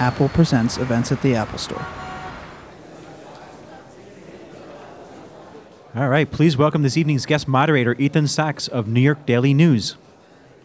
Apple 0.00 0.30
Presents 0.30 0.78
events 0.78 1.12
at 1.12 1.20
the 1.20 1.34
Apple 1.34 1.58
Store. 1.58 1.86
All 5.94 6.08
right, 6.08 6.30
please 6.30 6.56
welcome 6.56 6.82
this 6.82 6.96
evening's 6.96 7.26
guest 7.26 7.46
moderator, 7.46 7.94
Ethan 7.98 8.26
Sachs 8.26 8.66
of 8.66 8.88
New 8.88 9.00
York 9.00 9.26
Daily 9.26 9.52
News. 9.52 9.96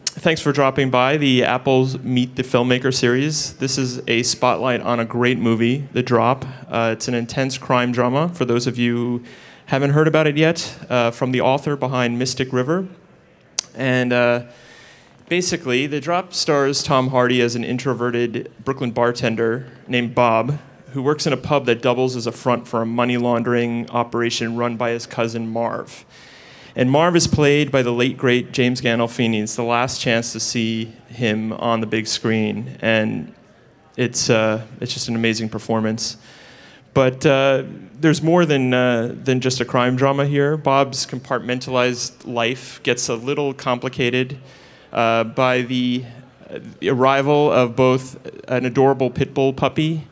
Thanks 0.05 0.39
for 0.39 0.53
dropping 0.53 0.89
by 0.89 1.17
the 1.17 1.43
Apple's 1.43 1.97
Meet 1.99 2.37
the 2.37 2.43
Filmmaker 2.43 2.93
series. 2.93 3.55
This 3.55 3.77
is 3.77 4.01
a 4.07 4.23
spotlight 4.23 4.79
on 4.79 5.01
a 5.01 5.05
great 5.05 5.37
movie, 5.37 5.89
The 5.91 6.01
Drop. 6.01 6.45
Uh, 6.69 6.91
it's 6.93 7.09
an 7.09 7.13
intense 7.13 7.57
crime 7.57 7.91
drama 7.91 8.29
for 8.29 8.45
those 8.45 8.67
of 8.67 8.77
you 8.77 8.95
who 8.95 9.23
haven't 9.65 9.89
heard 9.89 10.07
about 10.07 10.27
it 10.27 10.37
yet, 10.37 10.77
uh, 10.89 11.11
from 11.11 11.33
the 11.33 11.41
author 11.41 11.75
behind 11.75 12.17
Mystic 12.17 12.53
River. 12.53 12.87
And 13.73 14.13
uh, 14.13 14.43
basically, 15.27 15.87
The 15.87 15.99
Drop 15.99 16.33
stars 16.33 16.83
Tom 16.83 17.09
Hardy 17.09 17.41
as 17.41 17.55
an 17.55 17.63
introverted 17.63 18.51
Brooklyn 18.63 18.91
bartender 18.91 19.71
named 19.87 20.15
Bob, 20.15 20.59
who 20.91 21.01
works 21.01 21.27
in 21.27 21.33
a 21.33 21.37
pub 21.37 21.65
that 21.65 21.81
doubles 21.81 22.15
as 22.15 22.27
a 22.27 22.31
front 22.31 22.67
for 22.67 22.81
a 22.81 22.85
money 22.85 23.17
laundering 23.17 23.89
operation 23.89 24.55
run 24.55 24.77
by 24.77 24.91
his 24.91 25.05
cousin 25.05 25.47
Marv. 25.47 26.05
And 26.75 26.91
Marv 26.91 27.15
is 27.15 27.27
played 27.27 27.71
by 27.71 27.81
the 27.81 27.91
late 27.91 28.17
great 28.17 28.51
James 28.51 28.81
Gandolfini. 28.81 29.41
It's 29.41 29.55
the 29.55 29.63
last 29.63 30.01
chance 30.01 30.33
to 30.33 30.39
see 30.39 30.85
him 31.07 31.53
on 31.53 31.79
the 31.79 31.87
big 31.87 32.05
screen, 32.05 32.77
and 32.81 33.33
it's 33.95 34.29
uh, 34.29 34.65
it's 34.81 34.93
just 34.93 35.07
an 35.07 35.15
amazing 35.15 35.47
performance. 35.47 36.17
But 36.93 37.25
uh, 37.25 37.63
there's 37.93 38.21
more 38.21 38.45
than 38.45 38.73
uh, 38.73 39.15
than 39.23 39.39
just 39.39 39.61
a 39.61 39.65
crime 39.65 39.95
drama 39.95 40.25
here. 40.25 40.57
Bob's 40.57 41.05
compartmentalized 41.05 42.25
life 42.25 42.83
gets 42.83 43.07
a 43.07 43.15
little 43.15 43.53
complicated 43.53 44.37
uh, 44.95 45.25
by 45.25 45.61
the 45.61 46.03
arrival 46.83 47.51
of 47.51 47.75
both 47.75 48.17
an 48.47 48.65
adorable 48.65 49.09
pit 49.09 49.33
bull 49.33 49.53
puppy 49.53 50.07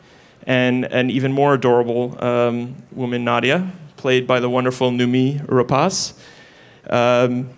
and 0.45 0.85
an 0.85 1.09
even 1.09 1.31
more 1.31 1.53
adorable 1.53 2.21
um, 2.23 2.75
woman, 2.91 3.23
Nadia, 3.23 3.71
played 3.97 4.27
by 4.27 4.39
the 4.39 4.49
wonderful 4.49 4.91
Noomi 4.91 5.43
Rapace. 5.47 6.13
Um, 6.89 7.49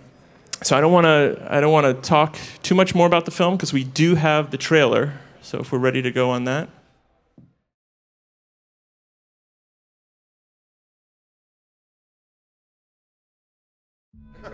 so 0.62 0.78
I 0.78 0.82
don't 0.82 0.94
want 0.94 1.06
to 1.06 1.48
I 1.50 1.60
don't 1.60 1.74
want 1.74 1.86
to 1.86 2.08
talk 2.08 2.38
too 2.62 2.76
much 2.76 2.96
more 2.96 3.08
about 3.08 3.26
the 3.26 3.32
film 3.32 3.56
because 3.56 3.74
we 3.74 3.84
do 3.84 4.16
have 4.16 4.52
the 4.52 4.58
trailer. 4.58 5.14
So 5.42 5.60
if 5.60 5.72
we're 5.72 5.80
ready 5.80 6.02
to 6.02 6.12
go 6.12 6.30
on 6.30 6.46
that. 6.46 6.70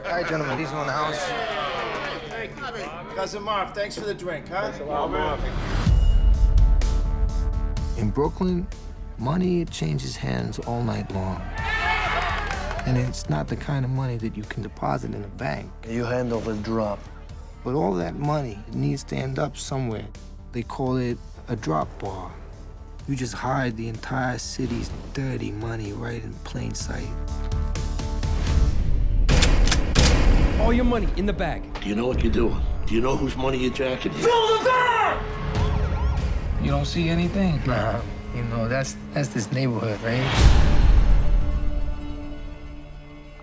Right, 0.04 0.28
gentlemen, 0.28 0.58
these 0.58 0.70
are 0.70 0.78
on 0.78 0.88
the 0.88 0.94
house. 0.94 1.21
Cousin 3.22 3.44
Marv, 3.44 3.76
thanks 3.76 3.96
for 3.96 4.04
the 4.04 4.16
drink, 4.16 4.48
huh? 4.48 4.72
In 8.00 8.10
Brooklyn, 8.10 8.68
money 9.20 9.64
changes 9.66 10.16
hands 10.16 10.58
all 10.58 10.84
night 10.84 11.12
long. 11.14 11.40
And 12.88 12.98
it's 12.98 13.30
not 13.30 13.48
the 13.48 13.56
kind 13.56 13.86
of 13.86 13.92
money 13.92 14.18
that 14.18 14.36
you 14.36 14.42
can 14.42 14.64
deposit 14.64 15.14
in 15.14 15.24
a 15.24 15.28
bank. 15.28 15.70
You 15.88 16.04
handle 16.04 16.40
the 16.40 16.56
drop. 16.56 16.98
But 17.64 17.76
all 17.76 17.94
that 17.94 18.16
money 18.16 18.58
needs 18.74 19.04
to 19.04 19.16
end 19.16 19.38
up 19.38 19.56
somewhere. 19.56 20.08
They 20.52 20.64
call 20.64 20.98
it 20.98 21.20
a 21.48 21.56
drop 21.56 21.90
bar. 22.00 22.32
You 23.08 23.16
just 23.16 23.36
hide 23.36 23.78
the 23.78 23.88
entire 23.88 24.40
city's 24.40 24.90
dirty 25.14 25.52
money 25.52 25.94
right 25.94 26.24
in 26.24 26.34
plain 26.44 26.74
sight. 26.74 27.08
All 30.60 30.74
your 30.74 30.86
money 30.86 31.08
in 31.18 31.28
the 31.28 31.34
bag. 31.34 31.62
Do 31.82 31.88
you 31.88 31.94
know 31.94 32.08
what 32.08 32.24
you're 32.24 32.34
doing? 32.34 32.60
Do 32.86 32.96
you 32.96 33.02
know 33.02 33.16
whose 33.16 33.38
money 33.38 33.58
you're 33.58 33.74
jacking? 33.74 34.12
here? 34.14 34.28
You 36.62 36.70
don't 36.70 36.86
see 36.86 37.10
anything? 37.10 37.60
Nah, 37.66 38.02
you 38.36 38.44
know, 38.44 38.68
that's 38.68 38.96
that's 39.14 39.30
this 39.30 39.52
neighborhood, 39.52 40.00
right? 40.04 40.22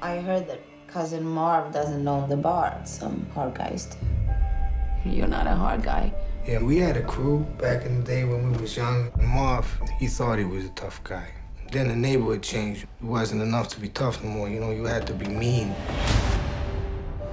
I 0.01 0.21
heard 0.21 0.47
that 0.49 0.61
cousin 0.87 1.25
Marv 1.25 1.73
doesn't 1.73 2.05
know 2.05 2.27
the 2.29 2.37
bar. 2.37 2.81
Some 2.85 3.27
hard 3.35 3.55
guys 3.55 3.87
do. 3.87 5.11
You're 5.11 5.27
not 5.27 5.47
a 5.47 5.55
hard 5.55 5.83
guy. 5.83 6.13
Yeah, 6.47 6.63
we 6.63 6.79
had 6.79 6.97
a 6.97 7.03
crew 7.03 7.41
back 7.59 7.85
in 7.85 8.01
the 8.01 8.07
day 8.07 8.25
when 8.25 8.53
we 8.53 8.59
was 8.59 8.77
young. 8.77 9.11
Marv, 9.21 9.67
he 9.99 10.07
thought 10.07 10.39
he 10.39 10.45
was 10.45 10.65
a 10.65 10.71
tough 10.71 11.03
guy. 11.05 11.29
Then 11.73 11.89
the 11.89 11.97
neighborhood 11.97 12.43
changed. 12.43 12.85
It 12.85 13.05
wasn't 13.05 13.43
enough 13.43 13.69
to 13.71 13.81
be 13.81 13.89
tough 13.89 14.23
no 14.23 14.31
more. 14.31 14.49
You 14.49 14.61
know, 14.61 14.71
you 14.71 14.85
had 14.85 15.07
to 15.09 15.13
be 15.13 15.27
mean. 15.27 15.75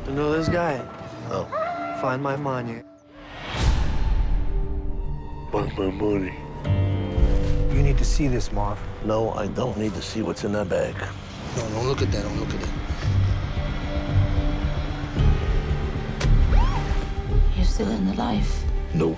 You 0.07 0.13
know 0.13 0.31
this 0.33 0.49
guy? 0.49 0.85
Oh, 1.29 1.47
Find 2.05 2.21
my 2.21 2.35
money. 2.35 2.83
want 5.51 5.75
my 5.75 5.89
money. 5.89 6.35
You 7.75 7.81
need 7.81 7.97
to 7.97 8.05
see 8.05 8.27
this, 8.27 8.51
Marv. 8.51 8.77
No, 9.03 9.31
I 9.31 9.47
don't 9.47 9.75
need 9.75 9.95
to 9.95 10.03
see 10.03 10.21
what's 10.21 10.43
in 10.43 10.51
that 10.51 10.69
bag. 10.69 10.93
No, 11.57 11.67
don't 11.69 11.87
look 11.87 12.03
at 12.03 12.11
that. 12.11 12.21
Don't 12.21 12.39
look 12.39 12.53
at 12.53 12.61
it. 12.61 12.69
You're 17.55 17.65
still 17.65 17.89
in 17.89 18.05
the 18.05 18.13
life. 18.13 18.63
No, 18.93 19.17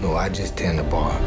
no, 0.00 0.14
I 0.14 0.28
just 0.28 0.56
tend 0.56 0.78
the 0.78 0.84
bar. 0.84 1.20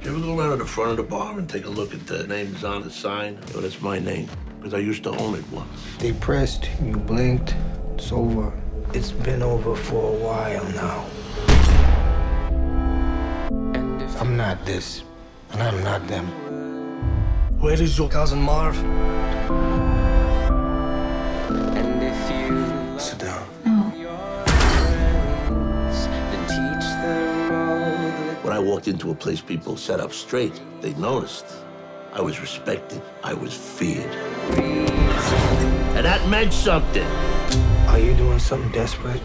You 0.00 0.10
ever 0.10 0.20
go 0.20 0.38
around 0.38 0.52
to 0.52 0.56
the 0.56 0.64
front 0.64 0.92
of 0.92 0.96
the 0.96 1.02
bar 1.02 1.38
and 1.38 1.46
take 1.46 1.66
a 1.66 1.70
look 1.70 1.92
at 1.92 2.06
the 2.06 2.26
names 2.26 2.64
on 2.64 2.80
the 2.82 2.90
sign? 2.90 3.38
Oh, 3.54 3.60
that's 3.60 3.82
my 3.82 3.98
name, 3.98 4.30
because 4.64 4.80
I 4.80 4.82
used 4.82 5.02
to 5.02 5.10
own 5.10 5.34
it 5.34 5.44
once. 5.52 5.68
They 5.98 6.14
pressed, 6.14 6.70
you 6.82 6.96
blinked, 6.96 7.54
it's 7.96 8.10
over. 8.10 8.50
It's 8.94 9.10
been 9.10 9.42
over 9.42 9.76
for 9.76 10.10
a 10.10 10.16
while 10.16 10.64
now. 10.72 11.04
I'm 14.18 14.38
not 14.38 14.64
this, 14.64 15.02
and 15.50 15.62
I'm 15.62 15.84
not 15.84 16.08
them. 16.08 16.28
Where 17.60 17.74
is 17.74 17.98
your 17.98 18.08
Cousin 18.08 18.40
Marv? 18.40 18.74
And 21.76 22.02
if 22.02 22.30
you 22.30 22.98
Sit 22.98 23.18
down. 23.18 23.46
No. 23.66 23.82
When 28.42 28.52
I 28.54 28.58
walked 28.58 28.88
into 28.88 29.10
a 29.10 29.14
place 29.14 29.42
people 29.42 29.76
sat 29.76 30.00
up 30.00 30.14
straight, 30.14 30.58
they 30.80 30.94
noticed. 30.94 31.63
I 32.14 32.20
was 32.20 32.40
respected. 32.40 33.02
I 33.24 33.34
was 33.34 33.52
feared. 33.52 34.08
And 35.96 36.06
that 36.06 36.28
meant 36.28 36.52
something. 36.52 37.02
Are 37.88 37.98
you 37.98 38.14
doing 38.14 38.38
something 38.38 38.70
desperate? 38.70 39.20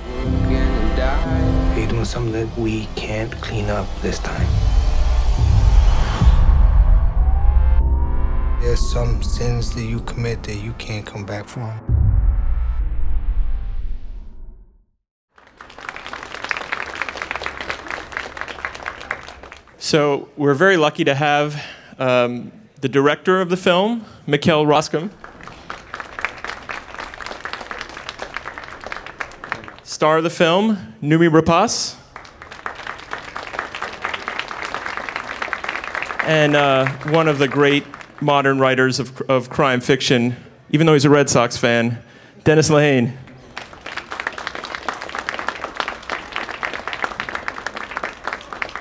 Are 0.98 1.80
you 1.80 1.86
doing 1.86 2.04
something 2.04 2.32
that 2.32 2.58
we 2.58 2.88
can't 2.96 3.32
clean 3.42 3.70
up 3.70 3.86
this 4.02 4.18
time? 4.18 4.48
There's 8.60 8.92
some 8.92 9.22
sins 9.22 9.72
that 9.76 9.84
you 9.84 10.00
commit 10.00 10.42
that 10.44 10.56
you 10.56 10.74
can't 10.80 11.06
come 11.06 11.28
back 11.28 11.48
from. 11.48 11.80
So 19.78 20.30
we're 20.38 20.56
very 20.56 20.78
lucky 20.78 21.04
to 21.04 21.14
have 21.14 21.64
um, 22.00 22.52
the 22.82 22.90
director 22.90 23.42
of 23.42 23.50
the 23.50 23.58
film, 23.58 24.06
Michaël 24.28 24.66
Roskam. 24.66 25.12
Star 29.84 30.18
of 30.18 30.24
the 30.24 30.30
film, 30.30 30.96
Noomi 31.02 31.30
Rapace. 31.30 31.96
And 36.24 36.56
uh, 36.56 36.88
one 37.10 37.28
of 37.28 37.40
the 37.40 37.48
great 37.48 37.84
modern 38.22 38.60
writers 38.60 39.00
of, 39.00 39.20
of 39.24 39.50
crime 39.50 39.82
fiction, 39.82 40.36
even 40.70 40.86
though 40.86 40.94
he's 40.94 41.06
a 41.06 41.10
Red 41.10 41.30
Sox 41.30 41.58
fan, 41.58 42.02
Dennis 42.44 42.70
Lehane. 42.70 43.14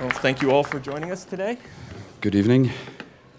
Well, 0.01 0.11
thank 0.11 0.43
you 0.43 0.53
all 0.53 0.63
for 0.63 0.79
joining 0.79 1.11
us 1.11 1.25
today. 1.25 1.59
Good 2.21 2.35
evening. 2.35 2.71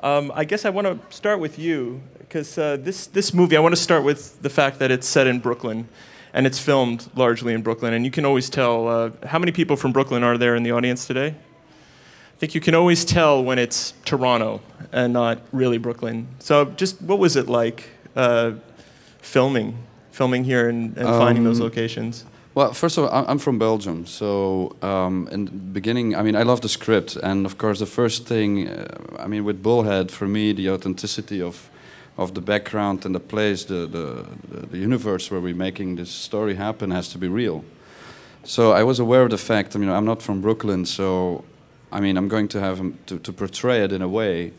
Um, 0.01 0.31
I 0.34 0.46
guess 0.46 0.66
I 0.66 0.69
want 0.69 0.88
to 0.88 1.16
start 1.16 1.40
with 1.40 1.60
you 1.60 2.01
because 2.19 2.57
uh, 2.57 2.78
this 2.78 3.07
this 3.07 3.34
movie. 3.34 3.57
I 3.57 3.60
want 3.60 3.75
to 3.75 3.81
start 3.81 4.04
with 4.04 4.42
the 4.42 4.50
fact 4.50 4.80
that 4.80 4.92
it's 4.92 5.07
set 5.07 5.28
in 5.28 5.40
Brooklyn, 5.40 5.88
and 6.34 6.48
it's 6.48 6.60
filmed 6.60 7.10
largely 7.16 7.54
in 7.54 7.62
Brooklyn. 7.62 7.94
And 7.94 8.06
you 8.06 8.12
can 8.12 8.25
always 8.25 8.50
tell 8.50 8.88
uh, 8.88 9.12
how 9.28 9.40
many 9.40 9.51
people 9.51 9.75
from 9.75 9.92
Brooklyn 9.92 10.24
are 10.24 10.38
there 10.38 10.56
in 10.56 10.63
the 10.63 10.72
audience 10.72 11.06
today. 11.06 11.28
I 11.36 12.38
think 12.40 12.56
you 12.56 12.62
can 12.62 12.75
always 12.75 13.04
tell 13.04 13.44
when 13.44 13.60
it's 13.60 13.94
Toronto 14.06 14.62
and 14.94 15.12
not 15.12 15.42
really 15.51 15.78
Brooklyn. 15.78 16.28
So, 16.40 16.66
just 16.66 17.01
what 17.01 17.19
was 17.19 17.36
it 17.36 17.50
like 17.50 17.90
uh, 18.16 18.54
filming 19.22 19.78
filming 20.12 20.44
here 20.44 20.69
and, 20.69 20.98
and 20.98 21.07
finding 21.07 21.44
those 21.44 21.60
Um, 21.60 21.66
locations? 21.66 22.25
Well, 22.56 22.74
first 22.74 22.98
of 22.98 23.06
all, 23.06 23.28
I'm- 23.28 23.38
from 23.40 23.60
Belgium, 23.60 24.06
so 24.06 24.75
um, 24.81 25.28
in 25.31 25.46
the 25.46 25.51
beginning, 25.51 26.16
I 26.16 26.24
mean, 26.24 26.36
I 26.36 26.44
love 26.44 26.62
the 26.62 26.69
script, 26.69 27.16
and 27.16 27.46
of 27.46 27.57
course, 27.57 27.80
the 27.80 27.86
first 27.86 28.25
thing, 28.25 28.68
uh, 28.68 28.86
I 29.19 29.28
mean, 29.28 29.46
with 29.46 29.62
Bullhead, 29.62 30.12
for 30.12 30.28
me, 30.28 30.54
the 30.54 30.69
authenticity 30.69 31.42
of 31.42 31.69
of 32.18 32.34
the 32.34 32.42
background 32.42 33.06
and 33.06 33.16
the 33.16 33.19
place, 33.19 33.63
the 33.63 33.88
the, 33.88 34.25
the, 34.72 34.78
universe 34.78 35.31
where 35.31 35.40
we're 35.40 35.56
making 35.56 35.96
this 35.96 36.10
story 36.10 36.56
happen, 36.56 36.92
has 36.92 37.07
to 37.10 37.18
be 37.18 37.30
real. 37.30 37.63
So 38.44 38.74
I 38.74 38.84
was 38.84 39.00
aware 39.00 39.24
of 39.24 39.30
the 39.30 39.38
fact. 39.38 39.75
I 39.75 39.80
mean, 39.80 39.90
I'm 39.90 40.06
not 40.06 40.22
from 40.22 40.42
Brooklyn, 40.42 40.86
so 40.86 41.44
I 41.92 42.00
mean, 42.00 42.18
I'm 42.18 42.28
going 42.28 42.50
to 42.50 42.60
have 42.60 42.81
to, 43.06 43.19
to 43.19 43.34
portray 43.34 43.84
it 43.84 43.92
in 43.92 44.01
a 44.01 44.07
way. 44.07 44.51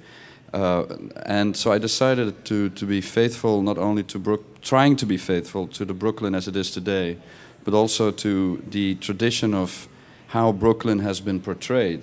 Uh, 0.52 0.84
and 1.26 1.56
so 1.56 1.70
I 1.70 1.78
decided 1.78 2.44
to, 2.46 2.70
to 2.70 2.87
be 2.87 3.00
faithful, 3.00 3.62
not 3.62 3.78
only 3.78 4.02
to 4.04 4.19
Brook, 4.19 4.60
trying 4.62 4.96
to 4.96 5.06
be 5.06 5.16
faithful 5.16 5.69
to 5.69 5.84
the 5.84 5.94
Brooklyn 5.94 6.34
as 6.34 6.48
it 6.48 6.56
is 6.56 6.70
today, 6.72 7.19
but 7.64 7.74
also 7.74 8.10
to 8.10 8.62
the 8.70 8.94
tradition 8.96 9.54
of 9.54 9.88
how 10.28 10.52
Brooklyn 10.52 11.00
has 11.00 11.20
been 11.20 11.40
portrayed 11.40 12.02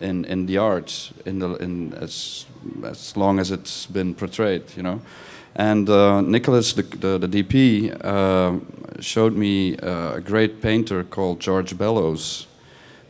in, 0.00 0.24
in 0.26 0.46
the 0.46 0.58
arts 0.58 1.12
in 1.24 1.38
the, 1.38 1.54
in 1.54 1.94
as, 1.94 2.46
as 2.84 3.16
long 3.16 3.38
as 3.38 3.50
it's 3.50 3.86
been 3.86 4.14
portrayed, 4.14 4.62
you 4.76 4.82
know. 4.82 5.00
And 5.56 5.88
uh, 5.88 6.20
Nicholas, 6.20 6.72
the, 6.72 6.82
the, 6.82 7.26
the 7.26 7.42
DP, 7.42 8.04
uh, 8.04 8.58
showed 9.00 9.36
me 9.36 9.76
uh, 9.78 10.14
a 10.14 10.20
great 10.20 10.60
painter 10.60 11.04
called 11.04 11.40
George 11.40 11.78
Bellows, 11.78 12.48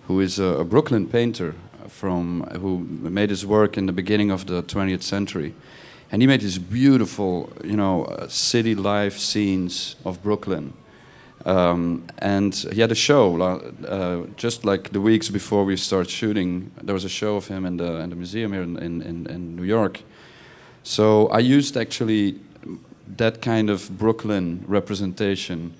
who 0.07 0.21
is 0.21 0.39
a, 0.39 0.61
a, 0.61 0.65
Brooklyn 0.65 1.09
painter 1.09 1.55
from 1.89 2.43
who 2.61 2.81
made 2.81 3.31
his 3.31 3.47
work 3.47 3.79
in 3.79 3.87
the 3.87 3.93
beginning 3.93 4.31
of 4.31 4.47
the 4.47 4.63
20th 4.63 5.03
century, 5.03 5.55
and 6.13 6.21
he 6.21 6.27
made 6.27 6.43
these 6.43 6.59
beautiful, 6.59 7.51
you 7.65 7.77
know, 7.77 8.05
uh, 8.05 8.29
city 8.29 8.75
life 8.75 9.19
scenes 9.19 9.97
of 10.05 10.23
Brooklyn. 10.23 10.75
Um, 11.45 12.07
and 12.19 12.55
he 12.55 12.81
had 12.81 12.91
a 12.91 12.95
show 12.95 13.41
uh, 13.41 14.27
just 14.37 14.65
like 14.65 14.93
the 14.93 15.01
weeks 15.01 15.29
before 15.29 15.65
we 15.65 15.77
start 15.77 16.09
shooting. 16.09 16.71
There 16.83 16.95
was 16.95 17.05
a 17.05 17.09
show 17.09 17.37
of 17.37 17.49
him 17.49 17.67
in 17.67 17.77
the, 17.77 17.97
in 17.97 18.11
the 18.11 18.17
museum 18.17 18.53
here 18.53 18.63
in, 18.63 18.79
in, 18.79 19.27
in 19.27 19.57
New 19.57 19.65
York. 19.65 20.01
So 20.83 21.29
I 21.29 21.41
used 21.41 21.77
actually 21.77 22.41
that 23.17 23.43
kind 23.43 23.69
of 23.69 23.99
Brooklyn 23.99 24.65
representation 24.67 25.75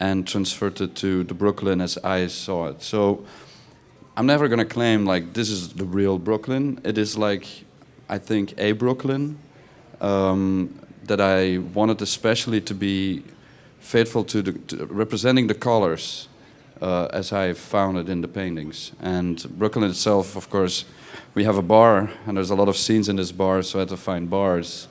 and 0.00 0.26
transferred 0.26 0.80
it 0.80 0.96
to 0.96 1.22
the 1.24 1.34
Brooklyn 1.34 1.80
as 1.80 1.96
I 1.98 2.26
saw 2.26 2.66
it. 2.66 2.82
So 2.82 3.24
I'm 4.16 4.26
never 4.26 4.48
gonna 4.48 4.64
claim 4.64 5.06
like 5.06 5.32
this 5.32 5.48
is 5.48 5.74
the 5.74 5.84
real 5.84 6.18
Brooklyn. 6.18 6.80
It 6.84 6.98
is 6.98 7.16
like 7.16 7.46
I 8.08 8.18
think 8.18 8.54
a 8.58 8.72
Brooklyn 8.72 9.38
um, 10.00 10.78
that 11.04 11.20
I 11.20 11.58
wanted 11.58 12.02
especially 12.02 12.60
to 12.62 12.74
be 12.74 13.22
faithful 13.82 14.24
to, 14.24 14.42
the, 14.42 14.52
to 14.52 14.86
representing 14.86 15.48
the 15.48 15.54
colors 15.54 16.28
uh, 16.80 17.08
as 17.12 17.32
I 17.32 17.52
found 17.52 17.98
it 17.98 18.08
in 18.08 18.22
the 18.22 18.28
paintings. 18.28 18.92
And 19.00 19.42
Brooklyn 19.58 19.84
itself, 19.90 20.36
of 20.36 20.48
course, 20.48 20.84
we 21.34 21.44
have 21.44 21.56
a 21.56 21.62
bar, 21.62 22.10
and 22.26 22.36
there's 22.36 22.50
a 22.50 22.54
lot 22.54 22.68
of 22.68 22.76
scenes 22.76 23.08
in 23.08 23.16
this 23.16 23.32
bar, 23.32 23.62
so 23.62 23.78
I 23.78 23.80
had 23.80 23.88
to 23.88 23.96
find 23.96 24.30
bars. 24.30 24.88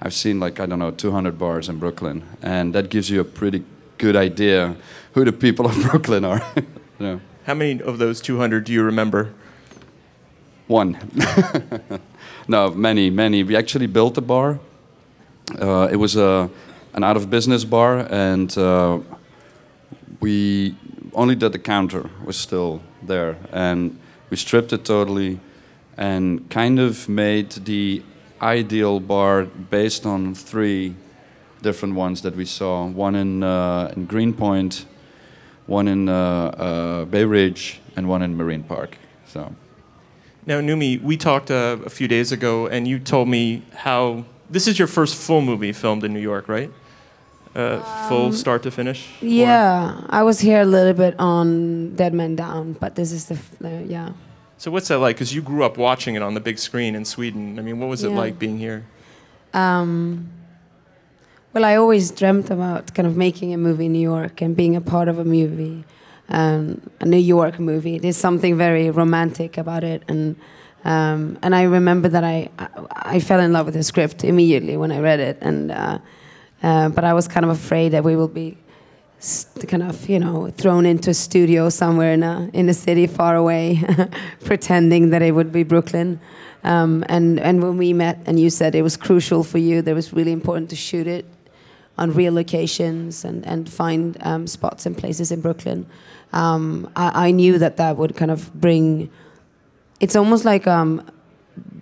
I've 0.00 0.14
seen 0.14 0.40
like 0.40 0.60
I 0.60 0.66
don't 0.66 0.78
know 0.78 0.90
200 0.90 1.38
bars 1.38 1.68
in 1.68 1.78
Brooklyn, 1.78 2.24
and 2.42 2.74
that 2.74 2.90
gives 2.90 3.08
you 3.10 3.20
a 3.20 3.24
pretty 3.24 3.64
good 3.98 4.16
idea 4.16 4.76
who 5.14 5.24
the 5.24 5.32
people 5.32 5.66
of 5.66 5.76
Brooklyn 5.90 6.24
are. 6.24 6.42
you 6.56 6.64
know. 6.98 7.20
How 7.44 7.54
many 7.54 7.82
of 7.82 7.98
those 7.98 8.20
200 8.20 8.64
do 8.64 8.72
you 8.72 8.82
remember? 8.82 9.32
One. 10.66 10.96
no, 12.48 12.70
many, 12.70 13.10
many. 13.10 13.42
We 13.42 13.56
actually 13.56 13.86
built 13.86 14.16
a 14.18 14.20
bar. 14.20 14.60
Uh, 15.60 15.88
it 15.90 15.96
was 15.96 16.16
a, 16.16 16.48
an 16.92 17.04
out 17.04 17.16
of 17.16 17.30
business 17.30 17.64
bar, 17.64 18.06
and 18.10 18.56
uh, 18.58 18.98
we 20.20 20.76
only 21.14 21.34
did 21.34 21.52
the 21.52 21.58
counter 21.58 22.08
was 22.24 22.36
still 22.36 22.80
there, 23.02 23.36
and 23.52 23.98
we 24.30 24.36
stripped 24.36 24.72
it 24.72 24.84
totally, 24.84 25.40
and 25.96 26.48
kind 26.50 26.78
of 26.78 27.08
made 27.08 27.50
the 27.52 28.02
ideal 28.40 29.00
bar 29.00 29.44
based 29.44 30.06
on 30.06 30.34
three 30.34 30.94
different 31.62 31.94
ones 31.94 32.22
that 32.22 32.34
we 32.36 32.44
saw. 32.44 32.86
One 32.86 33.14
in 33.14 33.42
uh, 33.42 33.92
in 33.96 34.06
Greenpoint, 34.06 34.86
one 35.66 35.88
in 35.88 36.08
uh, 36.08 36.14
uh, 36.14 37.04
Bay 37.06 37.24
Ridge, 37.24 37.80
and 37.96 38.08
one 38.08 38.22
in 38.22 38.36
Marine 38.36 38.62
Park. 38.62 38.98
So. 39.26 39.54
Now, 40.44 40.60
Noomi, 40.60 41.00
we 41.00 41.16
talked 41.16 41.52
uh, 41.52 41.76
a 41.86 41.88
few 41.88 42.08
days 42.08 42.32
ago, 42.32 42.66
and 42.66 42.88
you 42.88 42.98
told 42.98 43.28
me 43.28 43.62
how 43.76 44.24
this 44.52 44.68
is 44.68 44.78
your 44.78 44.88
first 44.88 45.16
full 45.16 45.40
movie 45.40 45.72
filmed 45.72 46.04
in 46.04 46.12
New 46.12 46.20
York, 46.20 46.48
right? 46.48 46.70
Uh, 47.56 47.82
um, 47.84 48.08
full 48.08 48.32
start 48.32 48.62
to 48.62 48.70
finish. 48.70 49.08
Yeah, 49.20 49.98
or? 49.98 50.06
I 50.10 50.22
was 50.22 50.40
here 50.40 50.60
a 50.60 50.64
little 50.64 50.94
bit 50.94 51.14
on 51.18 51.94
Dead 51.96 52.14
Man 52.14 52.36
Down, 52.36 52.74
but 52.74 52.94
this 52.94 53.12
is 53.12 53.26
the 53.26 53.38
uh, 53.64 53.80
yeah. 53.86 54.12
So 54.58 54.70
what's 54.70 54.88
that 54.88 54.98
like? 54.98 55.16
Because 55.16 55.34
you 55.34 55.42
grew 55.42 55.64
up 55.64 55.76
watching 55.76 56.14
it 56.14 56.22
on 56.22 56.34
the 56.34 56.40
big 56.40 56.58
screen 56.58 56.94
in 56.94 57.04
Sweden. 57.04 57.58
I 57.58 57.62
mean, 57.62 57.80
what 57.80 57.88
was 57.88 58.04
it 58.04 58.10
like 58.10 58.38
being 58.38 58.58
here? 58.58 58.84
Um, 59.52 60.30
well, 61.52 61.64
I 61.64 61.76
always 61.76 62.10
dreamt 62.10 62.48
about 62.50 62.94
kind 62.94 63.06
of 63.06 63.16
making 63.16 63.52
a 63.52 63.58
movie 63.58 63.86
in 63.86 63.92
New 63.92 63.98
York 63.98 64.40
and 64.40 64.56
being 64.56 64.76
a 64.76 64.80
part 64.80 65.08
of 65.08 65.18
a 65.18 65.24
movie, 65.24 65.84
um, 66.28 66.80
a 67.00 67.04
New 67.04 67.18
York 67.18 67.58
movie. 67.58 67.98
There's 67.98 68.16
something 68.16 68.56
very 68.56 68.88
romantic 68.90 69.58
about 69.58 69.84
it, 69.84 70.02
and 70.08 70.36
um, 70.84 71.38
and 71.42 71.54
I 71.54 71.62
remember 71.62 72.08
that 72.08 72.24
I, 72.24 72.50
I, 72.90 73.20
fell 73.20 73.38
in 73.38 73.52
love 73.52 73.66
with 73.66 73.74
the 73.74 73.84
script 73.84 74.24
immediately 74.24 74.76
when 74.76 74.90
I 74.90 74.98
read 74.98 75.20
it, 75.20 75.38
and 75.40 75.70
uh, 75.70 75.98
uh, 76.62 76.88
but 76.88 77.04
I 77.04 77.12
was 77.14 77.28
kind 77.28 77.44
of 77.44 77.50
afraid 77.50 77.90
that 77.90 78.02
we 78.02 78.16
will 78.16 78.28
be 78.28 78.58
kind 79.68 79.84
of 79.84 80.08
you 80.08 80.18
know 80.18 80.50
thrown 80.50 80.84
into 80.84 81.10
a 81.10 81.14
studio 81.14 81.68
somewhere 81.68 82.12
in 82.12 82.24
a 82.24 82.50
in 82.52 82.68
a 82.68 82.74
city 82.74 83.06
far 83.06 83.36
away, 83.36 83.80
pretending 84.44 85.10
that 85.10 85.22
it 85.22 85.32
would 85.32 85.52
be 85.52 85.62
Brooklyn. 85.62 86.20
Um, 86.64 87.04
and 87.08 87.38
and 87.38 87.62
when 87.62 87.76
we 87.76 87.92
met, 87.92 88.18
and 88.26 88.40
you 88.40 88.50
said 88.50 88.74
it 88.74 88.82
was 88.82 88.96
crucial 88.96 89.44
for 89.44 89.58
you, 89.58 89.82
that 89.82 89.90
it 89.92 89.94
was 89.94 90.12
really 90.12 90.32
important 90.32 90.70
to 90.70 90.76
shoot 90.76 91.06
it 91.06 91.26
on 91.98 92.12
real 92.12 92.32
locations 92.32 93.24
and, 93.24 93.46
and 93.46 93.70
find 93.70 94.16
um, 94.22 94.46
spots 94.46 94.86
and 94.86 94.96
places 94.96 95.30
in 95.30 95.40
Brooklyn. 95.40 95.86
Um, 96.32 96.90
I, 96.96 97.28
I, 97.28 97.30
knew 97.30 97.58
that 97.58 97.76
that 97.76 97.98
would 97.98 98.16
kind 98.16 98.30
of 98.30 98.52
bring. 98.54 99.10
It's 100.02 100.14
almost 100.14 100.44
like 100.44 100.66
um, 100.66 101.02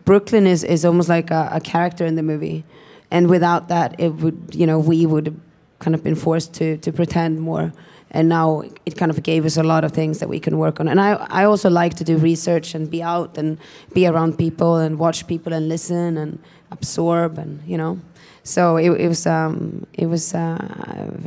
Brooklyn 0.05 0.47
is, 0.47 0.63
is 0.63 0.85
almost 0.85 1.09
like 1.09 1.33
a, 1.33 1.51
a, 1.53 1.61
character 1.61 2.07
in 2.07 2.15
the 2.15 2.23
movie, 2.23 2.63
and 3.11 3.29
without 3.29 3.67
that, 3.69 3.99
it 3.99 4.11
would 4.23 4.39
you 4.53 4.67
know 4.67 4.79
we 4.79 5.07
would 5.07 5.27
have 5.27 5.41
kind 5.81 5.95
of 5.97 6.05
been 6.05 6.15
forced 6.15 6.55
to 6.55 6.77
to 6.79 6.93
pretend 6.93 7.41
more. 7.41 7.73
And 8.13 8.29
now 8.29 8.65
it 8.87 8.97
kind 8.97 9.11
of 9.13 9.23
gave 9.23 9.45
us 9.45 9.57
a 9.57 9.63
lot 9.63 9.85
of 9.85 9.93
things 9.93 10.19
that 10.19 10.29
we 10.29 10.41
can 10.41 10.59
work 10.59 10.81
on. 10.81 10.89
And 10.89 11.01
I, 11.01 11.13
I 11.31 11.45
also 11.45 11.71
like 11.71 11.95
to 11.95 12.05
do 12.05 12.17
research 12.19 12.75
and 12.75 12.91
be 12.91 13.05
out 13.05 13.39
and 13.39 13.57
be 13.95 14.05
around 14.05 14.37
people 14.37 14.79
and 14.79 14.99
watch 14.99 15.29
people 15.29 15.53
and 15.53 15.69
listen 15.69 16.17
and 16.17 16.41
absorb 16.73 17.39
and 17.39 17.63
you 17.67 17.77
know 17.77 18.01
so 18.43 18.77
it, 18.77 18.91
it 18.91 19.09
was 19.09 19.27
um, 19.27 19.87
it 19.95 20.07
was 20.07 20.35
uh, 20.35 20.59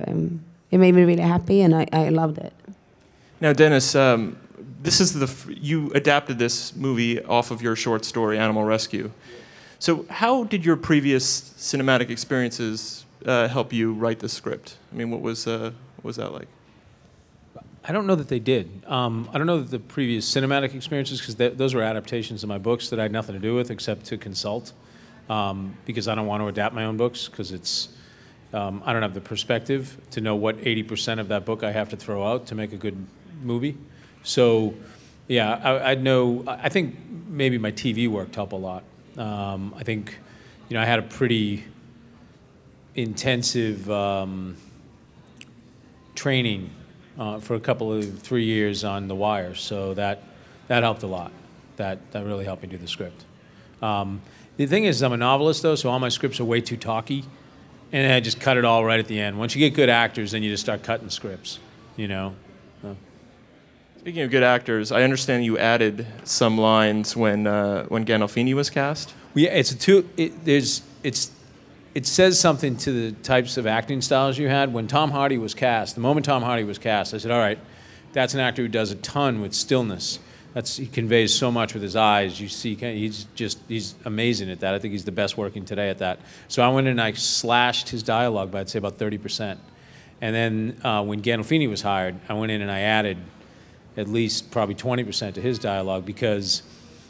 um, 0.07 0.43
it 0.71 0.77
made 0.77 0.95
me 0.95 1.03
really 1.03 1.21
happy, 1.21 1.61
and 1.61 1.75
I, 1.75 1.87
I 1.93 2.09
loved 2.09 2.37
it. 2.39 2.53
Now, 3.39 3.53
Dennis, 3.53 3.95
um, 3.95 4.37
this 4.83 4.99
is 4.99 5.13
the 5.13 5.55
you 5.55 5.91
adapted 5.93 6.37
this 6.37 6.75
movie 6.75 7.23
off 7.23 7.51
of 7.51 7.61
your 7.61 7.75
short 7.75 8.03
story 8.03 8.37
Animal 8.37 8.65
Rescue. 8.65 9.11
So, 9.79 10.05
how 10.09 10.43
did 10.43 10.65
your 10.65 10.75
previous 10.75 11.41
cinematic 11.57 12.09
experiences 12.09 13.05
uh, 13.25 13.47
help 13.47 13.73
you 13.73 13.93
write 13.93 14.19
the 14.19 14.29
script? 14.29 14.77
I 14.91 14.95
mean, 14.95 15.09
what 15.09 15.21
was 15.21 15.47
uh, 15.47 15.71
what 15.95 16.05
was 16.05 16.17
that 16.17 16.33
like? 16.33 16.47
I 17.85 17.91
don't 17.91 18.07
know 18.07 18.15
that 18.15 18.29
they 18.29 18.39
did. 18.39 18.83
Um, 18.87 19.29
I 19.33 19.37
don't 19.37 19.47
know 19.47 19.59
that 19.59 19.71
the 19.71 19.79
previous 19.79 20.29
cinematic 20.31 20.73
experiences, 20.73 21.19
because 21.19 21.35
th- 21.35 21.57
those 21.57 21.73
were 21.73 21.81
adaptations 21.81 22.41
of 22.41 22.47
my 22.47 22.57
books 22.57 22.89
that 22.89 22.99
I 22.99 23.03
had 23.03 23.11
nothing 23.11 23.35
to 23.35 23.41
do 23.41 23.55
with 23.55 23.71
except 23.71 24.05
to 24.05 24.17
consult 24.17 24.71
um, 25.29 25.75
because 25.85 26.07
I 26.07 26.15
don't 26.15 26.27
want 26.27 26.41
to 26.41 26.47
adapt 26.47 26.73
my 26.73 26.85
own 26.85 26.95
books 26.95 27.27
because 27.27 27.51
it's 27.51 27.89
um, 28.53 28.83
I 28.85 28.93
don't 28.93 29.01
have 29.01 29.13
the 29.13 29.21
perspective 29.21 29.97
to 30.11 30.21
know 30.21 30.35
what 30.35 30.57
80% 30.57 31.19
of 31.19 31.27
that 31.29 31.43
book 31.43 31.63
I 31.63 31.71
have 31.71 31.89
to 31.89 31.97
throw 31.97 32.25
out 32.25 32.45
to 32.47 32.55
make 32.55 32.71
a 32.71 32.77
good 32.77 33.05
movie. 33.41 33.77
So, 34.23 34.73
yeah, 35.27 35.59
I, 35.63 35.91
I'd 35.91 36.03
know. 36.03 36.43
I 36.47 36.69
think 36.69 36.97
maybe 37.27 37.57
my 37.57 37.71
TV 37.71 38.07
work 38.07 38.33
helped 38.33 38.53
a 38.53 38.57
lot. 38.57 38.83
Um, 39.17 39.73
I 39.77 39.83
think, 39.83 40.17
you 40.69 40.75
know, 40.75 40.81
I 40.81 40.85
had 40.85 40.99
a 40.99 41.03
pretty 41.03 41.65
intensive 42.95 43.89
um, 43.89 44.55
training 46.15 46.69
uh, 47.17 47.39
for 47.39 47.55
a 47.55 47.59
couple 47.59 47.91
of 47.91 48.19
three 48.19 48.45
years 48.45 48.83
on 48.83 49.07
The 49.07 49.15
Wire, 49.15 49.55
so 49.55 49.93
that 49.95 50.23
that 50.67 50.83
helped 50.83 51.03
a 51.03 51.07
lot. 51.07 51.31
That 51.77 52.11
that 52.11 52.25
really 52.25 52.45
helped 52.45 52.63
me 52.63 52.69
do 52.69 52.77
the 52.77 52.87
script. 52.87 53.25
Um, 53.81 54.21
the 54.57 54.65
thing 54.65 54.85
is, 54.85 55.01
I'm 55.03 55.13
a 55.13 55.17
novelist 55.17 55.61
though, 55.63 55.75
so 55.75 55.89
all 55.89 55.99
my 55.99 56.09
scripts 56.09 56.39
are 56.39 56.45
way 56.45 56.61
too 56.61 56.77
talky, 56.77 57.23
and 57.91 58.11
I 58.11 58.19
just 58.19 58.39
cut 58.39 58.57
it 58.57 58.65
all 58.65 58.85
right 58.85 58.99
at 58.99 59.07
the 59.07 59.19
end. 59.19 59.37
Once 59.37 59.55
you 59.55 59.59
get 59.59 59.75
good 59.75 59.89
actors, 59.89 60.31
then 60.31 60.43
you 60.43 60.51
just 60.51 60.63
start 60.63 60.83
cutting 60.83 61.09
scripts. 61.09 61.59
You 61.97 62.07
know. 62.07 62.35
Speaking 64.03 64.23
of 64.23 64.31
good 64.31 64.43
actors, 64.43 64.91
I 64.91 65.03
understand 65.03 65.45
you 65.45 65.57
added 65.57 66.05
some 66.25 66.57
lines 66.57 67.15
when 67.15 67.47
uh, 67.47 67.85
when 67.85 68.03
Gandolfini 68.03 68.53
was 68.53 68.69
cast. 68.69 69.13
Yeah, 69.33 69.51
it's 69.51 69.71
a 69.71 69.77
two. 69.77 70.09
It, 70.17 70.43
there's 70.43 70.81
it's 71.03 71.31
it 71.95 72.05
says 72.05 72.37
something 72.37 72.75
to 72.79 72.91
the 72.91 73.11
types 73.23 73.55
of 73.55 73.65
acting 73.65 74.01
styles 74.01 74.37
you 74.37 74.49
had. 74.49 74.73
When 74.73 74.87
Tom 74.87 75.11
Hardy 75.11 75.37
was 75.37 75.53
cast, 75.53 75.95
the 75.95 76.01
moment 76.01 76.25
Tom 76.25 76.43
Hardy 76.43 76.65
was 76.65 76.77
cast, 76.77 77.13
I 77.13 77.17
said, 77.17 77.31
all 77.31 77.39
right, 77.39 77.57
that's 78.11 78.33
an 78.33 78.41
actor 78.41 78.63
who 78.63 78.67
does 78.67 78.91
a 78.91 78.95
ton 78.95 79.39
with 79.39 79.53
stillness 79.53 80.19
that's 80.53 80.75
he 80.75 80.85
conveys 80.85 81.33
so 81.33 81.49
much 81.49 81.73
with 81.73 81.81
his 81.81 81.95
eyes. 81.95 82.41
You 82.41 82.49
see, 82.49 82.75
he's 82.75 83.23
just 83.35 83.57
he's 83.69 83.95
amazing 84.03 84.51
at 84.51 84.59
that. 84.59 84.73
I 84.73 84.79
think 84.79 84.91
he's 84.91 85.05
the 85.05 85.13
best 85.13 85.37
working 85.37 85.63
today 85.63 85.89
at 85.89 85.99
that. 85.99 86.19
So 86.49 86.61
I 86.61 86.67
went 86.67 86.87
and 86.87 86.99
I 86.99 87.13
slashed 87.13 87.87
his 87.87 88.03
dialogue 88.03 88.51
by 88.51 88.59
I'd 88.59 88.69
say 88.69 88.79
about 88.79 88.97
thirty 88.97 89.17
percent, 89.17 89.61
And 90.19 90.35
then 90.35 90.81
uh, 90.83 91.05
when 91.05 91.21
Gandolfini 91.21 91.69
was 91.69 91.81
hired, 91.81 92.19
I 92.27 92.33
went 92.33 92.51
in 92.51 92.61
and 92.61 92.69
I 92.69 92.81
added 92.81 93.17
at 93.97 94.07
least 94.07 94.51
probably 94.51 94.75
20% 94.75 95.35
to 95.35 95.41
his 95.41 95.59
dialogue 95.59 96.05
because 96.05 96.63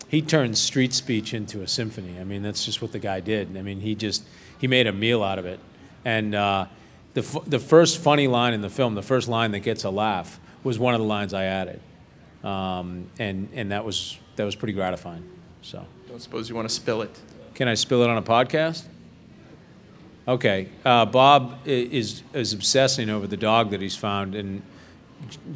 he 0.09 0.21
turned 0.21 0.57
street 0.57 0.93
speech 0.93 1.33
into 1.33 1.61
a 1.61 1.67
symphony. 1.67 2.19
I 2.19 2.23
mean, 2.23 2.43
that's 2.43 2.65
just 2.65 2.81
what 2.81 2.91
the 2.91 2.99
guy 2.99 3.19
did. 3.19 3.57
I 3.57 3.61
mean, 3.61 3.79
he 3.79 3.95
just 3.95 4.23
he 4.59 4.67
made 4.67 4.87
a 4.87 4.93
meal 4.93 5.23
out 5.23 5.39
of 5.39 5.45
it. 5.45 5.59
And 6.05 6.35
uh, 6.35 6.67
the 7.13 7.21
f- 7.21 7.45
the 7.45 7.59
first 7.59 7.99
funny 7.99 8.27
line 8.27 8.53
in 8.53 8.61
the 8.61 8.69
film, 8.69 8.95
the 8.95 9.01
first 9.01 9.27
line 9.27 9.51
that 9.51 9.59
gets 9.59 9.83
a 9.83 9.89
laugh, 9.89 10.39
was 10.63 10.77
one 10.77 10.93
of 10.93 10.99
the 10.99 11.07
lines 11.07 11.33
I 11.33 11.45
added, 11.45 11.79
um, 12.43 13.09
and 13.17 13.49
and 13.53 13.71
that 13.71 13.85
was 13.85 14.17
that 14.35 14.43
was 14.43 14.55
pretty 14.55 14.73
gratifying. 14.73 15.27
So. 15.61 15.85
Don't 16.07 16.21
suppose 16.21 16.47
you 16.47 16.55
want 16.55 16.69
to 16.69 16.75
spill 16.75 17.01
it. 17.01 17.09
Can 17.55 17.67
I 17.67 17.73
spill 17.73 18.03
it 18.03 18.09
on 18.09 18.17
a 18.17 18.21
podcast? 18.21 18.83
Okay. 20.27 20.69
Uh, 20.85 21.05
Bob 21.05 21.57
is 21.65 22.23
is 22.33 22.53
obsessing 22.53 23.09
over 23.09 23.25
the 23.25 23.37
dog 23.37 23.71
that 23.71 23.81
he's 23.81 23.95
found, 23.95 24.35
and 24.35 24.61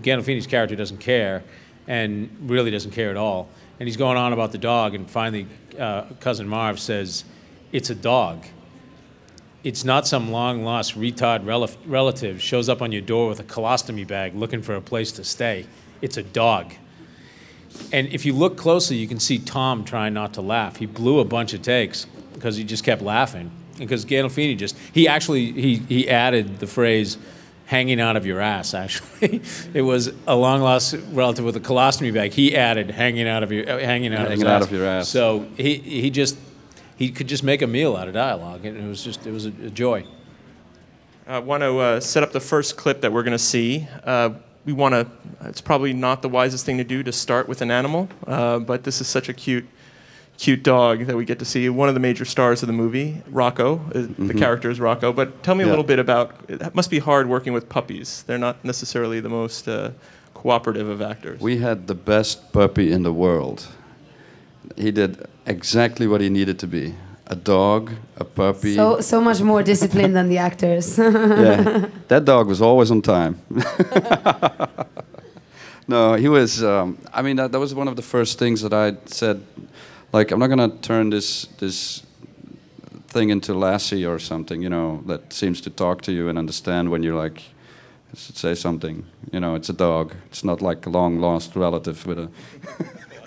Gandolfini's 0.01 0.47
character 0.47 0.75
doesn't 0.75 1.00
care, 1.00 1.43
and 1.88 2.29
really 2.41 2.71
doesn't 2.71 2.91
care 2.91 3.09
at 3.09 3.17
all. 3.17 3.50
And 3.79 3.88
he's 3.88 3.97
going 3.97 4.17
on 4.17 4.33
about 4.33 4.51
the 4.51 4.57
dog, 4.57 4.95
and 4.95 5.09
finally, 5.09 5.47
uh, 5.77 6.03
cousin 6.19 6.47
Marv 6.47 6.79
says, 6.79 7.24
"It's 7.71 7.89
a 7.89 7.95
dog. 7.95 8.45
It's 9.63 9.83
not 9.83 10.07
some 10.07 10.31
long 10.31 10.63
lost 10.63 10.97
retard 10.97 11.45
rel- 11.45 11.69
relative 11.86 12.41
shows 12.41 12.69
up 12.69 12.81
on 12.81 12.91
your 12.91 13.01
door 13.01 13.27
with 13.29 13.39
a 13.39 13.43
colostomy 13.43 14.07
bag 14.07 14.36
looking 14.36 14.62
for 14.62 14.75
a 14.75 14.81
place 14.81 15.12
to 15.13 15.24
stay. 15.24 15.65
It's 16.01 16.17
a 16.17 16.24
dog." 16.24 16.74
And 17.91 18.07
if 18.07 18.25
you 18.25 18.33
look 18.33 18.57
closely, 18.57 18.97
you 18.97 19.07
can 19.07 19.19
see 19.19 19.38
Tom 19.38 19.83
trying 19.83 20.13
not 20.13 20.33
to 20.33 20.41
laugh. 20.41 20.77
He 20.77 20.86
blew 20.86 21.19
a 21.19 21.25
bunch 21.25 21.53
of 21.53 21.62
takes 21.62 22.05
because 22.33 22.55
he 22.55 22.63
just 22.63 22.83
kept 22.83 23.01
laughing. 23.01 23.51
Because 23.77 24.05
Gandolfini 24.05 24.57
just, 24.57 24.75
he 24.93 25.07
actually, 25.07 25.51
he, 25.51 25.75
he 25.75 26.09
added 26.09 26.59
the 26.59 26.65
phrase, 26.65 27.17
hanging 27.67 28.00
out 28.00 28.15
of 28.15 28.25
your 28.25 28.39
ass, 28.39 28.74
actually. 28.74 29.41
it 29.74 29.81
was 29.81 30.12
a 30.25 30.36
long 30.36 30.62
lost 30.62 30.95
relative 31.12 31.43
with 31.43 31.55
a 31.57 31.59
colostomy 31.59 32.13
bag. 32.13 32.31
He 32.31 32.55
added 32.55 32.89
hanging 32.89 33.27
out 33.27 33.43
of 33.43 33.51
your, 33.51 33.69
uh, 33.69 33.79
hanging 33.79 34.13
out, 34.15 34.31
of, 34.31 34.41
out 34.41 34.62
ass. 34.62 34.63
of 34.63 34.71
your 34.71 34.86
ass. 34.86 35.09
So 35.09 35.45
he, 35.57 35.75
he 35.75 36.09
just, 36.09 36.38
he 36.95 37.12
could 37.12 37.27
just 37.27 37.43
make 37.43 37.62
a 37.62 37.67
meal 37.67 37.97
out 37.97 38.07
of 38.07 38.13
dialogue. 38.13 38.65
And 38.65 38.77
it 38.77 38.88
was 38.88 39.03
just, 39.03 39.27
it 39.27 39.31
was 39.31 39.45
a, 39.45 39.50
a 39.50 39.69
joy. 39.69 40.05
I 41.27 41.39
want 41.39 41.62
to 41.62 41.77
uh, 41.77 42.00
set 42.00 42.24
up 42.24 42.31
the 42.31 42.39
first 42.39 42.77
clip 42.77 43.01
that 43.01 43.12
we're 43.12 43.24
going 43.24 43.33
to 43.33 43.38
see. 43.38 43.86
Uh, 44.01 44.29
we 44.63 44.71
want 44.71 44.93
to, 44.93 45.07
it's 45.41 45.59
probably 45.59 45.91
not 45.91 46.21
the 46.21 46.29
wisest 46.29 46.65
thing 46.65 46.77
to 46.77 46.86
do 46.86 47.03
to 47.03 47.12
start 47.12 47.50
with 47.50 47.62
an 47.62 47.69
animal, 47.69 48.07
uh, 48.25 48.59
but 48.59 48.86
this 48.86 49.01
is 49.01 49.07
such 49.07 49.27
a 49.27 49.33
cute, 49.33 49.67
cute 50.38 50.63
dog 50.63 51.06
that 51.08 51.15
we 51.17 51.25
get 51.25 51.39
to 51.39 51.46
see. 51.46 51.67
One 51.70 51.88
of 51.89 51.96
the 51.96 52.00
major 52.00 52.25
stars 52.25 52.62
of 52.63 52.67
the 52.67 52.74
movie, 52.74 53.22
Rocco. 53.29 53.82
Uh, 53.94 54.01
The 54.01 54.08
Mhm. 54.34 54.38
character 54.38 54.70
is 54.70 54.79
Rocco. 54.79 55.12
But 55.12 55.41
tell 55.44 55.56
me 55.56 55.63
a 55.63 55.67
little 55.67 55.84
bit 55.84 56.00
about, 56.00 56.32
it 56.48 56.75
must 56.75 56.89
be 56.91 57.00
hard 57.00 57.27
working 57.27 57.53
with 57.53 57.67
puppies. 57.70 58.24
They're 58.27 58.38
not 58.48 58.63
necessarily 58.63 59.20
the 59.20 59.29
most 59.29 59.67
uh, 59.67 59.91
cooperative 60.34 60.88
of 60.89 61.01
actors. 61.01 61.41
We 61.41 61.58
had 61.58 61.88
the 61.88 61.96
best 61.96 62.51
puppy 62.53 62.91
in 62.91 63.03
the 63.03 63.13
world. 63.13 63.67
He 64.75 64.91
did 64.91 65.25
exactly 65.46 66.08
what 66.08 66.22
he 66.22 66.29
needed 66.29 66.60
to 66.60 66.67
be 66.67 66.94
a 67.29 67.36
dog, 67.36 67.91
a 68.17 68.24
puppy. 68.24 68.75
So 68.75 69.01
so 69.01 69.20
much 69.20 69.41
more 69.41 69.62
disciplined 69.63 70.15
than 70.15 70.29
the 70.29 70.38
actors. 70.38 70.98
yeah, 71.48 71.88
that 72.08 72.24
dog 72.25 72.48
was 72.48 72.62
always 72.62 72.89
on 72.91 73.01
time. 73.01 73.36
no, 75.88 76.15
he 76.15 76.27
was. 76.29 76.63
Um, 76.63 76.98
I 77.13 77.22
mean, 77.22 77.38
that, 77.38 77.51
that 77.51 77.60
was 77.60 77.74
one 77.74 77.88
of 77.88 77.96
the 77.96 78.01
first 78.01 78.39
things 78.39 78.62
that 78.62 78.74
I 78.74 78.96
said. 79.06 79.41
Like, 80.13 80.31
I'm 80.31 80.39
not 80.39 80.47
gonna 80.47 80.69
turn 80.81 81.09
this 81.09 81.47
this 81.59 82.03
thing 83.07 83.29
into 83.29 83.53
Lassie 83.53 84.05
or 84.05 84.19
something. 84.19 84.61
You 84.61 84.69
know, 84.69 85.03
that 85.07 85.33
seems 85.33 85.61
to 85.61 85.69
talk 85.69 86.01
to 86.03 86.11
you 86.11 86.29
and 86.29 86.37
understand 86.37 86.89
when 86.89 87.03
you're 87.03 87.15
like, 87.15 87.43
say 88.15 88.55
something. 88.55 89.05
You 89.31 89.39
know, 89.39 89.55
it's 89.55 89.69
a 89.69 89.73
dog. 89.73 90.15
It's 90.27 90.43
not 90.43 90.61
like 90.61 90.85
a 90.85 90.89
long 90.89 91.19
lost 91.19 91.55
relative 91.55 92.05
with 92.05 92.19
a. 92.19 92.29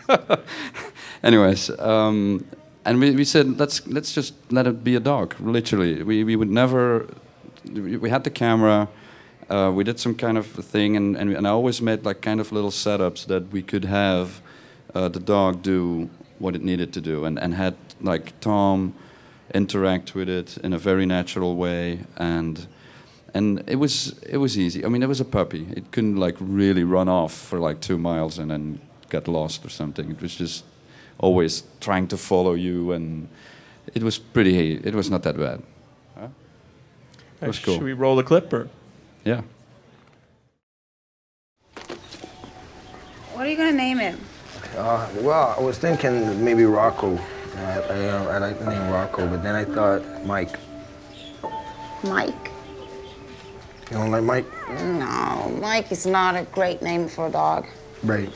Anyways, 1.23 1.71
um, 1.79 2.47
and 2.85 2.99
we, 2.99 3.11
we 3.11 3.25
said 3.25 3.59
let's 3.59 3.87
let's 3.87 4.13
just 4.15 4.35
let 4.51 4.67
it 4.67 4.83
be 4.83 4.95
a 4.97 5.01
dog. 5.01 5.35
Literally, 5.41 6.03
we 6.03 6.25
we 6.25 6.37
would 6.37 6.51
never. 6.51 7.07
We 7.65 8.09
had 8.09 8.25
the 8.25 8.31
camera. 8.31 8.89
Uh, 9.51 9.71
we 9.75 9.85
did 9.85 9.99
some 9.99 10.15
kind 10.15 10.39
of 10.39 10.47
thing, 10.47 10.97
and, 10.97 11.17
and 11.17 11.37
and 11.37 11.47
I 11.47 11.51
always 11.51 11.83
made 11.83 12.05
like 12.05 12.23
kind 12.23 12.41
of 12.41 12.53
little 12.53 12.71
setups 12.71 13.27
that 13.27 13.53
we 13.53 13.63
could 13.63 13.85
have 13.85 14.41
uh, 14.95 15.09
the 15.09 15.21
dog 15.21 15.63
do 15.63 16.09
what 16.41 16.57
it 16.57 16.63
needed 16.63 16.93
to 16.95 17.01
do, 17.01 17.25
and 17.25 17.39
and 17.39 17.55
had 17.55 17.75
like 18.01 18.39
Tom 18.41 18.95
interact 19.55 20.15
with 20.15 20.29
it 20.29 20.59
in 20.59 20.73
a 20.73 20.79
very 20.79 21.07
natural 21.07 21.57
way, 21.57 22.01
and 22.17 22.67
and 23.35 23.63
it 23.67 23.77
was 23.77 24.19
it 24.29 24.39
was 24.39 24.59
easy. 24.59 24.85
I 24.85 24.89
mean, 24.89 25.03
it 25.03 25.09
was 25.09 25.21
a 25.21 25.25
puppy. 25.25 25.67
It 25.77 25.93
couldn't 25.93 26.17
like 26.17 26.37
really 26.41 26.85
run 26.85 27.09
off 27.09 27.33
for 27.33 27.59
like 27.59 27.81
two 27.81 27.99
miles 27.99 28.39
and 28.39 28.51
then 28.51 28.81
get 29.09 29.29
lost 29.29 29.65
or 29.65 29.69
something. 29.69 30.11
It 30.11 30.21
was 30.21 30.35
just 30.37 30.65
always 31.19 31.65
trying 31.81 32.09
to 32.09 32.17
follow 32.17 32.55
you, 32.55 32.93
and 32.93 33.29
it 33.95 34.03
was 34.03 34.19
pretty. 34.19 34.75
It 34.75 34.95
was 34.95 35.11
not 35.11 35.23
that 35.23 35.37
bad. 35.37 35.63
Huh? 36.19 36.29
It 37.43 37.47
was 37.47 37.59
cool. 37.59 37.75
Should 37.75 37.85
we 37.85 37.93
roll 37.93 38.17
the 38.17 38.25
clip 38.25 38.53
or? 38.53 38.69
Yeah. 39.25 39.43
What 43.35 43.47
are 43.47 43.51
you 43.51 43.57
gonna 43.57 43.73
name 43.73 43.99
him? 43.99 44.19
Uh, 44.81 45.07
well, 45.17 45.55
I 45.59 45.61
was 45.61 45.77
thinking 45.77 46.43
maybe 46.43 46.65
Rocco. 46.65 47.19
I, 47.55 47.61
I, 47.61 48.09
uh, 48.09 48.25
I 48.31 48.39
like 48.39 48.59
the 48.59 48.65
name 48.65 48.91
Rocco, 48.91 49.29
but 49.29 49.43
then 49.43 49.55
I 49.55 49.63
thought 49.63 50.03
Mike. 50.25 50.59
Mike. 52.03 52.51
You 53.91 53.99
don't 53.99 54.11
like 54.11 54.23
Mike? 54.25 54.47
No, 54.71 55.55
Mike 55.61 55.93
is 55.93 56.07
not 56.07 56.35
a 56.35 56.45
great 56.45 56.81
name 56.81 57.09
for 57.09 57.27
a 57.27 57.31
dog. 57.31 57.67
Right. 58.03 58.33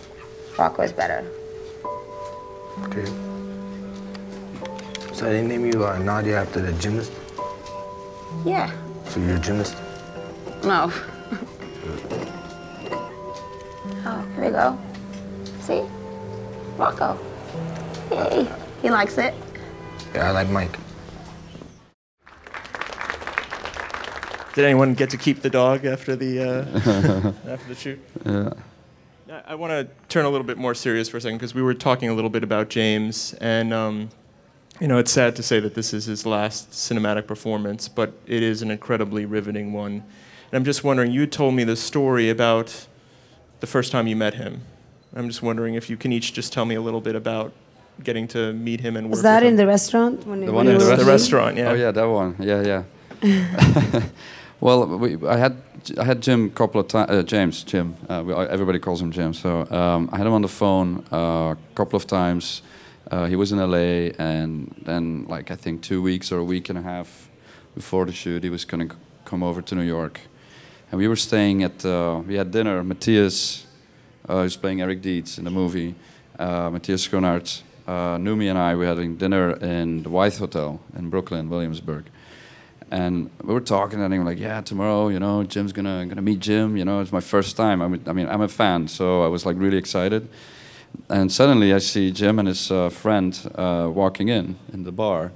Rocco 0.59 0.83
is 0.83 0.93
better. 0.93 1.25
Okay. 2.83 3.07
So 5.15 5.25
they 5.25 5.41
name 5.41 5.65
you 5.65 5.87
uh, 5.87 5.97
Nadia 5.97 6.43
after 6.43 6.61
the 6.61 6.75
gymnast? 6.75 7.11
Yeah. 8.45 8.71
So 9.09 9.19
you're 9.19 9.37
a 9.37 9.41
gymnast? 9.41 9.77
No. 10.63 10.93
oh, 14.05 14.29
here 14.37 14.45
we 14.45 14.51
go. 14.51 14.79
See? 15.61 15.83
Rocco. 16.77 17.19
Hey, 18.09 18.49
He 18.83 18.91
likes 18.91 19.17
it. 19.19 19.35
Yeah, 20.15 20.29
I 20.29 20.31
like 20.33 20.49
Mike. 20.49 20.77
Did 24.55 24.65
anyone 24.65 24.95
get 24.95 25.11
to 25.11 25.17
keep 25.17 25.43
the 25.43 25.51
dog 25.51 25.85
after 25.85 26.15
the 26.15 26.41
uh, 26.41 27.33
after 27.51 27.69
the 27.69 27.75
shoot? 27.75 28.01
Yeah. 28.25 28.51
I- 28.51 29.43
I 29.47 29.55
want 29.57 29.73
to 29.73 29.89
turn 30.09 30.25
a 30.27 30.31
little 30.31 30.47
bit 30.47 30.59
more 30.59 30.75
serious 30.75 31.09
for 31.09 31.17
a 31.17 31.21
second 31.21 31.39
because 31.39 31.55
we 31.55 31.63
were 31.63 31.75
talking 31.75 32.09
a 32.09 32.15
little 32.15 32.31
bit 32.31 32.45
about 32.45 32.69
James, 32.69 33.35
and 33.41 33.75
um, 33.75 34.11
you 34.81 34.87
know 34.87 34.97
it's 34.99 35.11
sad 35.11 35.35
to 35.37 35.43
say 35.43 35.59
that 35.59 35.75
this 35.75 35.93
is 35.93 36.05
his 36.05 36.25
last 36.25 36.71
cinematic 36.71 37.27
performance, 37.27 37.89
but 37.89 38.13
it 38.27 38.45
is 38.45 38.63
an 38.63 38.71
incredibly 38.71 39.25
riveting 39.27 39.73
one. 39.73 39.93
And 39.93 40.53
I'm 40.53 40.65
just 40.65 40.85
wondering, 40.85 41.11
you 41.11 41.27
told 41.27 41.55
me 41.55 41.65
the 41.65 41.75
story 41.75 42.31
about 42.31 42.87
the 43.59 43.67
first 43.67 43.91
time 43.91 44.07
you 44.07 44.15
met 44.15 44.35
him. 44.35 44.61
I'm 45.17 45.29
just 45.29 45.43
wondering 45.43 45.75
if 45.75 45.89
you 45.91 45.97
can 45.97 46.13
each 46.13 46.33
just 46.33 46.53
tell 46.53 46.65
me 46.65 46.75
a 46.75 46.81
little 46.81 47.01
bit 47.01 47.15
about 47.15 47.53
getting 48.03 48.27
to 48.29 48.53
meet 48.53 48.81
him 48.81 48.97
and 48.97 49.07
work 49.07 49.13
Was 49.13 49.23
that 49.23 49.43
with 49.43 49.49
in 49.49 49.53
him. 49.53 49.57
the 49.59 49.67
restaurant? 49.67 50.27
When 50.27 50.41
you- 50.41 50.47
The 50.47 50.53
one 50.53 50.67
in 50.67 50.79
the, 50.79 50.85
were 50.85 50.97
The 50.97 51.05
restaurant? 51.05 51.57
restaurant, 51.57 51.57
yeah. 51.59 51.71
Oh 51.71 51.75
yeah, 51.75 51.91
that 51.93 52.05
one. 52.09 52.35
Yeah, 52.41 52.83
yeah. 53.23 54.03
well, 54.61 54.87
we, 54.99 55.17
I 55.27 55.37
had 55.37 55.57
I 55.99 56.05
had 56.05 56.21
Jim 56.23 56.47
a 56.47 56.49
couple 56.51 56.81
of 56.81 56.89
times. 56.89 57.11
Uh, 57.11 57.23
James, 57.23 57.63
Jim. 57.65 57.95
Uh, 58.09 58.23
we, 58.27 58.33
everybody 58.35 58.79
calls 58.79 59.01
him 59.01 59.11
Jim. 59.13 59.33
So 59.35 59.67
um, 59.71 60.09
I 60.13 60.17
had 60.19 60.27
him 60.27 60.33
on 60.33 60.43
the 60.43 60.49
phone 60.49 61.05
uh, 61.13 61.53
a 61.55 61.57
couple 61.75 61.97
of 61.97 62.07
times. 62.07 62.63
Uh, 63.11 63.27
he 63.27 63.37
was 63.37 63.53
in 63.53 63.59
LA, 63.59 64.11
and 64.19 64.75
then 64.85 65.27
like 65.29 65.51
I 65.51 65.57
think 65.57 65.83
two 65.83 66.01
weeks 66.03 66.33
or 66.33 66.39
a 66.39 66.45
week 66.45 66.71
and 66.71 66.79
a 66.79 66.83
half 66.83 67.29
before 67.75 68.07
the 68.07 68.13
shoot, 68.13 68.43
he 68.43 68.51
was 68.51 68.65
gonna 68.65 68.87
c- 68.89 68.97
come 69.25 69.43
over 69.43 69.61
to 69.63 69.75
New 69.75 69.83
York, 69.87 70.21
and 70.91 70.99
we 70.99 71.07
were 71.09 71.17
staying 71.17 71.63
at. 71.63 71.85
Uh, 71.85 72.23
we 72.27 72.35
had 72.37 72.51
dinner. 72.51 72.83
Matthias, 72.83 73.64
uh, 74.29 74.43
who's 74.43 74.57
playing 74.57 74.81
Eric 74.81 75.03
Deeds 75.03 75.39
in 75.39 75.45
the 75.45 75.51
movie. 75.51 75.95
Uh, 76.39 76.71
Matthias 76.71 77.07
Schoenaerts, 77.07 77.63
uh, 77.87 78.17
Noomi 78.17 78.49
and 78.49 78.59
I 78.59 78.75
were 78.75 78.87
having 78.87 79.17
dinner 79.17 79.53
in 79.53 80.03
the 80.03 80.11
Wythe 80.11 80.39
Hotel 80.39 80.81
in 80.97 81.11
Brooklyn, 81.11 81.49
Williamsburg. 81.49 82.07
And 82.91 83.31
we 83.43 83.55
were 83.55 83.61
talking, 83.61 84.01
and 84.01 84.19
were 84.19 84.25
like, 84.25 84.39
"Yeah, 84.39 84.61
tomorrow, 84.61 85.09
you 85.09 85.19
know, 85.19 85.43
Jim's 85.43 85.73
gonna 85.73 86.07
gonna 86.07 86.23
meet 86.23 86.41
Jim. 86.41 86.77
You 86.77 86.85
know, 86.85 87.01
it's 87.01 87.13
my 87.13 87.21
first 87.21 87.57
time. 87.57 87.83
I 87.83 87.89
mean, 87.89 88.03
I 88.07 88.13
mean, 88.13 88.29
I'm 88.29 88.43
a 88.43 88.49
fan, 88.49 88.89
so 88.89 89.25
I 89.25 89.29
was 89.29 89.47
like 89.47 89.57
really 89.59 89.79
excited. 89.79 90.29
And 91.09 91.33
suddenly, 91.33 91.73
I 91.73 91.79
see 91.79 92.13
Jim 92.13 92.39
and 92.39 92.47
his 92.49 92.71
uh, 92.71 92.89
friend 92.89 93.39
uh, 93.55 93.91
walking 93.93 94.29
in 94.29 94.57
in 94.73 94.85
the 94.85 94.93
bar, 94.93 95.33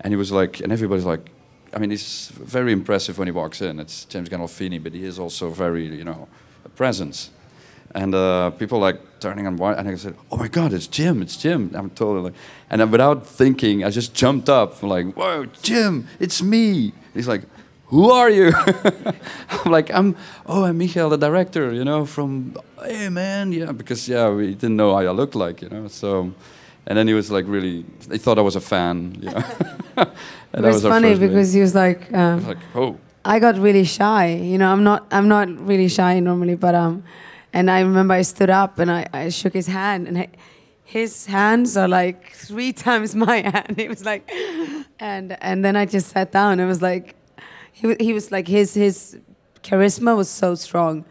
and 0.00 0.12
he 0.12 0.16
was 0.16 0.32
like, 0.32 0.60
and 0.60 0.72
everybody's 0.72 1.04
like, 1.04 1.30
I 1.74 1.78
mean, 1.78 1.90
he's 1.90 2.30
very 2.34 2.72
impressive 2.72 3.18
when 3.18 3.28
he 3.28 3.32
walks 3.32 3.60
in. 3.60 3.78
It's 3.80 4.06
James 4.06 4.28
Gandolfini, 4.28 4.82
but 4.82 4.94
he 4.94 5.04
is 5.04 5.18
also 5.18 5.50
very, 5.50 5.86
you 5.86 6.04
know, 6.04 6.28
a 6.64 6.68
presence. 6.68 7.30
And 7.96 8.14
uh, 8.14 8.50
people 8.50 8.78
like 8.78 9.00
turning 9.20 9.46
on 9.46 9.56
white, 9.56 9.78
and 9.78 9.88
I 9.88 9.96
said, 9.96 10.14
"Oh 10.30 10.36
my 10.36 10.48
God, 10.48 10.72
it's 10.72 10.86
Jim! 10.86 11.22
It's 11.22 11.36
Jim!" 11.36 11.72
I'm 11.74 11.90
totally 11.90 12.24
like, 12.30 12.34
and 12.70 12.80
then 12.80 12.90
without 12.90 13.26
thinking, 13.26 13.84
I 13.84 13.90
just 13.90 14.12
jumped 14.12 14.48
up, 14.50 14.82
like, 14.82 15.14
"Whoa, 15.14 15.46
Jim! 15.62 16.06
It's 16.20 16.42
me!" 16.42 16.92
He's 17.14 17.26
like, 17.26 17.42
who 17.86 18.10
are 18.10 18.28
you? 18.28 18.52
I'm 19.50 19.70
like, 19.70 19.92
I'm, 19.92 20.16
oh, 20.46 20.64
I'm 20.64 20.78
Michael, 20.78 21.08
the 21.08 21.16
director, 21.16 21.72
you 21.72 21.84
know, 21.84 22.04
from, 22.04 22.56
hey, 22.82 23.08
man, 23.08 23.52
yeah, 23.52 23.72
because, 23.72 24.08
yeah, 24.08 24.28
we 24.28 24.54
didn't 24.54 24.76
know 24.76 24.92
how 24.92 25.00
I 25.00 25.10
looked 25.10 25.34
like, 25.34 25.62
you 25.62 25.68
know, 25.68 25.88
so, 25.88 26.32
and 26.86 26.98
then 26.98 27.06
he 27.06 27.14
was 27.14 27.30
like 27.30 27.44
really, 27.48 27.84
he 28.10 28.18
thought 28.18 28.38
I 28.38 28.42
was 28.42 28.56
a 28.56 28.60
fan, 28.60 29.16
you 29.20 29.30
know. 29.30 29.36
it 29.98 30.08
and 30.52 30.66
was, 30.66 30.82
funny 30.82 31.16
because 31.16 31.52
he 31.52 31.60
was 31.60 31.74
like, 31.74 32.12
um, 32.12 32.46
like, 32.46 32.58
oh. 32.74 32.98
I 33.24 33.40
got 33.40 33.58
really 33.58 33.82
shy. 33.82 34.34
You 34.34 34.56
know, 34.56 34.70
I'm 34.70 34.84
not 34.84 35.04
I'm 35.10 35.26
not 35.26 35.48
really 35.66 35.88
shy 35.88 36.20
normally, 36.20 36.54
but 36.54 36.76
um, 36.76 37.02
and 37.56 37.70
I 37.70 37.80
remember 37.80 38.12
I 38.12 38.20
stood 38.20 38.50
up 38.50 38.78
and 38.78 38.90
I, 38.90 39.06
I 39.14 39.30
shook 39.30 39.54
his 39.54 39.66
hand, 39.66 40.06
and 40.08 40.18
I, 40.18 40.28
his 40.84 41.24
hands 41.24 41.74
are 41.74 41.88
like 41.88 42.32
three 42.32 42.70
times 42.86 43.14
my 43.14 43.40
hand. 43.40 43.78
It 43.78 43.88
was 43.88 44.04
like, 44.04 44.30
and 45.00 45.36
and 45.42 45.64
then 45.64 45.74
I 45.74 45.86
just 45.86 46.10
sat 46.10 46.32
down. 46.32 46.60
It 46.60 46.66
was 46.66 46.82
like, 46.82 47.16
he 47.72 47.96
he 47.98 48.12
was 48.12 48.30
like 48.30 48.46
his 48.46 48.74
his 48.74 49.18
charisma 49.62 50.14
was 50.14 50.28
so 50.28 50.54
strong, 50.54 51.06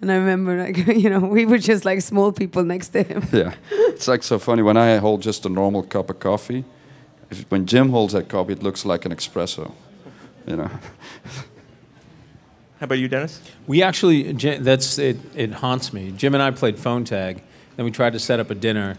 and 0.00 0.12
I 0.12 0.14
remember 0.14 0.56
like 0.64 0.76
you 1.04 1.10
know 1.10 1.18
we 1.18 1.44
were 1.46 1.58
just 1.58 1.84
like 1.84 2.00
small 2.00 2.30
people 2.30 2.62
next 2.62 2.90
to 2.90 3.02
him. 3.02 3.24
Yeah, 3.32 3.54
it's 3.92 4.06
like 4.06 4.22
so 4.22 4.38
funny 4.38 4.62
when 4.62 4.76
I 4.76 4.98
hold 4.98 5.22
just 5.22 5.46
a 5.46 5.48
normal 5.48 5.82
cup 5.82 6.10
of 6.10 6.20
coffee. 6.20 6.64
If, 7.28 7.50
when 7.50 7.66
Jim 7.66 7.90
holds 7.90 8.12
that 8.12 8.28
cup, 8.28 8.50
it 8.50 8.62
looks 8.62 8.84
like 8.84 9.04
an 9.04 9.12
espresso, 9.12 9.72
you 10.46 10.56
know. 10.56 10.70
How 12.80 12.84
about 12.84 12.98
you, 12.98 13.08
Dennis? 13.08 13.40
We 13.66 13.82
actually, 13.82 14.32
that's 14.32 14.98
it, 14.98 15.18
It 15.34 15.50
haunts 15.50 15.92
me. 15.92 16.12
Jim 16.12 16.34
and 16.34 16.42
I 16.42 16.52
played 16.52 16.78
phone 16.78 17.04
tag. 17.04 17.42
Then 17.76 17.84
we 17.84 17.90
tried 17.90 18.12
to 18.12 18.20
set 18.20 18.38
up 18.38 18.50
a 18.50 18.54
dinner, 18.54 18.96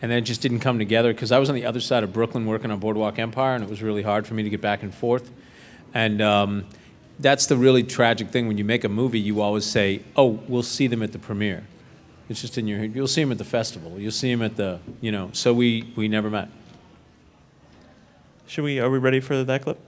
and 0.00 0.10
then 0.10 0.18
it 0.18 0.22
just 0.22 0.40
didn't 0.40 0.58
come 0.58 0.78
together 0.78 1.12
because 1.12 1.30
I 1.30 1.38
was 1.38 1.48
on 1.48 1.54
the 1.54 1.64
other 1.64 1.80
side 1.80 2.02
of 2.02 2.12
Brooklyn 2.12 2.46
working 2.46 2.72
on 2.72 2.80
Boardwalk 2.80 3.20
Empire, 3.20 3.54
and 3.54 3.62
it 3.62 3.70
was 3.70 3.80
really 3.80 4.02
hard 4.02 4.26
for 4.26 4.34
me 4.34 4.42
to 4.42 4.50
get 4.50 4.60
back 4.60 4.82
and 4.82 4.92
forth. 4.92 5.30
And 5.94 6.20
um, 6.20 6.66
that's 7.20 7.46
the 7.46 7.56
really 7.56 7.84
tragic 7.84 8.30
thing 8.30 8.48
when 8.48 8.58
you 8.58 8.64
make 8.64 8.82
a 8.82 8.88
movie. 8.88 9.20
You 9.20 9.40
always 9.40 9.64
say, 9.64 10.02
"Oh, 10.16 10.40
we'll 10.48 10.62
see 10.64 10.88
them 10.88 11.02
at 11.02 11.12
the 11.12 11.18
premiere." 11.18 11.64
It's 12.28 12.40
just 12.40 12.58
in 12.58 12.66
your 12.66 12.78
head. 12.78 12.94
You'll 12.94 13.06
see 13.06 13.22
them 13.22 13.30
at 13.30 13.38
the 13.38 13.44
festival. 13.44 14.00
You'll 14.00 14.10
see 14.10 14.30
them 14.32 14.42
at 14.42 14.56
the, 14.56 14.80
you 15.00 15.12
know. 15.12 15.30
So 15.32 15.52
we 15.54 15.92
we 15.94 16.08
never 16.08 16.30
met. 16.30 16.48
Should 18.46 18.64
we? 18.64 18.80
Are 18.80 18.90
we 18.90 18.98
ready 18.98 19.20
for 19.20 19.44
that 19.44 19.62
clip? 19.62 19.78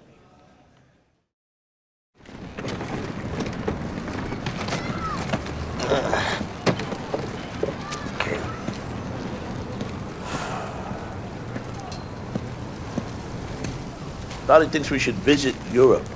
Dottie 14.54 14.68
thinks 14.68 14.88
we 14.88 15.00
should 15.00 15.16
visit 15.16 15.56
Europe. 15.72 16.06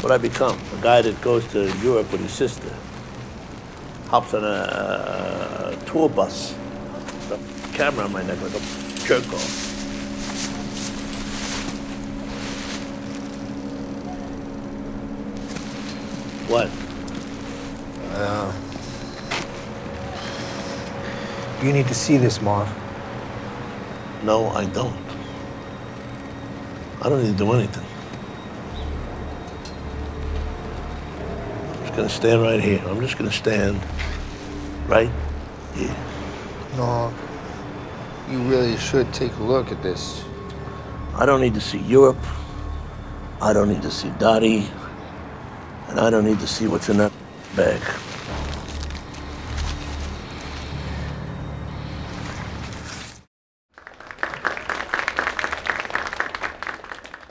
What 0.00 0.10
I 0.10 0.16
become? 0.16 0.58
A 0.78 0.80
guy 0.80 1.02
that 1.02 1.20
goes 1.20 1.46
to 1.52 1.70
Europe 1.82 2.10
with 2.10 2.22
his 2.22 2.32
sister. 2.32 2.74
Hops 4.06 4.32
on 4.32 4.44
a, 4.44 5.76
tour 5.84 6.08
bus. 6.08 6.54
The 7.28 7.38
camera 7.74 8.06
on 8.06 8.12
my 8.12 8.22
neck 8.22 8.40
like 8.40 8.54
a 8.54 8.60
jerk 9.04 9.30
off. 9.30 9.66
What? 16.48 16.70
Uh, 18.14 18.50
you 21.62 21.74
need 21.74 21.88
to 21.88 21.94
see 21.94 22.16
this, 22.16 22.40
Marv. 22.40 22.74
No, 24.22 24.48
I 24.48 24.64
don't. 24.64 25.07
I 27.00 27.08
don't 27.08 27.22
need 27.22 27.38
to 27.38 27.44
do 27.44 27.52
anything. 27.52 27.84
I'm 31.72 31.80
just 31.84 31.94
gonna 31.94 32.08
stand 32.08 32.42
right 32.42 32.60
here. 32.60 32.82
I'm 32.86 33.00
just 33.00 33.16
gonna 33.16 33.30
stand 33.30 33.80
right 34.88 35.10
here. 35.74 35.96
No, 36.76 37.12
you 38.28 38.38
really 38.42 38.76
should 38.76 39.12
take 39.14 39.34
a 39.36 39.42
look 39.42 39.70
at 39.70 39.80
this. 39.82 40.24
I 41.14 41.24
don't 41.24 41.40
need 41.40 41.54
to 41.54 41.60
see 41.60 41.78
Europe. 41.78 42.18
I 43.40 43.52
don't 43.52 43.68
need 43.68 43.82
to 43.82 43.90
see 43.90 44.10
Dottie. 44.18 44.68
And 45.88 46.00
I 46.00 46.10
don't 46.10 46.24
need 46.24 46.40
to 46.40 46.46
see 46.48 46.66
what's 46.66 46.88
in 46.88 46.98
that 46.98 47.12
bag. 47.54 47.80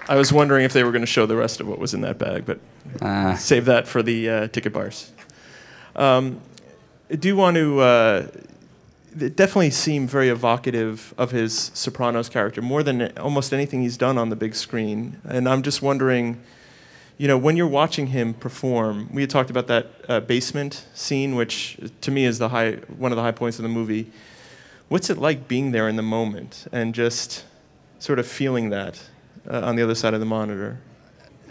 I 0.09 0.15
was 0.15 0.31
wondering 0.31 0.63
if 0.63 0.73
they 0.73 0.83
were 0.83 0.91
going 0.91 1.01
to 1.01 1.05
show 1.07 1.25
the 1.25 1.35
rest 1.35 1.59
of 1.59 1.67
what 1.67 1.79
was 1.79 1.93
in 1.93 2.01
that 2.01 2.17
bag, 2.17 2.45
but 2.45 2.59
Ah. 3.01 3.35
save 3.35 3.65
that 3.65 3.87
for 3.87 4.01
the 4.01 4.29
uh, 4.29 4.47
ticket 4.47 4.71
bars. 4.73 5.11
Um, 5.95 6.39
I 7.11 7.15
do 7.15 7.35
want 7.35 7.55
to 7.57 7.79
uh, 7.81 8.27
it 9.19 9.35
definitely 9.35 9.71
seem 9.71 10.07
very 10.07 10.29
evocative 10.29 11.13
of 11.17 11.31
his 11.31 11.71
Sopranos 11.73 12.29
character, 12.29 12.61
more 12.61 12.83
than 12.83 13.17
almost 13.17 13.51
anything 13.53 13.81
he's 13.81 13.97
done 13.97 14.17
on 14.17 14.29
the 14.29 14.35
big 14.35 14.53
screen. 14.55 15.19
And 15.25 15.49
I'm 15.49 15.63
just 15.63 15.81
wondering, 15.81 16.39
you 17.17 17.27
know, 17.27 17.37
when 17.37 17.57
you're 17.57 17.67
watching 17.67 18.07
him 18.07 18.33
perform, 18.35 19.09
we 19.11 19.21
had 19.21 19.29
talked 19.29 19.49
about 19.49 19.67
that 19.67 19.87
uh, 20.07 20.19
basement 20.19 20.85
scene, 20.93 21.35
which 21.35 21.77
to 22.01 22.11
me 22.11 22.25
is 22.25 22.37
the 22.37 22.49
high, 22.49 22.73
one 22.97 23.11
of 23.11 23.15
the 23.15 23.23
high 23.23 23.31
points 23.31 23.57
of 23.57 23.63
the 23.63 23.69
movie. 23.69 24.11
What's 24.87 25.09
it 25.09 25.17
like 25.17 25.47
being 25.47 25.71
there 25.71 25.89
in 25.89 25.95
the 25.95 26.03
moment 26.03 26.67
and 26.71 26.93
just 26.93 27.43
sort 27.99 28.19
of 28.19 28.27
feeling 28.27 28.69
that 28.69 29.01
uh, 29.49 29.61
on 29.61 29.75
the 29.75 29.83
other 29.83 29.95
side 29.95 30.13
of 30.13 30.19
the 30.19 30.25
monitor? 30.25 30.79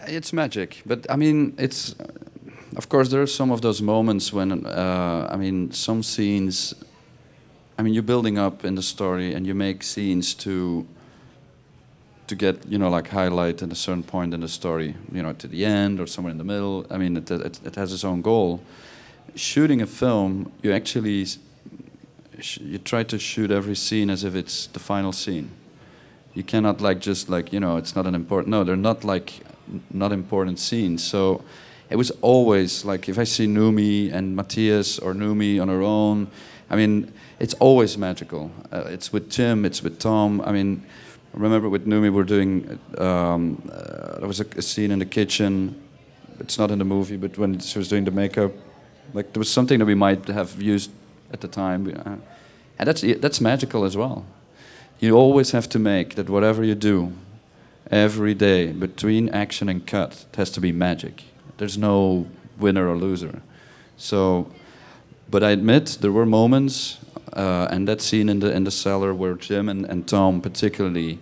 It's 0.07 0.33
magic, 0.33 0.83
but 0.87 1.07
I 1.11 1.17
mean, 1.17 1.55
it's 1.59 1.95
of 2.77 2.89
course 2.89 3.09
there 3.09 3.23
are 3.23 3.27
some 3.27 3.51
of 3.51 3.61
those 3.61 3.83
moments 3.83 4.33
when 4.33 4.67
uh, 4.67 5.29
I 5.31 5.37
mean, 5.37 5.73
some 5.73 6.03
scenes. 6.03 6.75
I 7.79 7.83
mean, 7.83 7.93
you're 7.93 8.03
building 8.03 8.39
up 8.39 8.65
in 8.65 8.75
the 8.75 8.83
story, 8.83 9.35
and 9.35 9.47
you 9.47 9.55
make 9.55 9.83
scenes 9.83 10.35
to 10.35 10.87
to 12.27 12.35
get 12.35 12.67
you 12.69 12.79
know 12.79 12.89
like 12.89 13.09
highlight 13.09 13.63
at 13.63 13.73
a 13.73 13.75
certain 13.75 14.03
point 14.03 14.35
in 14.35 14.41
the 14.41 14.49
story, 14.49 14.95
you 15.13 15.23
know, 15.23 15.33
to 15.33 15.49
the 15.49 15.65
end 15.65 16.01
or 16.01 16.07
somewhere 16.07 16.31
in 16.31 16.39
the 16.39 16.45
middle. 16.45 16.87
I 16.91 16.99
mean, 16.99 17.17
it 17.17 17.31
it, 17.31 17.61
it 17.65 17.75
has 17.75 17.93
its 17.93 18.05
own 18.05 18.23
goal. 18.23 18.61
Shooting 19.35 19.83
a 19.83 19.87
film, 19.87 20.53
you 20.63 20.73
actually 20.73 21.27
you 22.61 22.79
try 22.79 23.03
to 23.03 23.19
shoot 23.19 23.51
every 23.51 23.75
scene 23.75 24.11
as 24.11 24.23
if 24.23 24.35
it's 24.35 24.67
the 24.69 24.79
final 24.79 25.13
scene 25.13 25.51
you 26.37 26.45
cannot 26.45 26.81
like 26.83 27.01
just 27.01 27.29
like 27.31 27.53
you 27.53 27.59
know 27.59 27.79
it's 27.79 27.97
not 27.97 28.07
an 28.07 28.15
important 28.15 28.51
no 28.51 28.63
they're 28.63 28.77
not 28.77 29.03
like 29.05 29.41
not 29.91 30.13
important 30.13 30.59
scenes. 30.59 31.03
So 31.03 31.43
it 31.91 31.97
was 31.97 32.11
always 32.21 32.85
like 32.85 33.09
if 33.09 33.19
i 33.19 33.25
see 33.25 33.47
noomi 33.47 34.13
and 34.13 34.37
matthias 34.37 34.99
or 34.99 35.15
noomi 35.15 35.61
on 35.61 35.69
her 35.69 35.83
own 35.83 36.29
i 36.71 36.77
mean 36.77 37.13
it's 37.39 37.55
always 37.55 37.99
magical. 37.99 38.51
Uh, 38.73 38.85
it's 38.89 39.13
with 39.13 39.31
jim 39.31 39.65
it's 39.65 39.83
with 39.83 39.99
tom. 39.99 40.41
I 40.43 40.53
mean 40.53 40.85
I 41.35 41.39
remember 41.39 41.69
with 41.69 41.87
noomi 41.87 42.13
we're 42.13 42.25
doing 42.25 42.79
um, 42.99 43.63
uh, 43.73 44.19
there 44.19 44.29
was 44.29 44.41
a, 44.41 44.47
a 44.57 44.63
scene 44.63 44.91
in 44.91 44.99
the 44.99 45.07
kitchen. 45.07 45.81
It's 46.41 46.59
not 46.59 46.71
in 46.71 46.79
the 46.79 46.85
movie 46.85 47.17
but 47.17 47.39
when 47.39 47.61
she 47.61 47.79
was 47.79 47.89
doing 47.89 48.05
the 48.05 48.11
makeup 48.11 48.53
like 49.15 49.33
there 49.33 49.41
was 49.41 49.51
something 49.51 49.79
that 49.79 49.87
we 49.87 49.95
might 49.95 50.27
have 50.29 50.61
used 50.61 50.91
at 51.33 51.41
the 51.41 51.49
time. 51.49 51.87
Uh, 51.89 52.17
and 52.79 52.87
that's 52.89 53.03
that's 53.21 53.41
magical 53.41 53.85
as 53.85 53.97
well 53.97 54.27
you 55.01 55.15
always 55.17 55.51
have 55.53 55.69
to 55.69 55.79
make 55.79 56.15
that 56.15 56.29
whatever 56.29 56.65
you 56.65 56.75
do 56.75 57.13
every 57.91 58.35
day 58.35 58.73
between 58.73 59.29
action 59.31 59.69
and 59.69 59.87
cut 59.87 60.25
it 60.33 60.37
has 60.37 60.51
to 60.51 60.61
be 60.61 60.73
magic 60.73 61.25
there's 61.59 61.79
no 61.79 62.27
winner 62.59 62.89
or 62.89 62.97
loser 62.97 63.41
so 63.97 64.47
but 65.31 65.43
i 65.43 65.51
admit 65.51 65.99
there 66.01 66.13
were 66.13 66.27
moments 66.27 66.99
uh, 67.35 67.69
and 67.71 67.87
that 67.87 68.01
scene 68.01 68.29
in 68.29 68.41
the 68.41 68.51
in 68.53 68.65
the 68.65 68.71
cellar 68.71 69.15
where 69.15 69.35
jim 69.35 69.69
and, 69.69 69.85
and 69.87 70.09
tom 70.09 70.41
particularly 70.41 71.19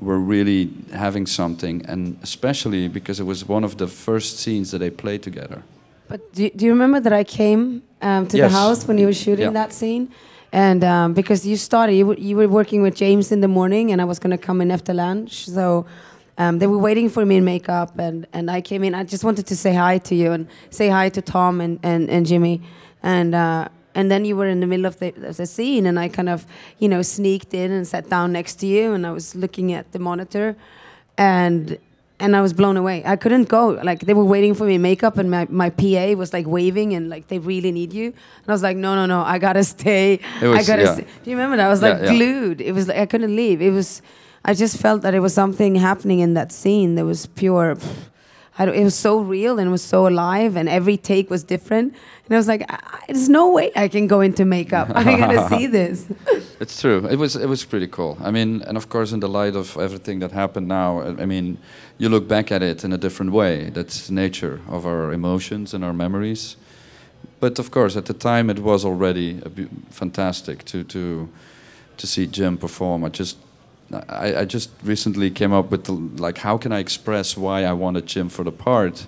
were 0.00 0.18
really 0.18 0.70
having 0.94 1.26
something 1.26 1.84
and 1.86 2.16
especially 2.22 2.88
because 2.88 3.20
it 3.20 3.24
was 3.26 3.44
one 3.48 3.64
of 3.64 3.76
the 3.76 3.86
first 3.86 4.38
scenes 4.38 4.70
that 4.70 4.78
they 4.78 4.90
played 4.90 5.22
together 5.22 5.62
But 6.08 6.20
do, 6.34 6.48
do 6.56 6.64
you 6.64 6.72
remember 6.72 7.00
that 7.00 7.12
I 7.12 7.24
came 7.24 7.82
um, 8.00 8.26
to 8.28 8.36
Yes. 8.38 8.50
the 8.50 8.58
house 8.58 8.88
when 8.88 8.96
you 8.98 9.06
were 9.06 9.18
shooting 9.24 9.44
Yeah. 9.52 9.60
that 9.62 9.72
scene? 9.72 10.08
And 10.52 10.82
um, 10.82 11.12
because 11.12 11.46
you 11.46 11.56
started, 11.56 11.94
you 11.94 12.14
you 12.16 12.36
were 12.36 12.48
working 12.48 12.82
with 12.82 12.96
James 12.96 13.30
in 13.32 13.40
the 13.40 13.48
morning, 13.48 13.92
and 13.92 14.00
I 14.00 14.04
was 14.04 14.18
going 14.18 14.30
to 14.30 14.38
come 14.38 14.62
in 14.62 14.70
after 14.70 14.94
lunch. 14.94 15.46
So 15.46 15.84
um, 16.38 16.58
they 16.58 16.66
were 16.66 16.78
waiting 16.78 17.10
for 17.10 17.26
me 17.26 17.36
in 17.36 17.44
makeup, 17.44 17.98
and, 17.98 18.26
and 18.32 18.50
I 18.50 18.60
came 18.60 18.84
in. 18.84 18.94
I 18.94 19.04
just 19.04 19.24
wanted 19.24 19.46
to 19.48 19.56
say 19.56 19.74
hi 19.74 19.98
to 19.98 20.14
you 20.14 20.32
and 20.32 20.46
say 20.70 20.88
hi 20.88 21.08
to 21.10 21.20
Tom 21.20 21.60
and, 21.60 21.80
and, 21.82 22.08
and 22.08 22.24
Jimmy. 22.24 22.62
And, 23.02 23.34
uh, 23.34 23.68
and 23.94 24.10
then 24.10 24.24
you 24.24 24.36
were 24.36 24.46
in 24.46 24.60
the 24.60 24.66
middle 24.66 24.86
of 24.86 24.98
the, 25.00 25.08
of 25.26 25.36
the 25.36 25.46
scene, 25.46 25.84
and 25.84 25.98
I 25.98 26.08
kind 26.08 26.28
of, 26.28 26.46
you 26.78 26.88
know, 26.88 27.02
sneaked 27.02 27.54
in 27.54 27.72
and 27.72 27.86
sat 27.86 28.08
down 28.08 28.32
next 28.32 28.54
to 28.60 28.66
you, 28.66 28.92
and 28.92 29.04
I 29.04 29.10
was 29.10 29.34
looking 29.34 29.72
at 29.72 29.90
the 29.90 29.98
monitor. 29.98 30.56
And 31.16 31.76
and 32.20 32.34
I 32.36 32.40
was 32.40 32.52
blown 32.52 32.76
away. 32.76 33.02
I 33.06 33.16
couldn't 33.16 33.48
go. 33.48 33.68
Like 33.68 34.00
they 34.00 34.14
were 34.14 34.24
waiting 34.24 34.54
for 34.54 34.64
me 34.64 34.74
in 34.74 34.82
makeup, 34.82 35.18
and 35.18 35.30
my, 35.30 35.46
my 35.50 35.70
PA 35.70 36.12
was 36.16 36.32
like 36.32 36.46
waving, 36.46 36.94
and 36.94 37.08
like 37.08 37.28
they 37.28 37.38
really 37.38 37.72
need 37.72 37.92
you. 37.92 38.06
And 38.06 38.48
I 38.48 38.52
was 38.52 38.62
like, 38.62 38.76
no, 38.76 38.94
no, 38.94 39.06
no, 39.06 39.22
I 39.22 39.38
gotta 39.38 39.64
stay. 39.64 40.20
It 40.42 40.46
was- 40.48 40.58
I 40.58 40.62
gotta. 40.70 40.82
yeah. 40.82 40.94
Stay. 40.94 41.06
Do 41.24 41.30
you 41.30 41.36
remember 41.36 41.56
that? 41.58 41.66
I 41.66 41.68
was 41.70 41.80
Yeah, 41.82 41.88
like 41.90 42.02
yeah. 42.02 42.10
glued. 42.14 42.60
It 42.60 42.72
was 42.72 42.88
like 42.88 42.98
I 42.98 43.06
couldn't 43.06 43.34
leave. 43.36 43.62
It 43.62 43.70
was. 43.70 44.02
I 44.44 44.54
just 44.54 44.78
felt 44.78 45.02
that 45.02 45.14
it 45.14 45.20
was 45.20 45.34
something 45.34 45.74
happening 45.74 46.20
in 46.20 46.34
that 46.34 46.52
scene. 46.52 46.94
There 46.94 47.04
was 47.04 47.26
pure. 47.26 47.76
It 48.66 48.82
was 48.82 48.94
so 48.94 49.20
real 49.20 49.58
and 49.58 49.68
it 49.68 49.70
was 49.70 49.82
so 49.82 50.06
alive, 50.08 50.56
and 50.56 50.68
every 50.68 50.96
take 50.96 51.30
was 51.30 51.44
different. 51.44 51.94
And 52.26 52.34
I 52.34 52.36
was 52.36 52.48
like, 52.48 52.64
I, 52.68 52.78
there's 53.06 53.28
no 53.28 53.52
way 53.52 53.70
I 53.76 53.88
can 53.88 54.06
go 54.08 54.20
into 54.20 54.44
makeup. 54.44 54.88
I'm 54.94 55.18
gonna 55.20 55.48
see 55.54 55.66
this. 55.68 56.06
It's 56.60 56.80
true. 56.80 57.06
It 57.06 57.16
was 57.18 57.36
it 57.36 57.48
was 57.48 57.64
pretty 57.64 57.86
cool. 57.86 58.16
I 58.20 58.30
mean, 58.30 58.62
and 58.62 58.76
of 58.76 58.88
course, 58.88 59.12
in 59.12 59.20
the 59.20 59.28
light 59.28 59.54
of 59.56 59.76
everything 59.76 60.18
that 60.20 60.32
happened 60.32 60.66
now, 60.68 61.00
I- 61.02 61.26
mean, 61.26 61.58
you 61.98 62.08
look 62.08 62.26
back 62.26 62.50
at 62.50 62.62
it 62.62 62.84
in 62.84 62.92
a 62.92 62.98
different 62.98 63.32
way. 63.32 63.70
That's 63.70 64.10
nature 64.10 64.60
of 64.68 64.84
our 64.86 65.12
emotions 65.12 65.74
and 65.74 65.84
our 65.84 65.92
memories. 65.94 66.56
But 67.40 67.58
of 67.58 67.70
course, 67.70 67.96
at 67.98 68.04
the 68.06 68.14
time, 68.14 68.50
it 68.50 68.58
was 68.58 68.84
already 68.84 69.40
a 69.44 69.50
fantastic 69.90 70.64
to 70.64 70.82
to 70.84 71.28
to 71.96 72.06
see 72.06 72.26
Jim 72.26 72.56
perform. 72.56 73.04
I 73.04 73.08
just 73.18 73.36
I, 73.92 74.40
I 74.40 74.44
just 74.44 74.70
recently 74.82 75.30
came 75.30 75.52
up 75.52 75.70
with 75.70 75.84
the, 75.84 75.92
like 75.92 76.38
how 76.38 76.58
can 76.58 76.72
I 76.72 76.78
express 76.78 77.36
why 77.36 77.64
I 77.64 77.72
wanted 77.72 78.06
Jim 78.06 78.28
for 78.28 78.44
the 78.44 78.52
part? 78.52 79.06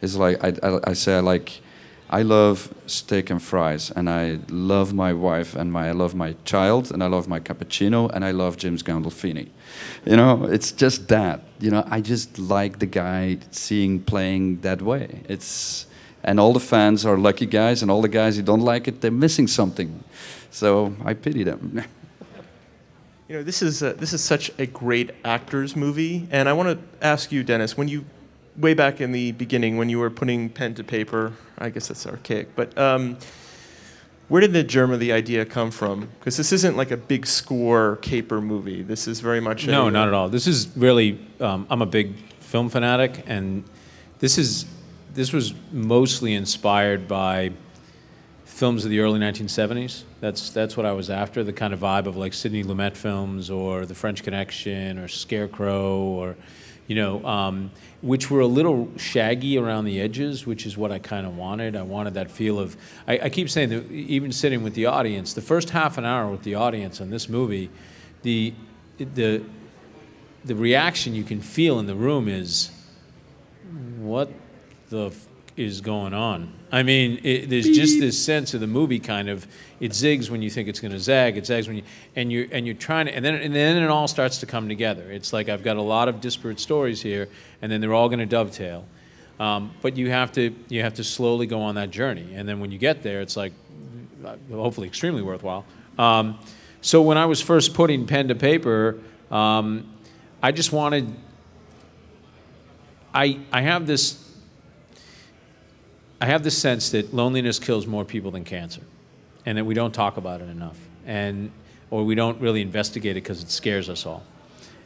Is 0.00 0.16
like 0.16 0.42
I, 0.42 0.54
I, 0.62 0.90
I 0.90 0.92
say 0.92 1.20
like 1.20 1.60
I 2.12 2.22
love 2.22 2.74
steak 2.86 3.30
and 3.30 3.40
fries, 3.40 3.92
and 3.92 4.10
I 4.10 4.40
love 4.48 4.92
my 4.92 5.12
wife, 5.12 5.54
and 5.54 5.72
my 5.72 5.88
I 5.88 5.92
love 5.92 6.14
my 6.14 6.34
child, 6.44 6.90
and 6.90 7.04
I 7.04 7.06
love 7.06 7.28
my 7.28 7.38
cappuccino, 7.38 8.10
and 8.12 8.24
I 8.24 8.32
love 8.32 8.56
James 8.56 8.82
Gandolfini. 8.82 9.48
You 10.04 10.16
know, 10.16 10.44
it's 10.44 10.72
just 10.72 11.06
that. 11.08 11.44
You 11.60 11.70
know, 11.70 11.84
I 11.86 12.00
just 12.00 12.38
like 12.38 12.80
the 12.80 12.86
guy 12.86 13.38
seeing 13.52 14.00
playing 14.00 14.62
that 14.62 14.82
way. 14.82 15.20
It's 15.28 15.86
and 16.24 16.40
all 16.40 16.52
the 16.52 16.60
fans 16.60 17.06
are 17.06 17.16
lucky 17.16 17.46
guys, 17.46 17.82
and 17.82 17.90
all 17.90 18.02
the 18.02 18.08
guys 18.08 18.36
who 18.36 18.42
don't 18.42 18.60
like 18.62 18.88
it, 18.88 19.00
they're 19.00 19.10
missing 19.10 19.46
something. 19.46 20.02
So 20.50 20.94
I 21.04 21.14
pity 21.14 21.44
them. 21.44 21.84
You 23.30 23.36
know, 23.36 23.42
this 23.44 23.62
is 23.62 23.80
uh, 23.80 23.92
this 23.92 24.12
is 24.12 24.24
such 24.24 24.50
a 24.58 24.66
great 24.66 25.12
actors 25.24 25.76
movie, 25.76 26.26
and 26.32 26.48
I 26.48 26.52
want 26.52 26.68
to 26.68 27.06
ask 27.06 27.30
you, 27.30 27.44
Dennis, 27.44 27.76
when 27.76 27.86
you 27.86 28.04
way 28.56 28.74
back 28.74 29.00
in 29.00 29.12
the 29.12 29.30
beginning 29.30 29.76
when 29.76 29.88
you 29.88 30.00
were 30.00 30.10
putting 30.10 30.48
pen 30.48 30.74
to 30.74 30.82
paper, 30.82 31.32
I 31.56 31.70
guess 31.70 31.86
that's 31.86 32.08
archaic, 32.08 32.56
but 32.56 32.76
um, 32.76 33.18
where 34.26 34.40
did 34.40 34.52
the 34.52 34.64
germ 34.64 34.90
of 34.90 34.98
the 34.98 35.12
idea 35.12 35.44
come 35.44 35.70
from? 35.70 36.08
Because 36.18 36.36
this 36.36 36.52
isn't 36.52 36.76
like 36.76 36.90
a 36.90 36.96
big 36.96 37.24
score 37.24 38.00
caper 38.02 38.40
movie. 38.40 38.82
This 38.82 39.06
is 39.06 39.20
very 39.20 39.38
much 39.38 39.64
a, 39.64 39.70
No, 39.70 39.88
not 39.90 40.08
at 40.08 40.14
all. 40.14 40.28
This 40.28 40.48
is 40.48 40.66
really. 40.76 41.20
Um, 41.38 41.68
I'm 41.70 41.82
a 41.82 41.86
big 41.86 42.16
film 42.40 42.68
fanatic, 42.68 43.22
and 43.28 43.62
this 44.18 44.38
is 44.38 44.64
this 45.14 45.32
was 45.32 45.54
mostly 45.70 46.34
inspired 46.34 47.06
by 47.06 47.52
films 48.60 48.84
of 48.84 48.90
the 48.90 49.00
early 49.00 49.18
1970s. 49.18 50.02
That's 50.20 50.50
that's 50.50 50.76
what 50.76 50.84
I 50.84 50.92
was 50.92 51.08
after. 51.08 51.42
The 51.42 51.52
kind 51.52 51.72
of 51.72 51.80
vibe 51.80 52.04
of 52.04 52.18
like 52.18 52.34
Sidney 52.34 52.62
Lumet 52.62 52.94
films, 52.94 53.50
or 53.50 53.86
The 53.86 53.94
French 53.94 54.22
Connection, 54.22 54.98
or 54.98 55.08
Scarecrow, 55.08 55.96
or 55.96 56.36
you 56.86 56.94
know, 56.94 57.24
um, 57.24 57.70
which 58.02 58.30
were 58.30 58.40
a 58.40 58.46
little 58.46 58.90
shaggy 58.98 59.56
around 59.56 59.86
the 59.86 59.98
edges, 59.98 60.46
which 60.46 60.66
is 60.66 60.76
what 60.76 60.92
I 60.92 60.98
kind 60.98 61.26
of 61.26 61.38
wanted. 61.38 61.74
I 61.74 61.80
wanted 61.80 62.12
that 62.14 62.30
feel 62.30 62.58
of. 62.58 62.76
I, 63.08 63.18
I 63.20 63.28
keep 63.30 63.48
saying 63.48 63.70
that 63.70 63.90
even 63.90 64.30
sitting 64.30 64.62
with 64.62 64.74
the 64.74 64.84
audience, 64.84 65.32
the 65.32 65.40
first 65.40 65.70
half 65.70 65.96
an 65.96 66.04
hour 66.04 66.30
with 66.30 66.42
the 66.42 66.56
audience 66.56 67.00
on 67.00 67.08
this 67.08 67.30
movie, 67.30 67.70
the 68.20 68.52
the 68.98 69.42
the 70.44 70.54
reaction 70.54 71.14
you 71.14 71.24
can 71.24 71.40
feel 71.40 71.78
in 71.78 71.86
the 71.86 71.94
room 71.94 72.28
is, 72.28 72.70
what 73.96 74.30
the 74.90 75.10
is 75.56 75.80
going 75.80 76.14
on? 76.14 76.52
I 76.72 76.82
mean, 76.82 77.20
it, 77.22 77.50
there's 77.50 77.66
just 77.66 78.00
this 78.00 78.22
sense 78.22 78.54
of 78.54 78.60
the 78.60 78.66
movie 78.66 78.98
kind 78.98 79.28
of 79.28 79.46
it 79.80 79.92
zigs 79.92 80.30
when 80.30 80.42
you 80.42 80.50
think 80.50 80.68
it's 80.68 80.80
going 80.80 80.92
to 80.92 80.98
zag, 80.98 81.36
it 81.36 81.46
zags 81.46 81.66
when 81.66 81.78
you 81.78 81.82
and 82.16 82.30
you 82.30 82.48
and 82.52 82.66
you're 82.66 82.76
trying 82.76 83.06
to 83.06 83.14
and 83.14 83.24
then 83.24 83.34
and 83.34 83.54
then 83.54 83.82
it 83.82 83.88
all 83.88 84.08
starts 84.08 84.38
to 84.38 84.46
come 84.46 84.68
together. 84.68 85.10
It's 85.10 85.32
like 85.32 85.48
I've 85.48 85.62
got 85.62 85.76
a 85.76 85.82
lot 85.82 86.08
of 86.08 86.20
disparate 86.20 86.60
stories 86.60 87.02
here, 87.02 87.28
and 87.62 87.70
then 87.70 87.80
they're 87.80 87.94
all 87.94 88.08
going 88.08 88.20
to 88.20 88.26
dovetail. 88.26 88.84
Um, 89.40 89.72
but 89.80 89.96
you 89.96 90.10
have 90.10 90.32
to 90.32 90.54
you 90.68 90.82
have 90.82 90.94
to 90.94 91.04
slowly 91.04 91.46
go 91.46 91.62
on 91.62 91.74
that 91.76 91.90
journey, 91.90 92.34
and 92.34 92.48
then 92.48 92.60
when 92.60 92.70
you 92.70 92.78
get 92.78 93.02
there, 93.02 93.20
it's 93.20 93.36
like 93.36 93.52
hopefully 94.50 94.86
extremely 94.86 95.22
worthwhile. 95.22 95.64
Um, 95.98 96.38
so 96.82 97.02
when 97.02 97.18
I 97.18 97.26
was 97.26 97.40
first 97.40 97.74
putting 97.74 98.06
pen 98.06 98.28
to 98.28 98.34
paper, 98.34 99.00
um, 99.30 99.90
I 100.42 100.52
just 100.52 100.72
wanted. 100.72 101.14
I 103.14 103.40
I 103.52 103.62
have 103.62 103.86
this. 103.86 104.19
I 106.20 106.26
have 106.26 106.42
the 106.42 106.50
sense 106.50 106.90
that 106.90 107.14
loneliness 107.14 107.58
kills 107.58 107.86
more 107.86 108.04
people 108.04 108.30
than 108.30 108.44
cancer, 108.44 108.82
and 109.46 109.56
that 109.56 109.64
we 109.64 109.74
don't 109.74 109.92
talk 109.92 110.16
about 110.16 110.40
it 110.40 110.48
enough, 110.48 110.78
and 111.06 111.50
or 111.90 112.04
we 112.04 112.14
don't 112.14 112.40
really 112.40 112.60
investigate 112.60 113.12
it 113.12 113.22
because 113.22 113.42
it 113.42 113.50
scares 113.50 113.88
us 113.88 114.06
all. 114.06 114.22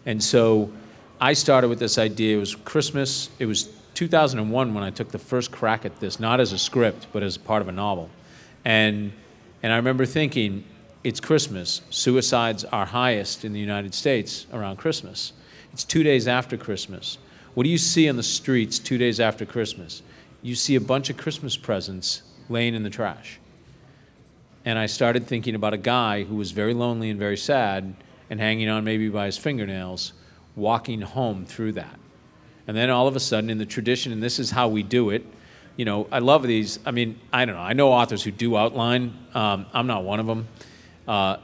And 0.06 0.22
so, 0.22 0.70
I 1.20 1.32
started 1.32 1.68
with 1.68 1.78
this 1.78 1.98
idea. 1.98 2.36
It 2.36 2.40
was 2.40 2.54
Christmas. 2.54 3.30
It 3.38 3.46
was 3.46 3.68
2001 3.94 4.74
when 4.74 4.84
I 4.84 4.90
took 4.90 5.10
the 5.10 5.18
first 5.18 5.50
crack 5.50 5.84
at 5.84 6.00
this, 6.00 6.18
not 6.18 6.40
as 6.40 6.52
a 6.52 6.58
script, 6.58 7.06
but 7.12 7.22
as 7.22 7.36
part 7.36 7.62
of 7.62 7.68
a 7.68 7.72
novel. 7.72 8.10
And 8.64 9.12
and 9.62 9.72
I 9.72 9.76
remember 9.76 10.04
thinking, 10.04 10.62
it's 11.04 11.20
Christmas. 11.20 11.80
Suicides 11.88 12.64
are 12.66 12.84
highest 12.84 13.44
in 13.44 13.54
the 13.54 13.60
United 13.60 13.94
States 13.94 14.46
around 14.52 14.76
Christmas. 14.76 15.32
It's 15.72 15.84
two 15.84 16.02
days 16.02 16.28
after 16.28 16.58
Christmas. 16.58 17.18
What 17.54 17.64
do 17.64 17.70
you 17.70 17.78
see 17.78 18.08
on 18.08 18.16
the 18.16 18.22
streets 18.22 18.78
two 18.78 18.98
days 18.98 19.20
after 19.20 19.46
Christmas? 19.46 20.02
You 20.44 20.54
see 20.54 20.74
a 20.74 20.80
bunch 20.80 21.08
of 21.08 21.16
Christmas 21.16 21.56
presents 21.56 22.20
laying 22.50 22.74
in 22.74 22.82
the 22.82 22.90
trash. 22.90 23.40
And 24.62 24.78
I 24.78 24.84
started 24.84 25.26
thinking 25.26 25.54
about 25.54 25.72
a 25.72 25.78
guy 25.78 26.24
who 26.24 26.34
was 26.34 26.50
very 26.50 26.74
lonely 26.74 27.08
and 27.08 27.18
very 27.18 27.38
sad 27.38 27.94
and 28.28 28.38
hanging 28.38 28.68
on 28.68 28.84
maybe 28.84 29.08
by 29.08 29.24
his 29.24 29.38
fingernails, 29.38 30.12
walking 30.54 31.00
home 31.00 31.46
through 31.46 31.72
that. 31.72 31.98
And 32.68 32.76
then 32.76 32.90
all 32.90 33.08
of 33.08 33.16
a 33.16 33.20
sudden, 33.20 33.48
in 33.48 33.56
the 33.56 33.64
tradition, 33.64 34.12
and 34.12 34.22
this 34.22 34.38
is 34.38 34.50
how 34.50 34.68
we 34.68 34.82
do 34.82 35.08
it, 35.08 35.24
you 35.76 35.86
know, 35.86 36.08
I 36.12 36.18
love 36.18 36.42
these. 36.42 36.78
I 36.84 36.90
mean, 36.90 37.18
I 37.32 37.46
don't 37.46 37.54
know. 37.54 37.62
I 37.62 37.72
know 37.72 37.90
authors 37.90 38.22
who 38.22 38.30
do 38.30 38.54
outline. 38.54 39.16
Um, 39.32 39.64
I'm 39.72 39.86
not 39.86 40.04
one 40.04 40.20
of 40.20 40.26
them. 40.26 40.46
Uh, 41.08 41.38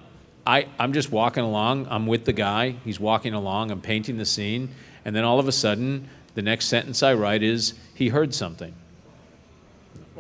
I, 0.47 0.69
I'm 0.79 0.93
just 0.93 1.11
walking 1.11 1.43
along. 1.43 1.87
I'm 1.89 2.07
with 2.07 2.27
the 2.27 2.35
guy. 2.35 2.77
He's 2.85 3.01
walking 3.01 3.33
along. 3.33 3.71
I'm 3.71 3.81
painting 3.81 4.19
the 4.19 4.27
scene. 4.27 4.75
And 5.07 5.17
then 5.17 5.25
all 5.25 5.39
of 5.39 5.49
a 5.49 5.53
sudden, 5.53 6.07
the 6.35 6.43
next 6.43 6.67
sentence 6.67 7.03
I 7.03 7.15
write 7.15 7.43
is, 7.43 7.73
he 7.95 8.11
heard 8.11 8.35
something. 8.35 8.75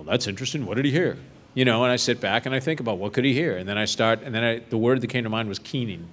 Well, 0.01 0.11
that's 0.11 0.27
interesting. 0.27 0.65
What 0.65 0.77
did 0.77 0.87
he 0.87 0.91
hear? 0.91 1.19
You 1.53 1.67
know, 1.67 1.83
and 1.85 1.93
I 1.93 1.97
sit 1.97 2.23
back 2.23 2.47
and 2.47 2.55
I 2.55 2.61
think 2.61 2.81
about 2.81 2.97
what 2.97 3.13
could 3.13 3.27
he 3.27 3.35
hear? 3.35 3.59
And 3.59 3.69
then 3.69 3.77
I 3.77 3.85
start, 3.85 4.23
and 4.23 4.35
then 4.35 4.43
I, 4.43 4.59
the 4.61 4.79
word 4.79 5.03
that 5.03 5.09
came 5.09 5.25
to 5.25 5.29
mind 5.31 5.47
was 5.47 5.59
keening. 5.59 6.09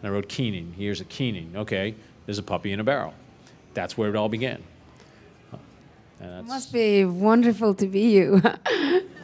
And 0.00 0.08
I 0.08 0.14
wrote 0.14 0.28
keening. 0.28 0.72
He 0.76 0.84
hears 0.84 1.00
a 1.00 1.04
keening. 1.04 1.50
Okay, 1.56 1.96
there's 2.26 2.38
a 2.38 2.44
puppy 2.44 2.70
in 2.70 2.78
a 2.78 2.84
barrel. 2.84 3.12
That's 3.72 3.98
where 3.98 4.08
it 4.08 4.14
all 4.14 4.28
began. 4.28 4.62
And 6.20 6.30
It 6.30 6.44
must 6.44 6.72
be 6.72 7.04
wonderful 7.04 7.74
to 7.74 7.86
be 7.86 8.02
you. 8.12 8.40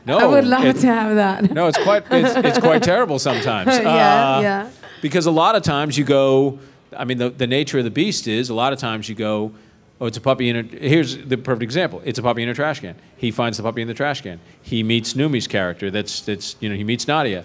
No, 0.07 0.19
I 0.19 0.25
would 0.27 0.47
love 0.47 0.65
it- 0.65 0.77
to 0.79 0.87
have 0.87 1.15
that. 1.17 1.53
No, 1.53 1.67
it's 1.69 1.77
quite 1.79 2.05
it's, 2.11 2.35
it's 2.35 2.59
quite 2.59 2.83
terrible 2.83 3.19
sometimes. 3.19 3.69
Yeah, 3.79 4.37
Uh, 4.37 4.41
yeah. 4.41 4.71
Because 5.03 5.27
a 5.27 5.31
lot 5.31 5.55
of 5.57 5.63
times 5.63 5.97
you 5.99 6.05
go, 6.05 6.59
I 6.97 7.05
mean, 7.05 7.19
the, 7.19 7.29
the 7.29 7.47
nature 7.47 7.77
of 7.79 7.85
the 7.85 7.91
beast 7.91 8.27
is 8.27 8.49
a 8.49 8.55
lot 8.55 8.73
of 8.73 8.79
times 8.79 9.11
you 9.11 9.15
go, 9.15 9.53
oh, 10.01 10.07
it's 10.07 10.17
a 10.17 10.21
puppy 10.21 10.49
in 10.49 10.57
a. 10.57 10.63
Here's 10.63 11.17
the 11.17 11.37
perfect 11.37 11.63
example. 11.63 12.01
It's 12.05 12.19
a 12.19 12.23
puppy 12.23 12.43
in 12.43 12.49
a 12.49 12.55
trash 12.55 12.81
can. 12.81 12.97
He 13.17 13.31
finds 13.31 13.59
the 13.59 13.63
puppy 13.63 13.83
in 13.83 13.89
the 13.89 13.95
trash 13.95 14.23
can. 14.23 14.41
He 14.63 14.83
meets 14.83 15.15
Noomi's 15.15 15.47
character. 15.47 15.91
That's 15.91 16.23
that's 16.23 16.57
you 16.61 16.69
know 16.69 16.75
he 16.75 16.85
meets 16.85 17.07
Nadia. 17.07 17.45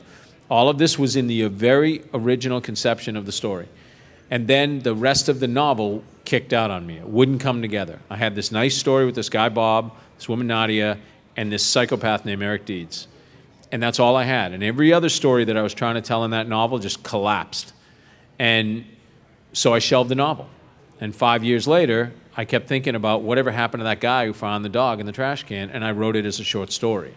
All 0.50 0.70
of 0.70 0.78
this 0.78 0.98
was 0.98 1.16
in 1.16 1.28
the 1.28 1.48
very 1.48 2.04
original 2.14 2.62
conception 2.62 3.16
of 3.16 3.26
the 3.26 3.32
story, 3.32 3.68
and 4.30 4.48
then 4.48 4.80
the 4.80 4.96
rest 4.96 5.28
of 5.30 5.40
the 5.40 5.48
novel 5.48 6.04
kicked 6.24 6.54
out 6.54 6.72
on 6.72 6.86
me. 6.86 6.98
It 6.98 7.08
wouldn't 7.08 7.42
come 7.42 7.62
together. 7.62 8.00
I 8.10 8.18
had 8.18 8.36
this 8.36 8.52
nice 8.52 8.78
story 8.78 9.06
with 9.06 9.16
this 9.16 9.30
guy 9.30 9.50
Bob, 9.50 9.96
this 10.18 10.28
woman 10.28 10.48
Nadia, 10.48 10.98
and 11.38 11.52
this 11.52 11.66
psychopath 11.66 12.26
named 12.26 12.42
Eric 12.42 12.66
Deeds. 12.66 13.08
And 13.72 13.82
that's 13.82 14.00
all 14.00 14.16
I 14.16 14.24
had. 14.24 14.54
And 14.54 14.64
every 14.64 14.94
other 14.94 15.10
story 15.10 15.44
that 15.46 15.58
I 15.58 15.62
was 15.62 15.74
trying 15.74 15.96
to 15.96 16.02
tell 16.02 16.24
in 16.24 16.32
that 16.32 16.48
novel 16.48 16.80
just 16.80 17.04
collapsed. 17.04 17.74
And 18.40 18.86
so 19.54 19.74
I 19.74 19.80
shelved 19.80 20.10
the 20.10 20.16
novel. 20.16 20.48
And 21.00 21.16
five 21.16 21.44
years 21.44 21.68
later, 21.68 22.14
I 22.38 22.46
kept 22.46 22.68
thinking 22.68 22.96
about 22.96 23.22
whatever 23.22 23.52
happened 23.52 23.82
to 23.82 23.86
that 23.86 24.02
guy 24.02 24.26
who 24.26 24.34
found 24.34 24.66
the 24.66 24.70
dog 24.70 25.00
in 25.00 25.06
the 25.06 25.12
trash 25.12 25.44
can, 25.44 25.70
and 25.70 25.86
I 25.86 25.92
wrote 25.92 26.16
it 26.16 26.26
as 26.26 26.40
a 26.40 26.44
short 26.44 26.72
story. 26.72 27.14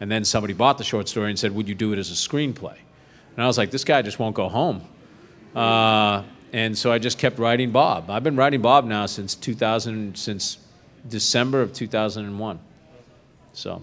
And 0.00 0.10
then 0.10 0.24
somebody 0.24 0.54
bought 0.54 0.78
the 0.78 0.84
short 0.84 1.08
story 1.08 1.30
and 1.30 1.38
said, 1.38 1.54
Would 1.54 1.68
you 1.68 1.74
do 1.74 1.92
it 1.92 1.98
as 1.98 2.10
a 2.10 2.14
screenplay? 2.14 2.76
And 3.34 3.42
I 3.42 3.46
was 3.46 3.58
like, 3.58 3.70
This 3.70 3.84
guy 3.84 4.02
just 4.02 4.18
won't 4.18 4.34
go 4.34 4.48
home. 4.48 4.82
Uh, 5.54 6.22
and 6.52 6.76
so 6.76 6.92
I 6.92 6.98
just 6.98 7.18
kept 7.18 7.38
writing 7.38 7.70
Bob. 7.70 8.10
I've 8.10 8.22
been 8.22 8.36
writing 8.36 8.60
Bob 8.60 8.84
now 8.84 9.06
since 9.06 9.34
2000, 9.34 10.16
since 10.16 10.58
December 11.08 11.60
of 11.62 11.72
2001. 11.72 12.60
So. 13.52 13.82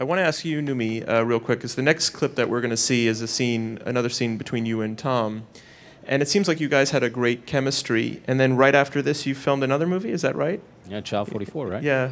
I 0.00 0.04
want 0.04 0.20
to 0.20 0.22
ask 0.22 0.44
you, 0.44 0.60
Noomi, 0.60 1.08
uh, 1.08 1.24
real 1.24 1.40
quick, 1.40 1.58
because 1.58 1.74
the 1.74 1.82
next 1.82 2.10
clip 2.10 2.36
that 2.36 2.48
we're 2.48 2.60
going 2.60 2.70
to 2.70 2.76
see 2.76 3.08
is 3.08 3.20
a 3.20 3.26
scene, 3.26 3.80
another 3.84 4.08
scene 4.08 4.38
between 4.38 4.64
you 4.64 4.80
and 4.80 4.96
Tom, 4.96 5.44
and 6.08 6.22
it 6.22 6.28
seems 6.28 6.48
like 6.48 6.58
you 6.60 6.68
guys 6.68 6.90
had 6.90 7.02
a 7.02 7.10
great 7.10 7.46
chemistry. 7.46 8.22
And 8.26 8.40
then 8.40 8.56
right 8.56 8.74
after 8.74 9.02
this, 9.02 9.26
you 9.26 9.34
filmed 9.34 9.62
another 9.62 9.86
movie. 9.86 10.10
Is 10.10 10.22
that 10.22 10.34
right? 10.36 10.60
Yeah, 10.88 11.00
Child 11.02 11.28
44, 11.30 11.66
right? 11.66 11.82
Yeah. 11.82 12.10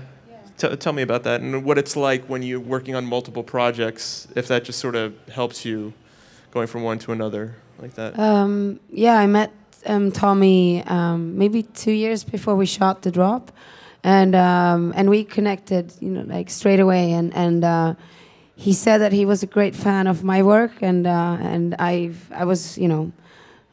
T- 0.59 0.77
tell 0.77 0.93
me 0.93 1.03
about 1.03 1.23
that 1.25 1.41
and 1.41 1.65
what 1.65 1.77
it's 1.79 1.97
like 1.97 2.25
when 2.27 2.43
you're 2.43 2.61
working 2.61 2.95
on 2.95 3.05
multiple 3.07 3.43
projects. 3.43 4.29
If 4.35 4.49
that 4.49 4.65
just 4.65 4.79
sort 4.79 4.95
of 4.97 5.15
helps 5.29 5.65
you 5.65 5.93
going 6.51 6.67
from 6.67 6.83
one 6.83 6.99
to 7.01 7.13
another 7.13 7.57
like 7.79 7.95
that. 7.95 8.19
Um, 8.19 8.81
yeah, 8.91 9.19
I 9.19 9.27
met 9.27 9.53
um, 9.85 10.11
Tommy 10.13 10.83
um, 10.85 11.37
maybe 11.37 11.63
two 11.63 11.93
years 11.93 12.25
before 12.25 12.57
we 12.57 12.67
shot 12.67 13.03
The 13.03 13.11
Drop. 13.11 13.53
and 14.03 14.35
um, 14.35 14.93
and 14.97 15.11
we 15.11 15.25
connected, 15.25 15.93
you 16.01 16.11
know, 16.11 16.23
like 16.23 16.49
straight 16.51 16.81
away. 16.81 17.13
And 17.13 17.35
and 17.35 17.65
uh, 17.65 17.95
he 18.55 18.73
said 18.73 18.99
that 18.99 19.13
he 19.13 19.27
was 19.27 19.43
a 19.43 19.47
great 19.47 19.75
fan 19.75 20.07
of 20.07 20.23
my 20.25 20.43
work, 20.43 20.73
and 20.81 21.07
uh, 21.07 21.37
and 21.41 21.75
I 21.79 22.13
I 22.31 22.45
was, 22.45 22.79
you 22.79 22.89
know, 22.89 23.13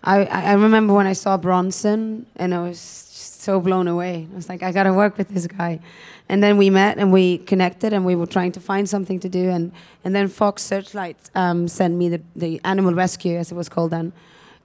I 0.03 0.25
I 0.25 0.53
remember 0.53 0.93
when 0.93 1.07
I 1.07 1.13
saw 1.13 1.37
Bronson, 1.37 2.25
and 2.35 2.53
I 2.53 2.59
was 2.59 2.79
so 2.79 3.59
blown 3.59 3.87
away. 3.87 4.27
I 4.31 4.35
was 4.35 4.49
like, 4.49 4.63
I 4.63 4.71
gotta 4.71 4.93
work 4.93 5.17
with 5.17 5.29
this 5.29 5.47
guy. 5.47 5.79
And 6.29 6.41
then 6.41 6.57
we 6.57 6.69
met 6.69 6.97
and 6.97 7.11
we 7.11 7.39
connected, 7.39 7.93
and 7.93 8.05
we 8.05 8.15
were 8.15 8.27
trying 8.27 8.53
to 8.53 8.59
find 8.59 8.87
something 8.87 9.19
to 9.19 9.29
do. 9.29 9.49
And 9.49 9.71
and 10.03 10.15
then 10.15 10.27
Fox 10.27 10.63
Searchlight 10.63 11.17
um, 11.35 11.67
sent 11.67 11.95
me 11.95 12.09
the 12.09 12.21
the 12.35 12.61
Animal 12.63 12.93
Rescue, 12.93 13.37
as 13.37 13.51
it 13.51 13.55
was 13.55 13.69
called 13.69 13.91
then 13.91 14.13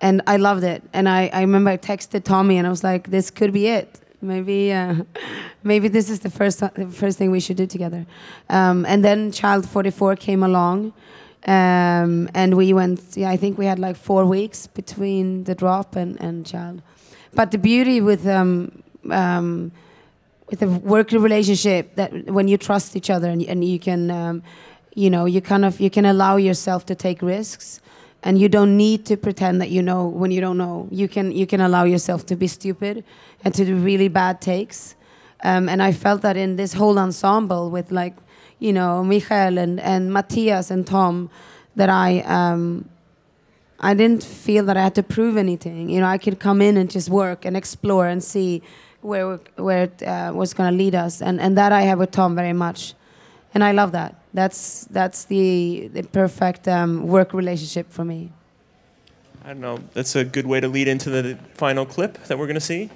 and 0.01 0.23
I 0.27 0.37
loved 0.37 0.65
it. 0.65 0.83
And 0.93 1.09
I, 1.09 1.29
I 1.33 1.41
remember 1.41 1.71
I 1.71 1.77
texted 1.77 2.25
Tommy 2.25 2.57
and 2.59 2.67
I 2.67 2.71
was 2.71 2.85
like, 2.85 3.11
this 3.11 3.31
could 3.31 3.53
be 3.53 3.67
it. 3.67 4.01
Maybe 4.21 4.73
uh, 4.73 4.97
maybe 5.63 5.89
this 5.89 6.11
is 6.11 6.21
the 6.21 6.31
first 6.31 6.61
the 6.61 6.89
first 6.91 7.19
thing 7.19 7.31
we 7.31 7.41
should 7.41 7.57
do 7.57 7.67
together. 7.67 8.07
Um, 8.49 8.85
and 8.87 9.05
then 9.05 9.33
Child 9.33 9.69
44 9.69 10.17
came 10.17 10.43
along, 10.43 10.93
um, 11.49 12.29
and 12.35 12.57
we 12.57 12.73
went. 12.75 13.01
Yeah, 13.17 13.31
I 13.31 13.39
think 13.39 13.57
we 13.57 13.65
had 13.65 13.79
like 13.79 13.97
four 13.97 14.25
weeks 14.27 14.67
between 14.67 15.45
the 15.45 15.55
drop 15.55 15.97
and, 15.97 16.21
and 16.21 16.45
Child. 16.45 16.83
But 17.33 17.51
the 17.51 17.59
beauty 17.59 18.01
with 18.01 18.27
um, 18.27 18.83
um, 19.11 19.73
with 20.51 20.63
a 20.63 20.69
working 20.69 21.23
relationship 21.23 21.95
that 21.97 22.13
when 22.27 22.49
you 22.49 22.59
trust 22.59 22.97
each 22.97 23.09
other 23.09 23.31
and, 23.31 23.43
and 23.45 23.65
you 23.65 23.79
can, 23.79 24.11
um, 24.11 24.43
you 24.95 25.09
know, 25.09 25.25
you 25.25 25.41
kind 25.41 25.65
of 25.65 25.81
you 25.81 25.89
can 25.89 26.05
allow 26.05 26.37
yourself 26.37 26.85
to 26.87 26.95
take 26.95 27.23
risks 27.23 27.81
and 28.23 28.39
you 28.39 28.49
don't 28.49 28.77
need 28.77 29.07
to 29.07 29.17
pretend 29.17 29.61
that 29.61 29.71
you 29.71 29.83
know 29.83 30.07
when 30.07 30.31
you 30.31 30.43
don't 30.43 30.59
know. 30.59 30.87
You 30.91 31.09
can 31.09 31.33
you 31.33 31.47
can 31.47 31.63
allow 31.63 31.85
yourself 31.85 32.27
to 32.27 32.37
be 32.37 32.47
stupid 32.47 33.05
and 33.43 33.55
to 33.55 33.65
do 33.65 33.75
really 33.75 34.09
bad 34.09 34.43
takes. 34.43 34.97
Um, 35.45 35.69
and 35.69 35.83
I 35.83 35.93
felt 35.93 36.23
that 36.23 36.37
in 36.37 36.57
this 36.57 36.75
whole 36.75 36.99
ensemble 36.99 37.71
with 37.71 37.93
like, 37.93 38.17
you 38.59 38.73
know, 38.73 39.05
Michael 39.05 39.59
and, 39.59 39.81
and 39.81 40.13
Matthias 40.13 40.71
and 40.71 40.87
Tom, 40.87 41.31
that 41.77 41.89
I 41.89 42.21
um, 42.21 42.89
I 43.81 43.95
didn't 43.95 44.25
feel 44.25 44.65
that 44.67 44.77
I 44.77 44.83
had 44.83 44.95
to 44.97 45.03
prove 45.03 45.37
anything. 45.37 45.89
You 45.89 46.01
know, 46.01 46.07
I 46.07 46.19
could 46.19 46.41
come 46.41 46.61
in 46.61 46.77
and 46.77 46.91
just 46.91 47.09
work 47.09 47.45
and 47.45 47.57
explore 47.57 48.07
and 48.07 48.23
see 48.23 48.63
where 49.01 49.37
where 49.57 49.85
it 49.85 50.03
uh, 50.03 50.33
was 50.35 50.55
going 50.55 50.73
to 50.73 50.77
lead 50.77 50.95
us, 50.95 51.23
and 51.23 51.41
and 51.41 51.57
that 51.57 51.73
I 51.73 51.83
have 51.83 51.99
with 51.99 52.11
Tom 52.11 52.35
very 52.35 52.53
much, 52.53 52.95
and 53.55 53.63
I 53.63 53.73
love 53.73 53.93
that. 53.93 54.17
That's 54.35 54.85
that's 54.91 55.25
the 55.25 55.89
the 55.93 56.03
perfect 56.03 56.67
um, 56.67 57.07
work 57.07 57.33
relationship 57.33 57.93
for 57.93 58.05
me. 58.05 58.33
I 59.45 59.49
don't 59.49 59.61
know. 59.61 59.79
That's 59.95 60.17
a 60.17 60.25
good 60.25 60.47
way 60.47 60.61
to 60.61 60.69
lead 60.69 60.89
into 60.89 61.09
the 61.09 61.39
final 61.55 61.87
clip 61.87 62.23
that 62.25 62.39
we're 62.39 62.47
going 62.47 62.55
to 62.55 62.61
see. 62.61 62.91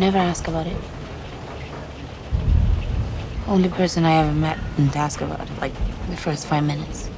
Never 0.00 0.16
ask 0.16 0.48
about 0.48 0.66
it. 0.66 0.76
Only 3.46 3.68
person 3.68 4.04
I 4.06 4.14
ever 4.22 4.32
met 4.32 4.58
didn't 4.76 4.96
ask 4.96 5.20
about 5.20 5.40
it, 5.40 5.60
like 5.60 5.74
the 6.08 6.16
first 6.16 6.46
five 6.46 6.64
minutes. 6.64 7.10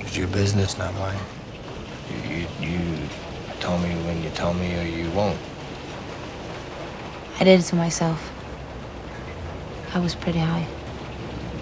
It's 0.00 0.16
your 0.16 0.28
business, 0.28 0.78
not 0.78 0.94
mine. 0.94 1.18
You, 2.10 2.46
you, 2.60 2.70
you 2.70 3.08
tell 3.60 3.78
me 3.78 3.90
when 4.06 4.22
you 4.22 4.30
tell 4.30 4.54
me 4.54 4.78
or 4.78 4.84
you 4.84 5.10
won't. 5.10 5.38
I 7.38 7.44
did 7.44 7.60
it 7.60 7.64
to 7.64 7.76
myself. 7.76 8.32
I 9.94 9.98
was 9.98 10.14
pretty 10.14 10.38
high. 10.38 10.66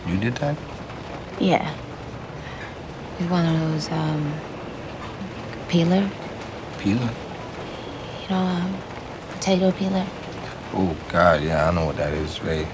You 0.07 0.16
did 0.18 0.37
that? 0.37 0.57
Yeah. 1.40 1.74
With 3.18 3.31
one 3.31 3.46
of 3.46 3.61
those, 3.61 3.90
um, 3.90 4.33
peeler, 5.68 6.09
Peeler? 6.79 7.11
you 8.22 8.29
know, 8.31 8.37
um, 8.37 8.81
potato 9.37 9.70
peeler. 9.72 10.07
Oh, 10.72 10.96
God, 11.09 11.42
yeah, 11.42 11.68
I 11.68 11.72
know 11.72 11.87
what 11.87 11.96
that 11.96 12.12
is, 12.12 12.42
Ray. 12.42 12.66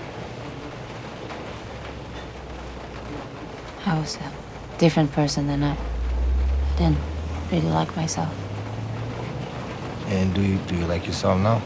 I 3.85 3.99
was 3.99 4.17
a 4.17 4.33
different 4.79 5.13
person 5.13 5.47
than 5.47 5.63
I. 5.63 5.73
I 5.73 6.79
didn't 6.79 6.99
really 7.51 7.69
like 7.69 7.95
myself. 7.97 8.33
And 10.07 10.33
do 10.35 10.41
you, 10.41 10.59
do 10.69 10.77
you 10.77 10.87
like 10.87 11.07
yourself 11.07 11.41
now? 11.41 11.61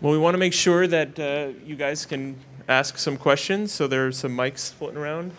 Well, 0.00 0.12
we 0.12 0.18
want 0.18 0.34
to 0.34 0.38
make 0.38 0.54
sure 0.54 0.86
that 0.86 1.18
uh, 1.18 1.58
you 1.64 1.76
guys 1.76 2.06
can 2.06 2.36
ask 2.68 2.98
some 2.98 3.16
questions. 3.16 3.70
So 3.72 3.86
there 3.86 4.06
are 4.06 4.12
some 4.12 4.36
mics 4.36 4.72
floating 4.72 4.98
around. 4.98 5.32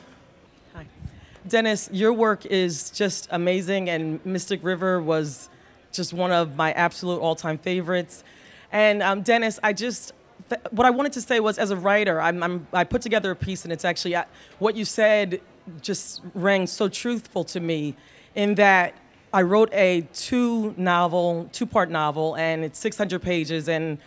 Dennis, 1.51 1.89
your 1.91 2.13
work 2.13 2.45
is 2.45 2.91
just 2.91 3.27
amazing, 3.29 3.89
and 3.89 4.25
Mystic 4.25 4.63
River 4.63 5.01
was 5.01 5.49
just 5.91 6.13
one 6.13 6.31
of 6.31 6.55
my 6.55 6.71
absolute 6.71 7.19
all-time 7.19 7.57
favorites. 7.57 8.23
And 8.71 9.03
um, 9.03 9.21
Dennis, 9.21 9.59
I 9.61 9.73
just 9.73 10.13
th- 10.47 10.61
what 10.71 10.87
I 10.87 10.91
wanted 10.91 11.11
to 11.11 11.21
say 11.21 11.41
was, 11.41 11.57
as 11.57 11.69
a 11.69 11.75
writer, 11.75 12.21
I'm, 12.21 12.41
I'm, 12.41 12.67
I 12.71 12.85
put 12.85 13.01
together 13.01 13.31
a 13.31 13.35
piece, 13.35 13.65
and 13.65 13.73
it's 13.73 13.83
actually 13.83 14.15
uh, 14.15 14.23
what 14.59 14.77
you 14.77 14.85
said 14.85 15.41
just 15.81 16.21
rang 16.33 16.67
so 16.67 16.87
truthful 16.87 17.43
to 17.43 17.59
me, 17.59 17.97
in 18.33 18.55
that 18.55 18.93
I 19.33 19.41
wrote 19.41 19.73
a 19.73 20.07
two 20.13 20.73
novel, 20.77 21.49
two-part 21.51 21.89
novel, 21.89 22.37
and 22.37 22.63
it's 22.63 22.79
600 22.79 23.21
pages, 23.21 23.67
and 23.67 23.97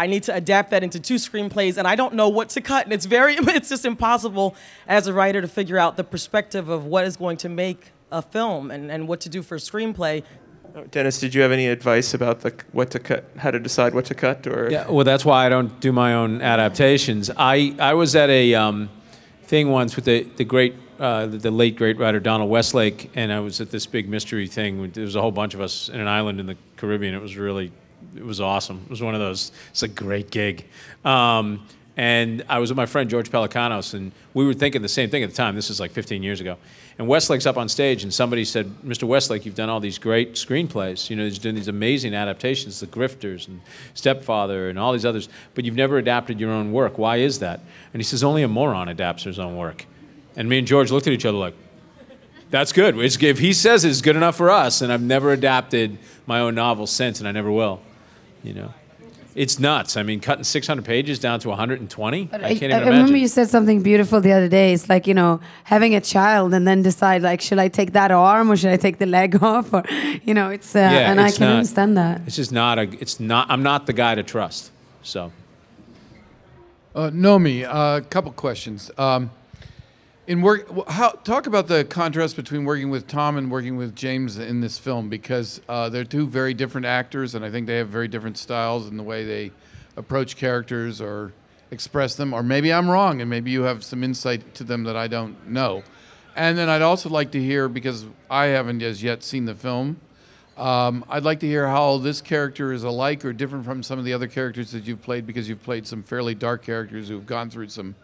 I 0.00 0.06
need 0.06 0.22
to 0.24 0.34
adapt 0.34 0.70
that 0.70 0.82
into 0.82 0.98
two 0.98 1.16
screenplays, 1.16 1.76
and 1.76 1.86
I 1.86 1.94
don't 1.94 2.14
know 2.14 2.30
what 2.30 2.48
to 2.50 2.62
cut. 2.62 2.84
And 2.84 2.92
it's 2.94 3.04
very, 3.04 3.34
it's 3.38 3.68
just 3.68 3.84
impossible 3.84 4.56
as 4.88 5.06
a 5.06 5.12
writer 5.12 5.42
to 5.42 5.48
figure 5.48 5.76
out 5.76 5.98
the 5.98 6.04
perspective 6.04 6.70
of 6.70 6.86
what 6.86 7.04
is 7.04 7.18
going 7.18 7.36
to 7.38 7.50
make 7.50 7.92
a 8.10 8.22
film 8.22 8.70
and, 8.70 8.90
and 8.90 9.06
what 9.06 9.20
to 9.20 9.28
do 9.28 9.42
for 9.42 9.56
a 9.56 9.58
screenplay. 9.58 10.22
Oh, 10.74 10.84
Dennis, 10.84 11.20
did 11.20 11.34
you 11.34 11.42
have 11.42 11.52
any 11.52 11.66
advice 11.66 12.14
about 12.14 12.40
the 12.40 12.54
what 12.72 12.90
to 12.92 12.98
cut, 12.98 13.24
how 13.36 13.50
to 13.50 13.58
decide 13.58 13.92
what 13.92 14.06
to 14.06 14.14
cut, 14.14 14.46
or 14.46 14.70
Yeah, 14.70 14.88
well, 14.88 15.04
that's 15.04 15.24
why 15.24 15.44
I 15.44 15.50
don't 15.50 15.78
do 15.80 15.92
my 15.92 16.14
own 16.14 16.40
adaptations. 16.40 17.30
I, 17.36 17.76
I 17.78 17.92
was 17.92 18.16
at 18.16 18.30
a 18.30 18.54
um, 18.54 18.88
thing 19.42 19.68
once 19.68 19.96
with 19.96 20.06
the, 20.06 20.22
the 20.22 20.44
great, 20.44 20.76
uh, 20.98 21.26
the, 21.26 21.36
the 21.36 21.50
late 21.50 21.76
great 21.76 21.98
writer 21.98 22.20
Donald 22.20 22.48
Westlake, 22.48 23.10
and 23.16 23.30
I 23.30 23.40
was 23.40 23.60
at 23.60 23.70
this 23.70 23.84
big 23.84 24.08
mystery 24.08 24.46
thing. 24.46 24.90
There 24.92 25.04
was 25.04 25.16
a 25.16 25.20
whole 25.20 25.32
bunch 25.32 25.52
of 25.52 25.60
us 25.60 25.90
in 25.90 26.00
an 26.00 26.08
island 26.08 26.40
in 26.40 26.46
the 26.46 26.56
Caribbean. 26.76 27.14
It 27.14 27.20
was 27.20 27.36
really, 27.36 27.72
it 28.16 28.24
was 28.24 28.40
awesome. 28.40 28.80
It 28.84 28.90
was 28.90 29.02
one 29.02 29.14
of 29.14 29.20
those. 29.20 29.52
It's 29.70 29.82
a 29.82 29.88
great 29.88 30.30
gig. 30.30 30.66
Um, 31.04 31.66
and 31.96 32.44
I 32.48 32.60
was 32.60 32.70
with 32.70 32.76
my 32.76 32.86
friend 32.86 33.10
George 33.10 33.30
Pelecanos, 33.30 33.94
and 33.94 34.12
we 34.32 34.46
were 34.46 34.54
thinking 34.54 34.80
the 34.80 34.88
same 34.88 35.10
thing 35.10 35.22
at 35.22 35.30
the 35.30 35.36
time. 35.36 35.54
This 35.54 35.70
is 35.70 35.80
like 35.80 35.90
15 35.90 36.22
years 36.22 36.40
ago. 36.40 36.56
And 36.98 37.08
Westlake's 37.08 37.46
up 37.46 37.56
on 37.56 37.68
stage, 37.68 38.04
and 38.04 38.14
somebody 38.14 38.44
said, 38.44 38.66
"Mr. 38.84 39.04
Westlake, 39.04 39.44
you've 39.44 39.54
done 39.54 39.68
all 39.68 39.80
these 39.80 39.98
great 39.98 40.34
screenplays. 40.34 41.10
You 41.10 41.16
know, 41.16 41.24
he's 41.24 41.38
doing 41.38 41.54
these 41.54 41.68
amazing 41.68 42.14
adaptations, 42.14 42.80
The 42.80 42.86
Grifters 42.86 43.48
and 43.48 43.60
Stepfather 43.94 44.68
and 44.68 44.78
all 44.78 44.92
these 44.92 45.04
others, 45.04 45.28
but 45.54 45.64
you've 45.64 45.74
never 45.74 45.98
adapted 45.98 46.40
your 46.40 46.50
own 46.50 46.72
work. 46.72 46.96
Why 46.96 47.16
is 47.16 47.38
that?" 47.40 47.60
And 47.92 48.00
he 48.00 48.04
says, 48.04 48.24
"Only 48.24 48.42
a 48.42 48.48
moron 48.48 48.88
adapts 48.88 49.24
his 49.24 49.38
own 49.38 49.56
work." 49.56 49.86
And 50.36 50.48
me 50.48 50.58
and 50.58 50.66
George 50.66 50.90
looked 50.90 51.06
at 51.06 51.12
each 51.12 51.26
other 51.26 51.38
like, 51.38 51.54
"That's 52.50 52.72
good. 52.72 52.98
If 52.98 53.38
he 53.38 53.52
says 53.52 53.84
it's 53.84 54.00
good 54.00 54.16
enough 54.16 54.36
for 54.36 54.50
us." 54.50 54.80
And 54.80 54.92
I've 54.92 55.02
never 55.02 55.32
adapted 55.32 55.98
my 56.26 56.40
own 56.40 56.54
novel 56.54 56.86
since, 56.86 57.18
and 57.18 57.28
I 57.28 57.32
never 57.32 57.50
will. 57.50 57.80
You 58.42 58.54
know, 58.54 58.74
it's 59.34 59.58
nuts. 59.58 59.96
I 59.96 60.02
mean, 60.02 60.20
cutting 60.20 60.44
600 60.44 60.84
pages 60.84 61.18
down 61.18 61.40
to 61.40 61.48
120. 61.50 62.24
But 62.24 62.42
I 62.42 62.46
I, 62.46 62.48
can't 62.48 62.62
even 62.62 62.70
I 62.72 62.76
imagine. 62.78 62.92
remember 62.94 63.16
you 63.18 63.28
said 63.28 63.48
something 63.48 63.82
beautiful 63.82 64.20
the 64.20 64.32
other 64.32 64.48
day. 64.48 64.72
It's 64.72 64.88
like 64.88 65.06
you 65.06 65.14
know 65.14 65.40
having 65.64 65.94
a 65.94 66.00
child 66.00 66.52
and 66.54 66.66
then 66.66 66.82
decide 66.82 67.22
like 67.22 67.40
should 67.40 67.58
I 67.58 67.68
take 67.68 67.92
that 67.92 68.10
arm 68.10 68.50
or 68.50 68.56
should 68.56 68.70
I 68.70 68.76
take 68.76 68.98
the 68.98 69.06
leg 69.06 69.42
off 69.42 69.72
or 69.72 69.82
you 70.24 70.34
know 70.34 70.50
it's 70.50 70.74
uh, 70.74 70.78
Yeah, 70.80 71.10
and 71.10 71.20
I 71.20 71.30
can 71.30 71.46
not- 71.48 71.56
understand 71.56 71.96
that. 71.96 72.22
It's 72.26 72.36
just 72.36 72.52
not 72.52 72.78
a. 72.78 72.82
It's 73.00 73.20
not. 73.20 73.50
I'm 73.50 73.62
not 73.62 73.86
the 73.86 73.92
guy 73.92 74.14
to 74.14 74.22
trust. 74.22 74.70
So. 75.02 75.30
Uh, 76.92 77.08
Noomi, 77.10 77.62
a 77.62 78.00
couple 78.02 78.32
questions. 78.32 78.90
Um, 78.98 79.30
in 80.30 80.42
work, 80.42 80.88
how 80.88 81.10
talk 81.10 81.48
about 81.48 81.66
the 81.66 81.84
contrast 81.84 82.36
between 82.36 82.64
working 82.64 82.88
with 82.88 83.08
Tom 83.08 83.36
and 83.36 83.50
working 83.50 83.76
with 83.76 83.96
James 83.96 84.38
in 84.38 84.60
this 84.60 84.78
film 84.78 85.08
because 85.08 85.60
uh, 85.68 85.88
they're 85.88 86.04
two 86.04 86.24
very 86.24 86.54
different 86.54 86.86
actors, 86.86 87.34
and 87.34 87.44
I 87.44 87.50
think 87.50 87.66
they 87.66 87.78
have 87.78 87.88
very 87.88 88.06
different 88.06 88.38
styles 88.38 88.86
in 88.86 88.96
the 88.96 89.02
way 89.02 89.24
they 89.24 89.50
approach 89.96 90.36
characters 90.36 91.00
or 91.00 91.32
express 91.72 92.14
them. 92.14 92.32
Or 92.32 92.44
maybe 92.44 92.72
I'm 92.72 92.88
wrong, 92.88 93.20
and 93.20 93.28
maybe 93.28 93.50
you 93.50 93.62
have 93.62 93.82
some 93.82 94.04
insight 94.04 94.54
to 94.54 94.62
them 94.62 94.84
that 94.84 94.96
I 94.96 95.08
don't 95.08 95.48
know. 95.48 95.82
And 96.36 96.56
then 96.56 96.68
I'd 96.68 96.80
also 96.80 97.08
like 97.08 97.32
to 97.32 97.42
hear 97.42 97.68
because 97.68 98.06
I 98.30 98.46
haven't 98.46 98.82
as 98.82 99.02
yet 99.02 99.24
seen 99.24 99.46
the 99.46 99.56
film. 99.56 99.98
Um, 100.56 101.04
I'd 101.08 101.24
like 101.24 101.40
to 101.40 101.48
hear 101.48 101.66
how 101.66 101.98
this 101.98 102.20
character 102.20 102.72
is 102.72 102.84
alike 102.84 103.24
or 103.24 103.32
different 103.32 103.64
from 103.64 103.82
some 103.82 103.98
of 103.98 104.04
the 104.04 104.12
other 104.12 104.28
characters 104.28 104.70
that 104.70 104.84
you've 104.84 105.02
played 105.02 105.26
because 105.26 105.48
you've 105.48 105.64
played 105.64 105.88
some 105.88 106.04
fairly 106.04 106.36
dark 106.36 106.62
characters 106.62 107.08
who've 107.08 107.26
gone 107.26 107.50
through 107.50 107.70
some 107.70 107.96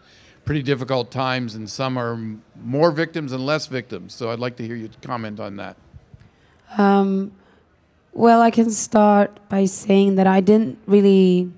pretty 0.47 0.63
difficult 0.63 1.11
times, 1.11 1.53
and 1.53 1.69
some 1.69 1.99
are 1.99 2.17
more 2.63 2.91
victims 2.91 3.33
and 3.33 3.45
less 3.45 3.67
victims. 3.67 4.15
So 4.15 4.31
I'd 4.31 4.39
like 4.39 4.55
to 4.55 4.65
hear 4.65 4.75
you 4.75 4.89
comment 5.03 5.39
on 5.39 5.57
that. 5.57 5.75
Um, 6.77 7.31
Well, 8.13 8.41
I 8.41 8.49
can 8.49 8.71
start 8.71 9.29
by 9.47 9.65
saying 9.65 10.15
that 10.15 10.25
I 10.25 10.41
didn't 10.41 10.79
really 10.87 11.51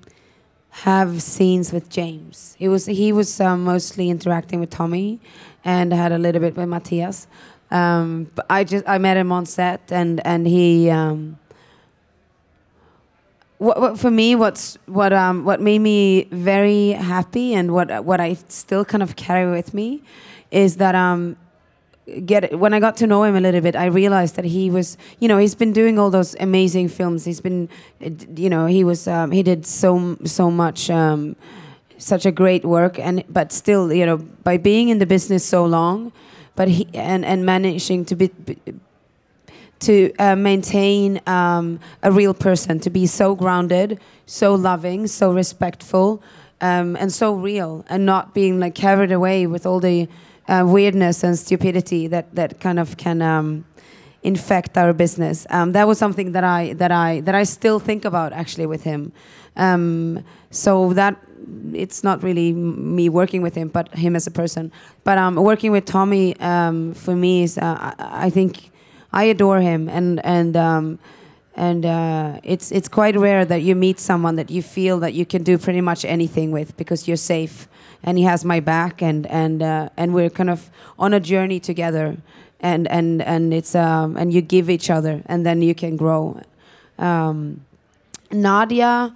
have 0.84 1.22
scenes 1.22 1.72
with 1.72 1.88
James. 1.88 2.54
It 2.58 2.68
was 2.68 2.84
he 2.84 3.12
was 3.12 3.40
uh, 3.40 3.56
mostly 3.56 4.10
interacting 4.10 4.60
with 4.60 4.68
Tommy, 4.68 5.20
and 5.64 5.92
had 5.92 6.12
a 6.12 6.18
little 6.18 6.40
bit 6.40 6.54
with 6.56 6.68
Matthias. 6.68 7.26
Um, 7.70 8.28
but 8.34 8.44
I 8.50 8.64
just 8.64 8.84
I 8.86 8.98
met 8.98 9.16
him 9.16 9.32
on 9.32 9.46
set, 9.46 9.80
and 9.90 10.20
and 10.26 10.46
he. 10.46 10.90
Um, 10.90 11.39
what, 13.60 13.78
what 13.78 13.98
for 13.98 14.10
me, 14.10 14.34
what's 14.34 14.78
what 14.86 15.12
um 15.12 15.44
what 15.44 15.60
made 15.60 15.80
me 15.80 16.24
very 16.32 16.92
happy, 16.92 17.54
and 17.54 17.72
what 17.72 18.04
what 18.04 18.20
I 18.20 18.34
still 18.48 18.84
kind 18.84 19.02
of 19.02 19.16
carry 19.16 19.50
with 19.50 19.74
me, 19.74 20.02
is 20.50 20.76
that 20.76 20.94
um 20.94 21.36
get 22.24 22.58
when 22.58 22.72
I 22.72 22.80
got 22.80 22.96
to 22.96 23.06
know 23.06 23.22
him 23.22 23.36
a 23.36 23.40
little 23.40 23.60
bit, 23.60 23.76
I 23.76 23.86
realized 23.86 24.36
that 24.36 24.46
he 24.46 24.70
was, 24.70 24.96
you 25.20 25.28
know, 25.28 25.36
he's 25.36 25.54
been 25.54 25.72
doing 25.72 25.98
all 25.98 26.10
those 26.10 26.34
amazing 26.40 26.88
films. 26.88 27.26
He's 27.26 27.42
been, 27.42 27.68
you 28.34 28.48
know, 28.48 28.64
he 28.66 28.82
was, 28.82 29.06
um, 29.06 29.30
he 29.30 29.42
did 29.42 29.66
so 29.66 30.16
so 30.24 30.50
much, 30.50 30.88
um, 30.88 31.36
such 31.98 32.24
a 32.24 32.32
great 32.32 32.64
work, 32.64 32.98
and 32.98 33.22
but 33.28 33.52
still, 33.52 33.92
you 33.92 34.06
know, 34.06 34.16
by 34.42 34.56
being 34.56 34.88
in 34.88 34.98
the 34.98 35.06
business 35.06 35.44
so 35.44 35.66
long, 35.66 36.12
but 36.56 36.68
he 36.68 36.88
and 36.94 37.26
and 37.26 37.44
managing 37.44 38.06
to 38.06 38.16
be. 38.16 38.30
To 39.80 40.12
uh, 40.18 40.36
maintain 40.36 41.20
um, 41.26 41.80
a 42.02 42.12
real 42.12 42.34
person, 42.34 42.78
to 42.80 42.90
be 42.90 43.06
so 43.06 43.34
grounded, 43.34 43.98
so 44.26 44.54
loving, 44.54 45.06
so 45.06 45.32
respectful, 45.32 46.22
um, 46.60 46.96
and 46.96 47.12
so 47.12 47.34
real, 47.34 47.84
and 47.88 48.04
not 48.04 48.34
being 48.34 48.60
like 48.60 48.74
carried 48.74 49.10
away 49.10 49.46
with 49.46 49.64
all 49.66 49.80
the 49.80 50.08
uh, 50.48 50.64
weirdness 50.66 51.24
and 51.24 51.38
stupidity 51.38 52.06
that 52.06 52.34
that 52.34 52.60
kind 52.60 52.78
of 52.78 52.96
can 52.96 53.22
um, 53.22 53.64
infect 54.22 54.76
our 54.76 54.92
business. 54.92 55.46
Um, 55.48 55.72
that 55.72 55.86
was 55.86 55.98
something 55.98 56.32
that 56.32 56.44
I 56.44 56.74
that 56.74 56.92
I 56.92 57.20
that 57.22 57.34
I 57.34 57.44
still 57.44 57.78
think 57.78 58.04
about 58.04 58.32
actually 58.32 58.66
with 58.66 58.82
him. 58.82 59.12
Um, 59.56 60.24
so 60.50 60.92
that 60.92 61.16
it's 61.72 62.04
not 62.04 62.22
really 62.22 62.52
me 62.52 63.08
working 63.08 63.40
with 63.40 63.54
him, 63.54 63.68
but 63.68 63.94
him 63.94 64.14
as 64.14 64.26
a 64.26 64.30
person. 64.30 64.70
But 65.04 65.16
um, 65.16 65.36
working 65.36 65.72
with 65.72 65.86
Tommy 65.86 66.34
for 66.34 67.16
me 67.16 67.44
is 67.44 67.56
uh, 67.56 67.94
I, 67.98 68.26
I 68.26 68.30
think 68.30 68.69
I 69.12 69.24
adore 69.24 69.60
him 69.60 69.88
and 69.88 70.24
and. 70.24 70.56
Um, 70.56 70.98
and 71.56 71.84
uh, 71.84 72.40
it's 72.42 72.70
it's 72.70 72.88
quite 72.88 73.16
rare 73.18 73.44
that 73.44 73.62
you 73.62 73.74
meet 73.74 73.98
someone 73.98 74.36
that 74.36 74.50
you 74.50 74.62
feel 74.62 74.98
that 75.00 75.14
you 75.14 75.26
can 75.26 75.42
do 75.42 75.58
pretty 75.58 75.80
much 75.80 76.04
anything 76.04 76.52
with 76.52 76.76
because 76.76 77.08
you're 77.08 77.16
safe 77.16 77.68
and 78.02 78.16
he 78.18 78.24
has 78.24 78.44
my 78.44 78.60
back 78.60 79.02
and 79.02 79.26
and 79.26 79.62
uh, 79.62 79.88
and 79.96 80.14
we're 80.14 80.30
kind 80.30 80.48
of 80.48 80.70
on 80.98 81.12
a 81.12 81.20
journey 81.20 81.60
together 81.60 82.16
and 82.60 82.88
and 82.88 83.20
and 83.22 83.52
it's 83.52 83.74
um, 83.74 84.16
and 84.16 84.32
you 84.32 84.40
give 84.40 84.70
each 84.70 84.90
other 84.90 85.22
and 85.26 85.44
then 85.44 85.60
you 85.60 85.74
can 85.74 85.96
grow 85.96 86.40
um, 86.98 87.64
Nadia 88.30 89.14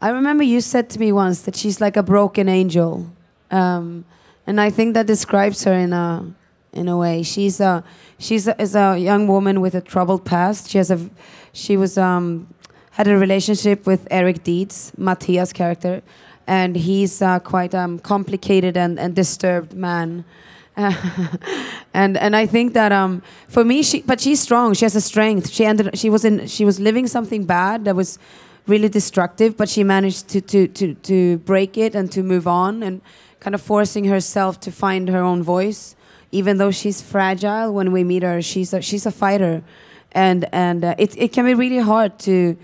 I 0.00 0.10
remember 0.10 0.44
you 0.44 0.60
said 0.60 0.88
to 0.90 1.00
me 1.00 1.10
once 1.10 1.42
that 1.42 1.56
she's 1.56 1.80
like 1.80 1.96
a 1.96 2.02
broken 2.02 2.48
angel 2.48 3.10
um, 3.50 4.04
and 4.46 4.60
I 4.60 4.70
think 4.70 4.94
that 4.94 5.06
describes 5.06 5.64
her 5.64 5.72
in 5.72 5.92
a 5.92 6.32
in 6.76 6.88
a 6.88 6.96
way 6.96 7.22
she's 7.22 7.60
a 7.60 7.82
she's 8.18 8.46
a, 8.46 8.60
is 8.60 8.74
a 8.74 8.98
young 8.98 9.26
woman 9.26 9.60
with 9.60 9.74
a 9.74 9.80
troubled 9.80 10.24
past 10.24 10.70
she 10.70 10.78
has 10.78 10.90
a 10.90 11.10
she 11.52 11.76
was 11.76 11.96
um, 11.96 12.46
had 12.92 13.08
a 13.08 13.16
relationship 13.16 13.86
with 13.86 14.06
Eric 14.10 14.44
Deeds 14.44 14.92
Matthias 14.96 15.52
character 15.52 16.02
and 16.46 16.76
he's 16.76 17.20
uh, 17.20 17.38
quite 17.40 17.74
um, 17.74 17.98
complicated 17.98 18.76
and, 18.76 18.98
and 18.98 19.14
disturbed 19.14 19.74
man. 19.74 20.24
and 20.76 22.18
and 22.18 22.36
I 22.36 22.44
think 22.46 22.74
that 22.74 22.92
um, 22.92 23.22
for 23.48 23.64
me, 23.64 23.82
she 23.82 24.02
but 24.02 24.20
she's 24.20 24.40
strong. 24.40 24.74
She 24.74 24.84
has 24.84 24.94
a 24.94 25.00
strength. 25.00 25.50
She 25.50 25.64
ended. 25.64 25.98
She 25.98 26.10
was 26.10 26.24
in. 26.24 26.46
She 26.46 26.66
was 26.66 26.78
living 26.78 27.06
something 27.06 27.44
bad 27.46 27.86
that 27.86 27.96
was 27.96 28.18
really 28.66 28.90
destructive, 28.90 29.56
but 29.56 29.70
she 29.70 29.82
managed 29.82 30.28
to 30.28 30.40
to 30.42 30.68
to 30.68 30.94
to 30.94 31.38
break 31.38 31.78
it 31.78 31.94
and 31.94 32.12
to 32.12 32.22
move 32.22 32.46
on 32.46 32.82
and 32.82 33.00
kind 33.40 33.54
of 33.54 33.62
forcing 33.62 34.04
herself 34.04 34.60
to 34.60 34.70
find 34.70 35.08
her 35.08 35.22
own 35.22 35.42
voice. 35.42 35.95
Even 36.36 36.58
though 36.60 36.70
she's 36.80 37.00
fragile, 37.00 37.72
when 37.72 37.88
we 37.96 38.02
meet 38.12 38.22
her, 38.22 38.42
she's 38.42 38.72
a, 38.72 38.80
she's 38.88 39.06
a 39.06 39.10
fighter, 39.10 39.62
and 40.12 40.40
and 40.52 40.84
uh, 40.84 40.94
it 40.98 41.10
it 41.16 41.32
can 41.32 41.44
be 41.44 41.54
really 41.54 41.82
hard 41.92 42.18
to 42.20 42.56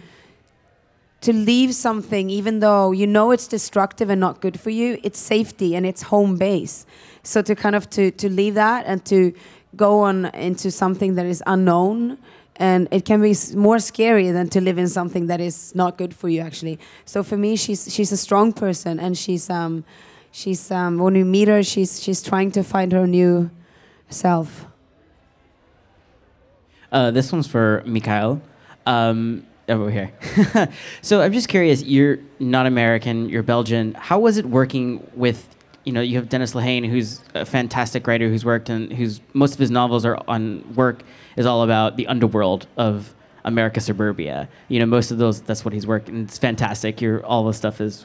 to 1.23 1.33
leave 1.33 1.73
something, 1.75 2.31
even 2.31 2.61
though 2.61 2.93
you 2.93 3.07
know 3.07 3.31
it's 3.31 3.47
destructive 3.47 4.11
and 4.11 4.21
not 4.21 4.41
good 4.41 4.59
for 4.61 4.71
you, 4.71 4.99
it's 5.03 5.19
safety 5.19 5.75
and 5.77 5.87
it's 5.87 6.03
home 6.03 6.37
base. 6.37 6.85
So 7.23 7.41
to 7.43 7.55
kind 7.55 7.77
of 7.77 7.89
to, 7.91 8.11
to 8.11 8.29
leave 8.29 8.55
that 8.55 8.85
and 8.87 9.05
to 9.07 9.33
go 9.77 10.01
on 10.01 10.27
into 10.35 10.71
something 10.71 11.15
that 11.15 11.27
is 11.27 11.43
unknown 11.47 12.19
and 12.57 12.89
it 12.91 13.05
can 13.05 13.23
be 13.23 13.35
more 13.55 13.79
scary 13.79 14.31
than 14.31 14.49
to 14.49 14.61
live 14.61 14.79
in 14.79 14.89
something 14.89 15.27
that 15.29 15.41
is 15.41 15.75
not 15.75 15.97
good 15.97 16.15
for 16.15 16.29
you 16.29 16.41
actually 16.41 16.79
so 17.07 17.23
for 17.23 17.39
me 17.39 17.57
she's 17.57 17.93
she's 17.93 18.13
a 18.13 18.17
strong 18.17 18.53
person 18.53 19.01
and 19.01 19.17
she's 19.17 19.49
um 19.49 19.83
she's 20.31 20.71
um 20.71 20.99
when 20.99 21.15
we 21.15 21.25
meet 21.25 21.49
her 21.49 21.63
she's 21.63 22.03
she's 22.03 22.21
trying 22.21 22.51
to 22.51 22.63
find 22.63 22.93
her 22.93 23.07
new 23.07 23.51
self 24.13 24.67
uh, 26.93 27.11
this 27.11 27.33
one's 27.33 27.47
for 27.47 27.83
Michaël. 27.87 28.41
Um, 28.87 29.47
over 29.69 29.91
here. 29.91 30.13
so 31.03 31.23
I'm 31.23 31.33
just 31.33 31.49
curious. 31.49 31.83
You're 31.83 32.19
not 32.39 32.67
American. 32.67 33.29
You're 33.29 33.43
Belgian. 33.43 33.95
How 33.95 34.19
was 34.19 34.37
it 34.37 34.47
working 34.47 35.07
with? 35.15 35.49
You 35.85 35.93
know, 35.93 36.01
you 36.01 36.17
have 36.17 36.29
Dennis 36.29 36.53
Lehane, 36.53 36.89
who's 36.89 37.23
a 37.35 37.45
fantastic 37.45 38.07
writer, 38.07 38.29
who's 38.29 38.45
worked 38.45 38.69
and 38.69 38.93
whose 38.93 39.21
most 39.33 39.55
of 39.55 39.59
his 39.59 39.71
novels 39.71 40.05
are 40.05 40.23
on 40.29 40.75
work 40.75 41.03
is 41.37 41.45
all 41.45 41.65
about 41.65 41.97
the 41.97 42.07
underworld 42.07 42.67
of 42.77 43.15
America 43.45 43.81
suburbia. 43.81 44.49
You 44.69 44.79
know, 44.79 44.87
most 44.87 45.11
of 45.11 45.19
those 45.19 45.41
that's 45.41 45.65
what 45.65 45.75
he's 45.75 45.87
worked, 45.87 46.09
and 46.09 46.29
it's 46.29 46.39
fantastic. 46.39 47.01
Your 47.01 47.25
all 47.25 47.45
the 47.45 47.55
stuff 47.55 47.81
is. 47.81 48.05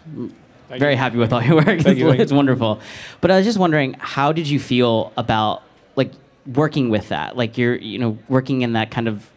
Thank 0.69 0.79
very 0.81 0.93
you. 0.93 0.97
happy 0.97 1.17
with 1.17 1.31
all 1.31 1.43
your 1.43 1.55
work. 1.55 1.65
Thank 1.65 1.87
it's, 1.87 1.99
you. 1.99 2.09
it's 2.09 2.31
wonderful. 2.31 2.79
But 3.21 3.31
I 3.31 3.37
was 3.37 3.45
just 3.45 3.57
wondering, 3.57 3.93
how 3.99 4.31
did 4.31 4.47
you 4.47 4.59
feel 4.59 5.13
about 5.17 5.63
like 5.97 6.13
working 6.45 6.89
with 6.89 7.09
that? 7.09 7.35
Like 7.35 7.57
you're, 7.57 7.75
you 7.75 7.99
know, 7.99 8.17
working 8.29 8.61
in 8.61 8.73
that 8.73 8.89
kind 8.89 9.09
of 9.09 9.29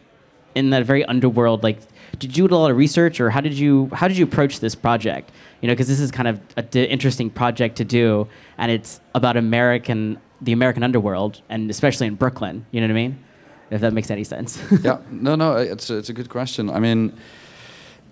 in 0.54 0.70
that 0.70 0.84
very 0.84 1.04
underworld. 1.04 1.64
Like 1.64 1.80
did 2.18 2.36
you 2.36 2.46
do 2.46 2.54
a 2.54 2.56
lot 2.56 2.70
of 2.70 2.76
research 2.76 3.20
or 3.20 3.30
how 3.30 3.40
did 3.40 3.54
you 3.54 3.88
how 3.92 4.06
did 4.06 4.16
you 4.16 4.24
approach 4.24 4.60
this 4.60 4.74
project? 4.74 5.32
You 5.60 5.66
know 5.68 5.72
because 5.74 5.88
this 5.88 6.00
is 6.00 6.10
kind 6.10 6.28
of 6.28 6.40
an 6.56 6.68
d- 6.70 6.84
interesting 6.84 7.30
project 7.30 7.76
to 7.76 7.84
do 7.84 8.28
and 8.56 8.70
it's 8.70 9.00
about 9.14 9.36
american 9.36 10.18
the 10.40 10.52
american 10.52 10.82
underworld 10.82 11.42
and 11.48 11.70
especially 11.70 12.06
in 12.06 12.14
brooklyn. 12.14 12.66
You 12.70 12.80
know 12.80 12.86
what 12.86 12.92
i 12.92 12.94
mean? 12.94 13.18
If 13.70 13.80
that 13.82 13.92
makes 13.92 14.10
any 14.10 14.24
sense. 14.24 14.60
Yeah, 14.82 14.98
no, 15.10 15.36
no, 15.36 15.56
it's 15.56 15.90
it's 15.90 16.08
a 16.08 16.12
good 16.12 16.28
question. 16.28 16.70
I 16.70 16.80
mean, 16.80 17.16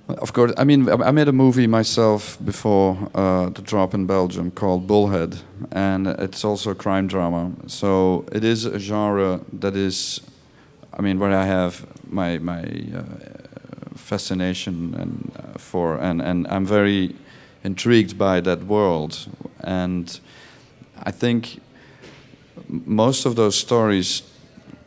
of 0.09 0.33
course, 0.33 0.53
I 0.57 0.65
mean, 0.65 0.89
I 0.89 1.11
made 1.11 1.29
a 1.29 1.33
movie 1.33 1.67
myself 1.67 2.39
before 2.45 2.97
uh, 3.15 3.51
the 3.51 3.61
drop 3.63 3.95
in 3.95 4.07
Belgium 4.07 4.51
called 4.51 4.87
Bullhead, 4.87 5.37
and 5.71 6.07
it's 6.07 6.45
also 6.45 6.71
a 6.71 6.75
crime 6.75 7.07
drama. 7.07 7.53
So 7.67 8.25
it 8.33 8.43
is 8.43 8.65
a 8.65 8.79
genre 8.79 9.41
that 9.53 9.77
is, 9.77 10.21
I 10.99 11.03
mean, 11.03 11.19
where 11.19 11.33
I 11.33 11.45
have 11.45 11.87
my 12.11 12.39
my 12.39 12.63
uh, 12.63 13.03
fascination 13.97 14.95
and 14.95 15.33
uh, 15.37 15.59
for, 15.59 15.99
and 15.99 16.23
and 16.23 16.47
I'm 16.49 16.65
very 16.65 17.15
intrigued 17.63 18.17
by 18.17 18.41
that 18.41 18.65
world, 18.65 19.29
and 19.61 20.21
I 21.03 21.11
think 21.11 21.61
most 22.69 23.27
of 23.27 23.35
those 23.35 23.57
stories 23.57 24.23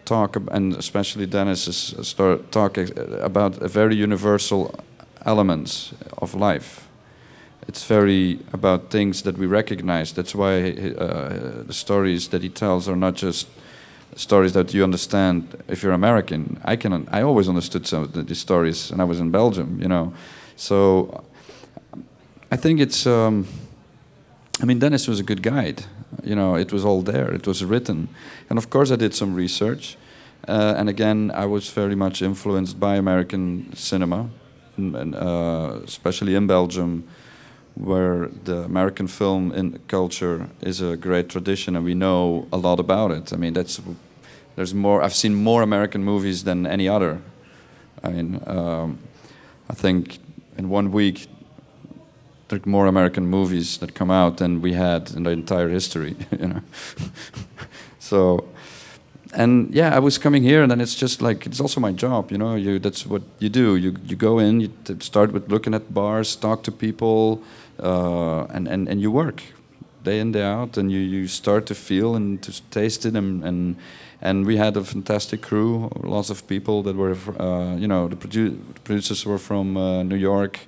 talk 0.06 0.36
and 0.52 0.76
especially 0.76 1.26
Dennis 1.26 1.68
is 1.68 2.16
uh, 2.20 2.38
talk 2.50 2.78
about 3.22 3.62
a 3.62 3.68
very 3.68 3.96
universal 3.96 4.74
elements 5.26 5.94
of 6.18 6.34
life. 6.34 6.88
It's 7.68 7.86
very 7.86 8.40
about 8.54 8.90
things 8.90 9.22
that 9.22 9.38
we 9.38 9.46
recognize. 9.46 10.12
That's 10.12 10.34
why 10.34 10.72
uh, 10.72 11.64
the 11.64 11.74
stories 11.74 12.30
that 12.30 12.42
he 12.42 12.50
tells 12.50 12.90
are 12.90 12.96
not 12.96 13.16
just 13.16 13.48
stories 14.16 14.54
that 14.54 14.74
you 14.74 14.84
understand 14.84 15.64
if 15.68 15.84
you're 15.84 15.94
American. 15.94 16.60
I 16.66 16.76
can 16.76 17.08
I 17.12 17.22
always 17.22 17.48
understood 17.48 17.88
some 17.88 18.04
of 18.04 18.28
these 18.28 18.40
stories, 18.40 18.92
and 18.92 19.02
I 19.02 19.06
was 19.06 19.20
in 19.20 19.32
Belgium, 19.32 19.80
you 19.82 19.88
know. 19.88 20.14
So 20.56 21.24
I 22.52 22.58
think 22.58 22.80
it's. 22.80 23.06
Um, 23.06 23.48
I 24.62 24.66
mean, 24.66 24.80
Dennis 24.80 25.08
was 25.08 25.20
a 25.20 25.24
good 25.24 25.42
guide. 25.42 25.86
You 26.24 26.36
know, 26.36 26.56
it 26.56 26.72
was 26.72 26.86
all 26.86 27.02
there. 27.02 27.34
It 27.34 27.48
was 27.48 27.64
written, 27.64 28.10
and 28.50 28.58
of 28.58 28.70
course, 28.70 28.92
I 28.92 28.96
did 28.96 29.14
some 29.14 29.34
research. 29.34 29.98
Uh, 30.48 30.74
and 30.76 30.90
again, 30.90 31.32
I 31.34 31.46
was 31.46 31.70
very 31.70 31.96
much 31.96 32.22
influenced 32.22 32.80
by 32.80 32.96
American 32.96 33.72
cinema, 33.76 34.30
especially 35.86 36.36
in 36.36 36.48
Belgium, 36.48 37.04
where 37.76 38.30
the 38.44 38.58
American 38.64 39.08
film 39.08 39.52
in 39.52 39.80
culture 39.88 40.50
is 40.62 40.82
a 40.82 40.98
great 40.98 41.30
tradition, 41.30 41.76
and 41.76 41.86
we 41.86 41.94
know 41.94 42.48
a 42.52 42.58
lot 42.58 42.80
about 42.80 43.12
it. 43.12 43.34
I 43.34 43.38
mean, 43.38 43.54
that's 43.54 43.82
there's 44.56 44.74
more. 44.74 45.02
I've 45.02 45.16
seen 45.16 45.36
more 45.36 45.62
American 45.62 46.04
movies 46.04 46.44
than 46.44 46.66
any 46.66 46.88
other. 46.90 47.22
I 48.04 48.10
mean, 48.10 48.42
um, 48.46 49.00
I 49.70 49.74
think 49.74 50.20
in 50.58 50.70
one 50.70 50.92
week 50.92 51.28
there 52.48 52.60
are 52.60 52.70
more 52.70 52.88
American 52.88 53.26
movies 53.28 53.78
that 53.78 53.94
come 53.94 54.12
out 54.12 54.38
than 54.38 54.62
we 54.62 54.74
had 54.74 55.12
in 55.12 55.24
the 55.24 55.32
entire 55.32 55.70
history. 55.70 56.16
You 56.40 56.48
know, 56.48 56.62
so 58.00 58.46
and 59.34 59.74
yeah, 59.74 59.96
I 59.96 60.00
was 60.00 60.18
coming 60.18 60.44
here, 60.44 60.62
and 60.62 60.72
then 60.72 60.82
it's 60.82 60.96
just 60.96 61.22
like 61.22 61.46
it's 61.46 61.60
also 61.60 61.80
my 61.80 61.92
job, 61.92 62.32
you 62.32 62.38
know. 62.38 62.56
You 62.56 62.80
that's 62.80 63.06
what 63.06 63.22
you 63.40 63.50
do. 63.50 63.76
You 63.76 63.96
you 64.06 64.16
go 64.16 64.40
in, 64.40 64.62
you 64.62 64.70
start 65.00 65.32
with 65.32 65.50
looking 65.50 65.74
at 65.74 65.94
bars, 65.94 66.36
talk 66.36 66.64
to 66.64 66.72
people, 66.72 67.42
uh, 67.80 68.46
and 68.54 68.68
and 68.68 68.90
and 68.90 69.02
you 69.02 69.12
work 69.12 69.42
day 70.04 70.20
in 70.20 70.32
day 70.32 70.44
out, 70.44 70.78
and 70.78 70.92
you 70.92 71.00
you 71.00 71.28
start 71.28 71.66
to 71.68 71.76
feel 71.76 72.16
and 72.16 72.42
to 72.44 72.52
taste 72.70 73.06
it, 73.06 73.16
and 73.16 73.44
and 73.44 73.76
and 74.22 74.46
we 74.46 74.58
had 74.58 74.78
a 74.78 74.84
fantastic 74.84 75.42
crew, 75.42 75.90
lots 76.04 76.30
of 76.30 76.48
people 76.48 76.84
that 76.84 76.96
were, 76.96 77.16
uh, 77.40 77.76
you 77.76 77.88
know, 77.88 78.08
the, 78.08 78.16
produ- 78.16 78.60
producers 78.84 79.26
were 79.26 79.40
from 79.40 79.76
uh, 79.76 80.04
New 80.04 80.16
York. 80.16 80.60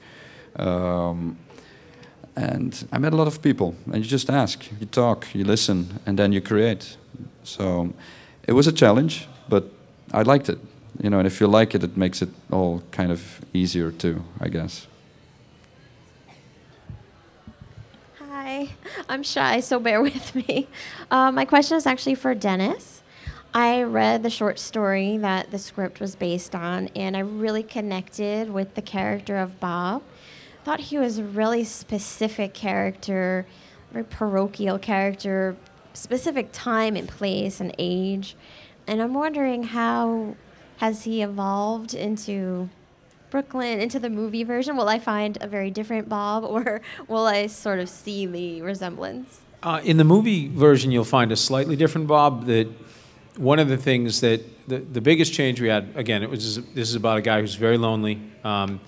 Um, 0.55 1.38
and 2.36 2.88
I 2.91 2.97
met 2.97 3.14
a 3.14 3.16
lot 3.16 3.28
of 3.28 3.43
people, 3.43 3.76
and 3.86 3.97
you 3.97 4.09
just 4.09 4.30
ask, 4.30 4.66
you 4.80 4.88
talk, 4.88 5.28
you 5.36 5.45
listen, 5.45 5.99
and 6.07 6.18
then 6.18 6.34
you 6.34 6.41
create. 6.41 6.97
So 7.43 7.93
it 8.47 8.53
was 8.53 8.67
a 8.67 8.71
challenge, 8.71 9.27
but 9.47 9.65
I 10.11 10.21
liked 10.21 10.49
it. 10.49 10.59
You 11.01 11.09
know, 11.09 11.17
and 11.17 11.27
if 11.27 11.41
you 11.41 11.47
like 11.47 11.73
it, 11.73 11.83
it 11.83 11.97
makes 11.97 12.21
it 12.21 12.29
all 12.51 12.83
kind 12.91 13.11
of 13.11 13.41
easier 13.53 13.91
too, 13.91 14.23
I 14.39 14.47
guess. 14.49 14.87
Hi, 18.19 18.69
I'm 19.09 19.23
shy, 19.23 19.59
so 19.59 19.79
bear 19.79 20.01
with 20.09 20.35
me. 20.35 20.67
Uh, 21.09 21.31
my 21.31 21.45
question 21.45 21.77
is 21.77 21.87
actually 21.87 22.15
for 22.15 22.35
Dennis. 22.35 23.01
I 23.55 23.83
read 23.83 24.23
the 24.23 24.29
short 24.29 24.57
story 24.57 25.17
that 25.17 25.51
the 25.51 25.59
script 25.59 25.99
was 25.99 26.15
based 26.15 26.55
on, 26.55 26.89
and 26.95 27.15
I 27.15 27.19
really 27.19 27.63
connected 27.63 28.51
with 28.51 28.73
the 28.73 28.81
character 28.81 29.37
of 29.37 29.59
Bob. 29.59 30.01
Thought 30.63 30.79
he 30.79 30.97
was 30.97 31.19
a 31.19 31.23
really 31.23 31.63
specific 31.63 32.53
character, 32.53 33.45
very 33.91 34.05
parochial 34.05 34.79
character, 34.79 35.55
specific 35.93 36.49
time 36.51 36.95
and 36.95 37.07
place 37.07 37.59
and 37.59 37.73
age. 37.77 38.35
And 38.87 39.01
I'm 39.01 39.13
wondering 39.13 39.63
how 39.63 40.35
has 40.77 41.03
he 41.03 41.21
evolved 41.21 41.93
into 41.93 42.69
Brooklyn, 43.29 43.79
into 43.79 43.99
the 43.99 44.09
movie 44.09 44.43
version? 44.43 44.75
Will 44.77 44.89
I 44.89 44.99
find 44.99 45.37
a 45.41 45.47
very 45.47 45.71
different 45.71 46.07
Bob, 46.09 46.43
or 46.47 46.81
will 47.07 47.25
I 47.25 47.47
sort 47.47 47.79
of 47.79 47.89
see 47.89 48.25
the 48.25 48.61
resemblance? 48.61 49.41
Uh, 49.63 49.81
in 49.83 49.97
the 49.97 50.03
movie 50.03 50.49
version, 50.49 50.91
you'll 50.91 51.05
find 51.05 51.31
a 51.31 51.37
slightly 51.37 51.75
different 51.75 52.07
Bob. 52.07 52.47
That 52.47 52.67
one 53.37 53.59
of 53.59 53.69
the 53.69 53.77
things 53.77 54.21
that 54.21 54.67
the, 54.67 54.79
the 54.79 55.01
biggest 55.01 55.33
change 55.33 55.61
we 55.61 55.69
had 55.69 55.89
again, 55.95 56.21
it 56.21 56.29
was 56.29 56.61
this 56.73 56.89
is 56.89 56.95
about 56.95 57.17
a 57.17 57.21
guy 57.21 57.41
who's 57.41 57.55
very 57.55 57.77
lonely, 57.77 58.19
um, 58.43 58.81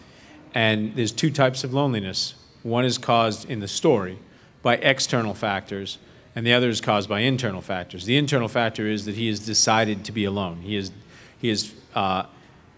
and 0.53 0.95
there's 0.95 1.11
two 1.11 1.31
types 1.31 1.63
of 1.63 1.73
loneliness. 1.73 2.35
One 2.63 2.85
is 2.85 2.97
caused 2.97 3.49
in 3.49 3.61
the 3.61 3.67
story 3.67 4.19
by 4.61 4.75
external 4.75 5.33
factors, 5.33 5.97
and 6.36 6.45
the 6.45 6.53
other 6.53 6.69
is 6.69 6.81
caused 6.81 7.07
by 7.07 7.21
internal 7.21 7.61
factors. 7.61 8.05
The 8.05 8.17
internal 8.17 8.47
factor 8.47 8.88
is 8.88 9.05
that 9.05 9.15
he 9.15 9.27
has 9.27 9.39
decided 9.39 10.03
to 10.05 10.11
be 10.11 10.25
alone. 10.25 10.61
He 10.61 10.75
is 10.75 10.91
he 11.39 11.49
has 11.49 11.73
uh, 11.93 12.25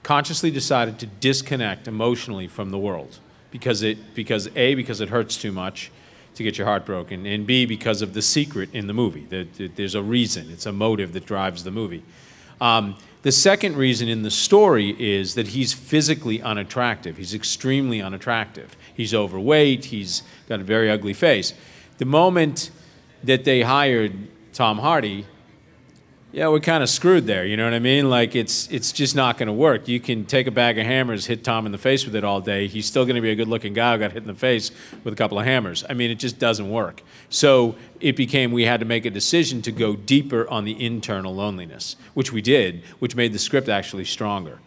consciously 0.03 0.51
decided 0.51 0.99
to 0.99 1.05
disconnect 1.05 1.87
emotionally 1.87 2.47
from 2.47 2.69
the 2.69 2.77
world 2.77 3.19
because 3.51 3.81
it 3.81 4.13
because 4.13 4.47
a 4.55 4.75
because 4.75 5.01
it 5.01 5.09
hurts 5.09 5.37
too 5.37 5.51
much 5.51 5.91
to 6.37 6.43
get 6.43 6.57
your 6.57 6.67
heart 6.67 6.85
broken, 6.85 7.25
and 7.25 7.45
B, 7.45 7.65
because 7.65 8.01
of 8.01 8.13
the 8.13 8.21
secret 8.21 8.69
in 8.73 8.87
the 8.87 8.93
movie. 8.93 9.25
That, 9.25 9.55
that 9.55 9.75
there's 9.75 9.95
a 9.95 10.01
reason, 10.01 10.49
it's 10.51 10.65
a 10.65 10.71
motive 10.71 11.13
that 11.13 11.25
drives 11.25 11.63
the 11.63 11.71
movie. 11.71 12.03
Um, 12.61 12.95
the 13.23 13.31
second 13.31 13.75
reason 13.75 14.07
in 14.07 14.21
the 14.21 14.31
story 14.31 14.95
is 14.99 15.35
that 15.35 15.49
he's 15.49 15.73
physically 15.73 16.41
unattractive. 16.41 17.17
He's 17.17 17.33
extremely 17.33 18.01
unattractive. 18.01 18.77
He's 18.95 19.13
overweight, 19.13 19.85
he's 19.85 20.23
got 20.47 20.59
a 20.59 20.63
very 20.63 20.89
ugly 20.89 21.13
face. 21.13 21.53
The 21.97 22.05
moment 22.05 22.69
that 23.23 23.43
they 23.43 23.61
hired 23.61 24.13
Tom 24.53 24.79
Hardy, 24.79 25.25
yeah, 26.33 26.49
we're 26.49 26.59
kind 26.59 26.83
of 26.83 26.89
screwed 26.89 27.25
there. 27.25 27.45
You 27.45 27.57
know 27.57 27.63
what 27.63 27.73
I 27.73 27.79
mean? 27.79 28.09
Like 28.09 28.35
it's 28.35 28.67
it's 28.69 28.91
just 28.91 29.15
not 29.15 29.37
going 29.37 29.47
to 29.47 29.53
work. 29.53 29.87
You 29.87 29.99
can 29.99 30.25
take 30.25 30.45
a 30.45 30.51
bag 30.51 30.77
of 30.77 30.85
hammers, 30.85 31.25
hit 31.25 31.43
Tom 31.43 31.65
in 31.65 31.71
the 31.71 31.77
face 31.77 32.05
with 32.05 32.15
it 32.15 32.23
all 32.23 32.41
day. 32.41 32.67
He's 32.67 32.85
still 32.85 33.05
going 33.05 33.15
to 33.15 33.21
be 33.21 33.31
a 33.31 33.35
good-looking 33.35 33.73
guy 33.73 33.93
who 33.93 33.99
got 33.99 34.11
hit 34.11 34.23
in 34.23 34.27
the 34.27 34.35
face 34.35 34.71
with 35.03 35.13
a 35.13 35.17
couple 35.17 35.39
of 35.39 35.45
hammers. 35.45 35.85
I 35.89 35.93
mean, 35.93 36.11
it 36.11 36.19
just 36.19 36.37
doesn't 36.37 36.69
work. 36.69 37.01
So 37.29 37.75
it 38.01 38.15
became 38.15 38.51
we 38.51 38.63
had 38.63 38.81
to 38.81 38.85
make 38.85 39.05
a 39.05 39.09
decision 39.09 39.61
to 39.63 39.71
go 39.71 39.95
deeper 39.95 40.47
on 40.49 40.65
the 40.65 40.85
internal 40.85 41.33
loneliness, 41.33 41.95
which 42.13 42.31
we 42.33 42.41
did, 42.41 42.83
which 42.99 43.15
made 43.15 43.33
the 43.33 43.39
script 43.39 43.69
actually 43.69 44.05
stronger. 44.05 44.59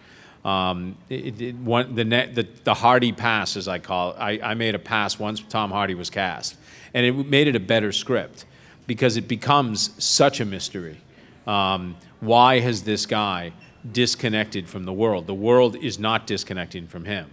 Um, 0.45 0.97
it, 1.09 1.41
it, 1.41 1.55
one, 1.57 1.95
the, 1.95 2.05
net, 2.05 2.35
the, 2.35 2.49
the 2.65 2.73
Hardy 2.75 3.13
pass, 3.13 3.57
as 3.57 3.69
I 3.69 3.79
call 3.79 4.13
it, 4.13 4.17
I, 4.19 4.41
I 4.43 4.55
made 4.55 4.75
a 4.75 4.79
pass 4.79 5.19
once 5.19 5.41
Tom 5.41 5.71
Hardy 5.71 5.95
was 5.95 6.09
cast, 6.09 6.57
and 6.95 7.05
it 7.05 7.13
made 7.27 7.47
it 7.47 7.57
a 7.57 7.61
better 7.61 7.93
script 7.93 8.47
because 8.87 9.17
it 9.17 9.29
becomes 9.29 9.91
such 10.03 10.41
a 10.41 10.45
mystery. 10.45 10.99
Um, 11.47 11.97
why 12.21 12.61
has 12.61 12.83
this 12.83 13.07
guy 13.07 13.53
disconnected 13.93 14.69
from 14.69 14.85
the 14.85 14.93
world? 14.93 15.27
The 15.27 15.35
world 15.35 15.77
is 15.77 15.99
not 15.99 16.27
disconnecting 16.27 16.87
from 16.87 17.05
him. 17.05 17.31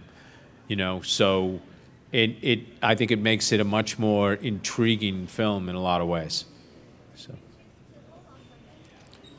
You 0.66 0.76
know, 0.76 1.00
so 1.00 1.60
it, 2.12 2.36
it 2.42 2.60
I 2.82 2.94
think 2.94 3.10
it 3.10 3.18
makes 3.18 3.52
it 3.52 3.60
a 3.60 3.64
much 3.64 3.98
more 3.98 4.34
intriguing 4.34 5.26
film 5.26 5.68
in 5.68 5.74
a 5.74 5.80
lot 5.80 6.00
of 6.00 6.08
ways. 6.08 6.44
So. 7.14 7.34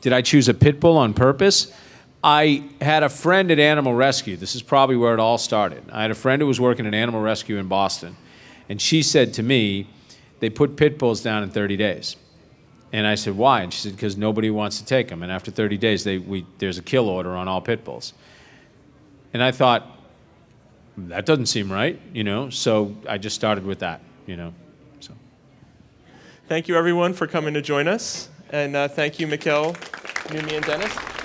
Did 0.00 0.12
I 0.12 0.22
choose 0.22 0.48
a 0.48 0.54
pit 0.54 0.80
bull 0.80 0.96
on 0.96 1.14
purpose? 1.14 1.72
I 2.22 2.64
had 2.80 3.02
a 3.02 3.08
friend 3.08 3.50
at 3.50 3.58
Animal 3.58 3.94
Rescue. 3.94 4.36
This 4.36 4.54
is 4.54 4.62
probably 4.62 4.96
where 4.96 5.14
it 5.14 5.20
all 5.20 5.38
started. 5.38 5.82
I 5.90 6.02
had 6.02 6.10
a 6.10 6.14
friend 6.14 6.42
who 6.42 6.46
was 6.46 6.60
working 6.60 6.86
at 6.86 6.94
Animal 6.94 7.20
Rescue 7.20 7.56
in 7.56 7.66
Boston, 7.66 8.16
and 8.68 8.80
she 8.80 9.02
said 9.02 9.32
to 9.34 9.42
me, 9.42 9.86
they 10.40 10.50
put 10.50 10.76
pit 10.76 10.98
bulls 10.98 11.22
down 11.22 11.42
in 11.42 11.50
30 11.50 11.76
days. 11.76 12.16
And 12.92 13.06
I 13.06 13.14
said, 13.14 13.36
why? 13.36 13.62
And 13.62 13.72
she 13.72 13.80
said, 13.80 13.92
because 13.92 14.16
nobody 14.16 14.50
wants 14.50 14.78
to 14.80 14.84
take 14.84 15.08
them. 15.08 15.22
And 15.22 15.30
after 15.30 15.50
30 15.50 15.78
days, 15.78 16.02
they, 16.02 16.18
we, 16.18 16.44
there's 16.58 16.76
a 16.78 16.82
kill 16.82 17.08
order 17.08 17.36
on 17.36 17.46
all 17.46 17.60
pit 17.60 17.84
bulls. 17.84 18.14
And 19.32 19.42
I 19.42 19.52
thought, 19.52 19.86
that 20.96 21.24
doesn't 21.24 21.46
seem 21.46 21.70
right, 21.70 22.00
you 22.12 22.24
know? 22.24 22.50
So 22.50 22.96
I 23.08 23.16
just 23.16 23.36
started 23.36 23.64
with 23.64 23.78
that, 23.78 24.00
you 24.26 24.36
know? 24.36 24.52
So. 24.98 25.14
Thank 26.48 26.66
you, 26.66 26.76
everyone, 26.76 27.12
for 27.12 27.26
coming 27.28 27.54
to 27.54 27.62
join 27.62 27.86
us. 27.86 28.28
And 28.50 28.74
uh, 28.74 28.88
thank 28.88 29.20
you, 29.20 29.28
Michaël, 29.28 29.76
Noomi, 30.28 30.56
and 30.56 30.64
Dennis. 30.64 31.19